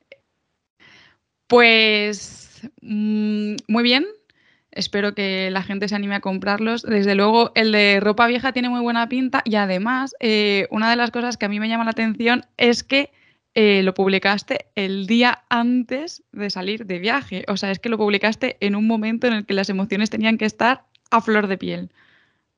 Pues 1.46 2.62
mm, 2.80 3.56
muy 3.68 3.82
bien. 3.82 4.06
Espero 4.74 5.14
que 5.14 5.50
la 5.50 5.62
gente 5.62 5.88
se 5.88 5.94
anime 5.94 6.16
a 6.16 6.20
comprarlos. 6.20 6.82
Desde 6.82 7.14
luego, 7.14 7.52
el 7.54 7.72
de 7.72 8.00
ropa 8.00 8.26
vieja 8.26 8.52
tiene 8.52 8.68
muy 8.68 8.80
buena 8.80 9.08
pinta 9.08 9.42
y 9.44 9.54
además, 9.54 10.14
eh, 10.20 10.66
una 10.70 10.90
de 10.90 10.96
las 10.96 11.10
cosas 11.10 11.36
que 11.36 11.46
a 11.46 11.48
mí 11.48 11.60
me 11.60 11.68
llama 11.68 11.84
la 11.84 11.92
atención 11.92 12.44
es 12.56 12.82
que 12.82 13.10
eh, 13.54 13.82
lo 13.84 13.94
publicaste 13.94 14.66
el 14.74 15.06
día 15.06 15.44
antes 15.48 16.24
de 16.32 16.50
salir 16.50 16.86
de 16.86 16.98
viaje. 16.98 17.44
O 17.46 17.56
sea, 17.56 17.70
es 17.70 17.78
que 17.78 17.88
lo 17.88 17.98
publicaste 17.98 18.56
en 18.60 18.74
un 18.74 18.86
momento 18.86 19.28
en 19.28 19.34
el 19.34 19.46
que 19.46 19.54
las 19.54 19.70
emociones 19.70 20.10
tenían 20.10 20.38
que 20.38 20.44
estar 20.44 20.84
a 21.10 21.20
flor 21.20 21.46
de 21.46 21.56
piel. 21.56 21.90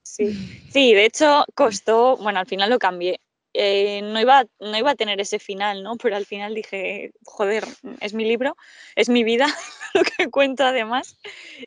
Sí, 0.03 0.33
sí, 0.71 0.95
de 0.95 1.05
hecho 1.05 1.45
costó, 1.55 2.17
bueno, 2.17 2.39
al 2.39 2.47
final 2.47 2.71
lo 2.71 2.79
cambié. 2.79 3.21
Eh, 3.59 4.03
no, 4.03 4.21
iba, 4.21 4.45
no 4.61 4.77
iba 4.77 4.91
a 4.91 4.95
tener 4.97 5.19
ese 5.19 5.39
final, 5.39 5.83
¿no? 5.83 5.97
Pero 5.97 6.15
al 6.17 6.27
final 6.27 6.55
dije, 6.55 7.13
joder, 7.25 7.65
es 8.01 8.13
mi 8.13 8.27
libro, 8.27 8.55
es 8.97 9.09
mi 9.09 9.25
vida, 9.25 9.47
lo 9.95 10.03
que 10.03 10.29
cuento 10.29 10.65
además, 10.65 11.17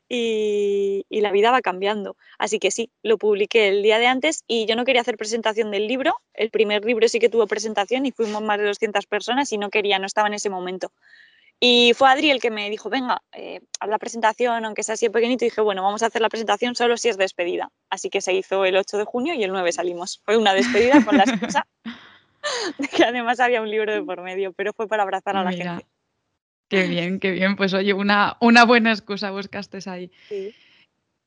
y, 0.07 1.05
y, 1.09 1.21
la 1.21 1.31
vida 1.31 1.49
va 1.49 1.61
cambiando. 1.61 2.15
Así 2.37 2.59
que 2.59 2.69
sí, 2.69 2.91
lo 3.01 3.17
publiqué 3.17 3.69
el 3.69 3.81
día 3.81 3.97
de 3.97 4.05
antes 4.05 4.43
y 4.47 4.67
yo 4.67 4.75
no 4.75 4.85
quería 4.85 5.01
hacer 5.01 5.17
presentación 5.17 5.71
del 5.71 5.87
libro. 5.87 6.15
El 6.35 6.51
primer 6.51 6.85
libro 6.85 7.07
sí 7.07 7.17
que 7.17 7.29
tuvo 7.29 7.47
presentación 7.47 8.05
y 8.05 8.11
fuimos 8.11 8.43
más 8.43 8.59
de 8.59 8.65
200 8.65 9.07
personas 9.07 9.51
y 9.51 9.57
no 9.57 9.71
quería, 9.71 9.97
no 9.97 10.05
estaba 10.05 10.27
en 10.27 10.35
ese 10.35 10.51
momento. 10.51 10.91
Y 11.61 11.93
fue 11.93 12.09
Adri 12.09 12.31
el 12.31 12.39
que 12.39 12.51
me 12.51 12.69
dijo, 12.69 12.89
venga, 12.89 13.21
eh, 13.33 13.59
haz 13.81 13.89
la 13.89 13.97
presentación, 13.97 14.63
aunque 14.63 14.83
sea 14.83 14.93
así 14.93 15.09
pequeñito, 15.09 15.43
y 15.43 15.49
dije, 15.49 15.59
bueno, 15.59 15.83
vamos 15.83 16.01
a 16.03 16.05
hacer 16.05 16.21
la 16.21 16.29
presentación 16.29 16.73
solo 16.73 16.95
si 16.95 17.09
es 17.09 17.17
despedida. 17.17 17.69
Así 17.89 18.09
que 18.09 18.21
se 18.21 18.33
hizo 18.33 18.63
el 18.63 18.77
8 18.77 18.97
de 18.97 19.03
junio 19.03 19.33
y 19.33 19.43
el 19.43 19.51
9 19.51 19.71
salimos. 19.73 20.21
Fue 20.23 20.37
una 20.37 20.53
despedida 20.53 21.03
con 21.03 21.17
la 21.17 21.23
excusa 21.23 21.67
de 22.77 22.87
que 22.87 23.03
además 23.03 23.41
había 23.41 23.61
un 23.61 23.69
libro 23.69 23.93
de 23.93 24.01
por 24.01 24.21
medio, 24.21 24.53
pero 24.53 24.71
fue 24.71 24.87
para 24.87 25.03
abrazar 25.03 25.35
a 25.35 25.43
la 25.43 25.51
gente. 25.51 25.85
Qué 26.69 26.87
bien, 26.87 27.19
qué 27.19 27.31
bien. 27.31 27.55
Pues 27.57 27.73
oye, 27.73 27.93
una, 27.93 28.37
una 28.39 28.63
buena 28.63 28.91
excusa 28.91 29.31
buscaste 29.31 29.79
ahí. 29.89 30.11
Sí. 30.29 30.53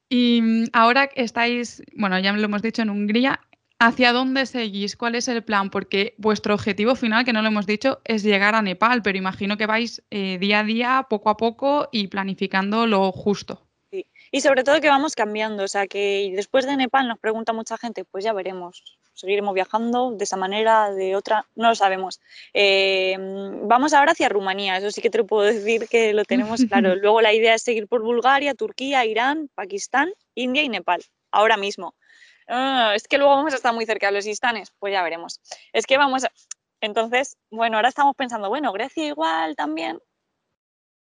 Y 0.08 0.42
ahora 0.72 1.10
estáis, 1.14 1.82
bueno, 1.94 2.18
ya 2.18 2.32
lo 2.32 2.44
hemos 2.44 2.62
dicho, 2.62 2.80
en 2.80 2.90
Hungría. 2.90 3.40
¿Hacia 3.84 4.12
dónde 4.12 4.46
seguís? 4.46 4.96
¿Cuál 4.96 5.16
es 5.16 5.26
el 5.26 5.42
plan? 5.42 5.68
Porque 5.68 6.14
vuestro 6.16 6.54
objetivo 6.54 6.94
final, 6.94 7.24
que 7.24 7.32
no 7.32 7.42
lo 7.42 7.48
hemos 7.48 7.66
dicho, 7.66 8.00
es 8.04 8.22
llegar 8.22 8.54
a 8.54 8.62
Nepal, 8.62 9.02
pero 9.02 9.18
imagino 9.18 9.56
que 9.56 9.66
vais 9.66 10.04
eh, 10.12 10.38
día 10.38 10.60
a 10.60 10.62
día, 10.62 11.06
poco 11.10 11.30
a 11.30 11.36
poco 11.36 11.88
y 11.90 12.06
planificando 12.06 12.86
lo 12.86 13.10
justo. 13.10 13.60
Sí. 13.90 14.06
Y 14.30 14.40
sobre 14.40 14.62
todo 14.62 14.80
que 14.80 14.88
vamos 14.88 15.16
cambiando, 15.16 15.64
o 15.64 15.68
sea 15.68 15.88
que 15.88 16.32
después 16.36 16.64
de 16.64 16.76
Nepal 16.76 17.08
nos 17.08 17.18
pregunta 17.18 17.52
mucha 17.52 17.76
gente, 17.76 18.04
pues 18.04 18.22
ya 18.22 18.32
veremos, 18.32 18.84
seguiremos 19.14 19.52
viajando 19.52 20.12
de 20.12 20.22
esa 20.22 20.36
manera, 20.36 20.92
de 20.92 21.16
otra, 21.16 21.46
no 21.56 21.70
lo 21.70 21.74
sabemos. 21.74 22.20
Eh, 22.54 23.16
vamos 23.64 23.94
ahora 23.94 24.12
hacia 24.12 24.28
Rumanía, 24.28 24.76
eso 24.76 24.92
sí 24.92 25.02
que 25.02 25.10
te 25.10 25.18
lo 25.18 25.26
puedo 25.26 25.42
decir 25.42 25.88
que 25.88 26.12
lo 26.12 26.24
tenemos 26.24 26.60
claro. 26.68 26.94
Luego 26.94 27.20
la 27.20 27.32
idea 27.34 27.54
es 27.54 27.62
seguir 27.62 27.88
por 27.88 28.02
Bulgaria, 28.02 28.54
Turquía, 28.54 29.04
Irán, 29.04 29.50
Pakistán, 29.56 30.12
India 30.36 30.62
y 30.62 30.68
Nepal, 30.68 31.02
ahora 31.32 31.56
mismo. 31.56 31.96
Ah, 32.54 32.92
es 32.94 33.08
que 33.08 33.16
luego 33.16 33.34
vamos 33.34 33.54
a 33.54 33.56
estar 33.56 33.72
muy 33.72 33.86
cerca 33.86 34.08
de 34.08 34.12
los 34.12 34.26
istanes, 34.26 34.74
pues 34.78 34.92
ya 34.92 35.02
veremos. 35.02 35.40
Es 35.72 35.86
que 35.86 35.96
vamos, 35.96 36.24
a... 36.24 36.30
entonces, 36.82 37.38
bueno, 37.50 37.76
ahora 37.76 37.88
estamos 37.88 38.14
pensando, 38.14 38.50
bueno, 38.50 38.72
Grecia 38.72 39.06
igual 39.06 39.56
también. 39.56 39.98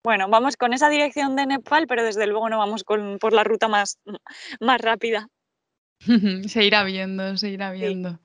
Bueno, 0.02 0.30
vamos 0.30 0.56
con 0.56 0.72
esa 0.72 0.90
dirección 0.90 1.36
de 1.36 1.46
Nepal, 1.46 1.88
pero 1.88 2.06
desde 2.06 2.26
luego 2.26 2.48
no 2.48 2.58
vamos 2.58 2.86
con, 2.86 3.20
por 3.20 3.34
la 3.34 3.44
ruta 3.44 3.68
más, 3.68 4.00
más 4.62 4.80
rápida. 4.80 5.28
se 6.48 6.64
irá 6.64 6.86
viendo, 6.86 7.36
se 7.36 7.50
irá 7.50 7.72
viendo. 7.72 8.22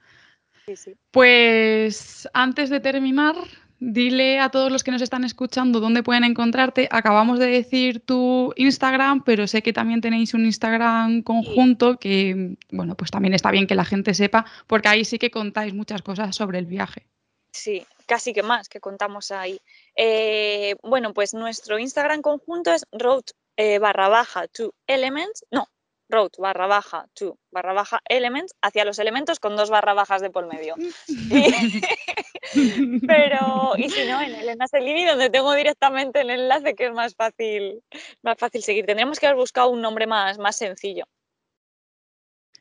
Sí, 0.65 0.77
sí. 0.77 0.95
Pues 1.11 2.29
antes 2.33 2.71
de 2.71 2.79
terminar, 2.79 3.35
dile 3.79 4.41
a 4.41 4.51
todos 4.51 4.73
los 4.73 4.83
que 4.83 4.91
nos 4.91 5.03
están 5.03 5.25
escuchando 5.25 5.81
dónde 5.81 6.03
pueden 6.03 6.25
encontrarte. 6.25 6.89
Acabamos 6.91 7.39
de 7.39 7.47
decir 7.47 8.01
tu 8.01 8.53
Instagram, 8.57 9.23
pero 9.25 9.47
sé 9.47 9.63
que 9.63 9.73
también 9.73 10.01
tenéis 10.01 10.35
un 10.35 10.45
Instagram 10.47 11.23
conjunto 11.23 11.99
que, 11.99 12.57
bueno, 12.71 12.95
pues 12.97 13.11
también 13.11 13.35
está 13.35 13.51
bien 13.51 13.67
que 13.67 13.75
la 13.75 13.85
gente 13.85 14.15
sepa, 14.15 14.47
porque 14.67 14.89
ahí 14.89 15.05
sí 15.05 15.19
que 15.19 15.31
contáis 15.31 15.75
muchas 15.75 16.03
cosas 16.03 16.35
sobre 16.35 16.59
el 16.59 16.67
viaje. 16.67 17.07
Sí, 17.53 17.87
casi 18.07 18.33
que 18.33 18.43
más 18.43 18.69
que 18.69 18.81
contamos 18.81 19.31
ahí. 19.31 19.59
Eh, 19.95 20.77
bueno, 20.83 21.15
pues 21.15 21.35
nuestro 21.35 21.79
Instagram 21.79 22.23
conjunto 22.23 22.73
es 22.73 22.85
road 22.93 23.25
eh, 23.57 23.79
barra 23.79 24.09
baja 24.09 24.47
to 24.49 24.75
elements, 24.87 25.47
no, 25.51 25.69
road 26.09 26.31
barra 26.39 26.67
baja 26.67 27.07
to 27.15 27.39
barra 27.51 27.73
baja 27.73 28.01
elements 28.09 28.55
hacia 28.63 28.85
los 28.85 28.99
elementos 28.99 29.41
con 29.41 29.57
dos 29.57 29.71
barra 29.71 29.95
bajas 29.95 30.23
de 30.23 30.31
por 30.31 30.47
medio. 30.47 30.75
pero, 33.07 33.73
y 33.77 33.91
si 33.91 34.07
no, 34.07 34.21
en 34.21 34.35
Elena 34.35 34.67
Celini, 34.69 35.05
donde 35.05 35.31
tengo 35.31 35.53
directamente 35.55 36.21
el 36.21 36.31
enlace, 36.31 36.75
que 36.75 36.87
es 36.87 36.93
más 36.93 37.15
fácil, 37.15 37.83
más 38.23 38.37
fácil 38.39 38.63
seguir. 38.63 38.87
Tendríamos 38.87 39.19
que 39.19 39.27
haber 39.27 39.39
buscado 39.39 39.71
un 39.71 39.81
nombre 39.81 40.07
más, 40.07 40.39
más 40.39 40.57
sencillo. 40.57 41.05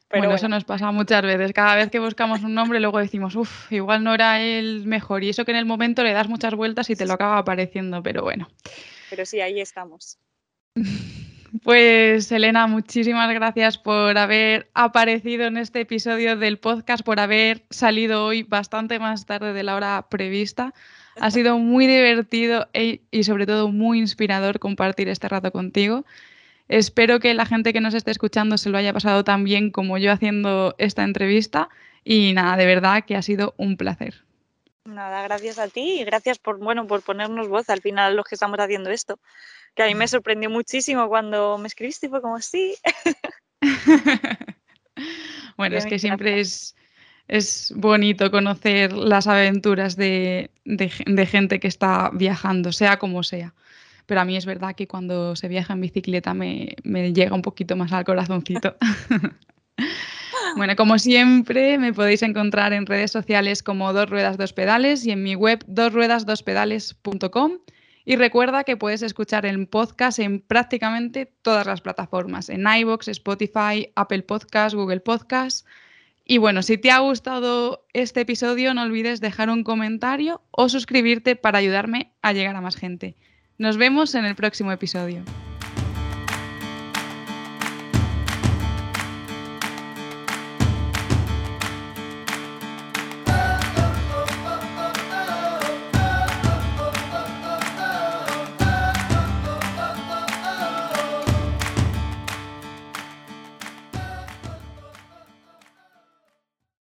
bueno, 0.10 0.34
eso 0.34 0.48
nos 0.48 0.64
pasa 0.64 0.92
muchas 0.92 1.22
veces. 1.22 1.54
Cada 1.54 1.76
vez 1.76 1.92
que 1.92 2.00
buscamos 2.00 2.44
un 2.44 2.54
nombre, 2.54 2.80
luego 2.80 3.00
decimos, 3.00 3.36
uff, 3.36 3.72
igual 3.72 4.04
no 4.04 4.14
era 4.14 4.42
el 4.42 4.86
mejor. 4.86 5.24
Y 5.24 5.30
eso 5.30 5.46
que 5.46 5.52
en 5.52 5.58
el 5.58 5.66
momento 5.66 6.04
le 6.04 6.14
das 6.14 6.30
muchas 6.30 6.56
vueltas 6.56 6.90
y 6.90 6.96
te 6.96 7.06
lo 7.06 7.14
acaba 7.14 7.38
apareciendo, 7.38 8.02
pero 8.02 8.24
bueno. 8.24 8.48
Pero 9.10 9.26
sí, 9.26 9.42
ahí 9.42 9.62
estamos. 9.62 10.18
Pues 11.64 12.32
Elena, 12.32 12.68
muchísimas 12.68 13.32
gracias 13.32 13.78
por 13.78 14.18
haber 14.18 14.70
aparecido 14.74 15.46
en 15.46 15.58
este 15.58 15.82
episodio 15.82 16.36
del 16.36 16.58
podcast, 16.58 17.06
por 17.06 17.20
haber 17.20 17.64
salido 17.70 18.26
hoy 18.26 18.44
bastante 18.44 18.98
más 19.00 19.26
tarde 19.26 19.54
de 19.54 19.64
la 19.64 19.76
hora 19.76 20.08
prevista. 20.10 20.74
Ha 21.20 21.32
sido 21.32 21.58
muy 21.60 21.86
divertido 21.88 22.68
e, 22.74 23.02
y 23.12 23.24
sobre 23.24 23.46
todo 23.46 23.70
muy 23.70 24.00
inspirador 24.00 24.60
compartir 24.60 25.08
este 25.08 25.30
rato 25.30 25.52
contigo. 25.52 26.04
Espero 26.68 27.20
que 27.20 27.34
la 27.36 27.46
gente 27.46 27.74
que 27.74 27.82
nos 27.82 27.94
esté 27.94 28.12
escuchando 28.12 28.58
se 28.58 28.70
lo 28.70 28.78
haya 28.78 28.92
pasado 28.92 29.24
tan 29.24 29.44
bien 29.44 29.70
como 29.70 29.98
yo 29.98 30.12
haciendo 30.12 30.74
esta 30.80 31.04
entrevista 31.04 31.70
y 32.04 32.34
nada, 32.34 32.58
de 32.58 32.66
verdad 32.66 33.06
que 33.06 33.16
ha 33.16 33.22
sido 33.22 33.54
un 33.58 33.78
placer. 33.78 34.24
Nada, 34.84 35.24
gracias 35.24 35.58
a 35.60 35.68
ti 35.68 36.02
y 36.02 36.04
gracias 36.04 36.38
por, 36.38 36.58
bueno, 36.58 36.86
por 36.86 37.02
ponernos 37.02 37.48
voz 37.48 37.70
al 37.70 37.82
final 37.82 38.16
los 38.16 38.26
que 38.26 38.36
estamos 38.36 38.60
haciendo 38.60 38.90
esto 38.90 39.20
que 39.76 39.84
a 39.84 39.88
mí 39.88 39.96
me 39.96 40.08
sorprendió 40.08 40.50
muchísimo 40.50 41.08
cuando 41.08 41.58
me 41.58 41.68
escribiste 41.68 42.08
y 42.08 42.10
fue 42.10 42.22
como, 42.22 42.40
sí. 42.40 42.76
bueno, 45.58 45.76
es 45.78 45.86
que 45.86 46.00
siempre 46.00 46.40
es, 46.40 46.76
es 47.28 47.74
bonito 47.76 48.32
conocer 48.32 48.94
las 48.94 49.28
aventuras 49.28 49.98
de, 49.98 50.50
gente 51.30 51.60
que 51.60 51.68
está 51.68 52.10
viajando, 52.14 52.72
sea 52.72 52.98
como 52.98 53.22
sea. 53.22 53.54
Pero 54.06 54.22
a 54.22 54.26
mí 54.26 54.38
es 54.38 54.46
verdad 54.46 54.76
que 54.76 54.88
cuando 54.88 55.36
se 55.36 55.48
viaja 55.48 55.74
en 55.74 55.82
bicicleta 55.82 56.34
me, 56.34 56.76
me 56.84 57.12
llega 57.12 57.36
un 57.36 57.42
poquito 57.42 57.76
más 57.76 57.92
al 57.92 58.06
corazoncito. 58.06 58.76
Bueno, 60.56 60.78
como 60.78 60.98
siempre, 61.00 61.78
me 61.78 61.92
podéis 61.92 62.22
encontrar 62.22 62.72
en 62.72 62.86
redes 62.86 63.12
sociales 63.12 63.62
como 63.62 63.92
Dos 63.92 64.10
Ruedas 64.10 64.38
Dos 64.38 64.54
Pedales 64.54 65.06
y 65.06 65.12
en 65.12 65.22
mi 65.22 65.36
web 65.36 65.66
dosruedasdospedales.com. 65.68 67.58
Y 68.06 68.18
recuerda 68.18 68.64
que 68.64 68.78
puedes 68.78 69.02
escuchar 69.02 69.48
el 69.48 69.68
podcast 69.68 70.20
en 70.20 70.40
prácticamente 70.40 71.26
todas 71.42 71.66
las 71.66 71.82
plataformas, 71.82 72.50
en 72.50 72.66
iVoox, 72.68 73.08
Spotify, 73.08 73.92
Apple 73.96 74.22
Podcasts, 74.22 74.76
Google 74.76 75.00
Podcasts. 75.00 75.66
Y 76.24 76.38
bueno, 76.38 76.62
si 76.62 76.78
te 76.78 76.92
ha 76.92 77.00
gustado 77.00 77.86
este 77.94 78.22
episodio, 78.22 78.76
no 78.76 78.84
olvides 78.84 79.22
dejar 79.22 79.50
un 79.50 79.64
comentario 79.64 80.42
o 80.52 80.70
suscribirte 80.70 81.36
para 81.36 81.58
ayudarme 81.58 82.12
a 82.22 82.34
llegar 82.34 82.56
a 82.56 82.62
más 82.62 82.76
gente. 82.76 83.16
Nos 83.58 83.78
vemos 83.78 84.14
en 84.14 84.26
el 84.26 84.36
próximo 84.36 84.72
episodio. 84.72 85.24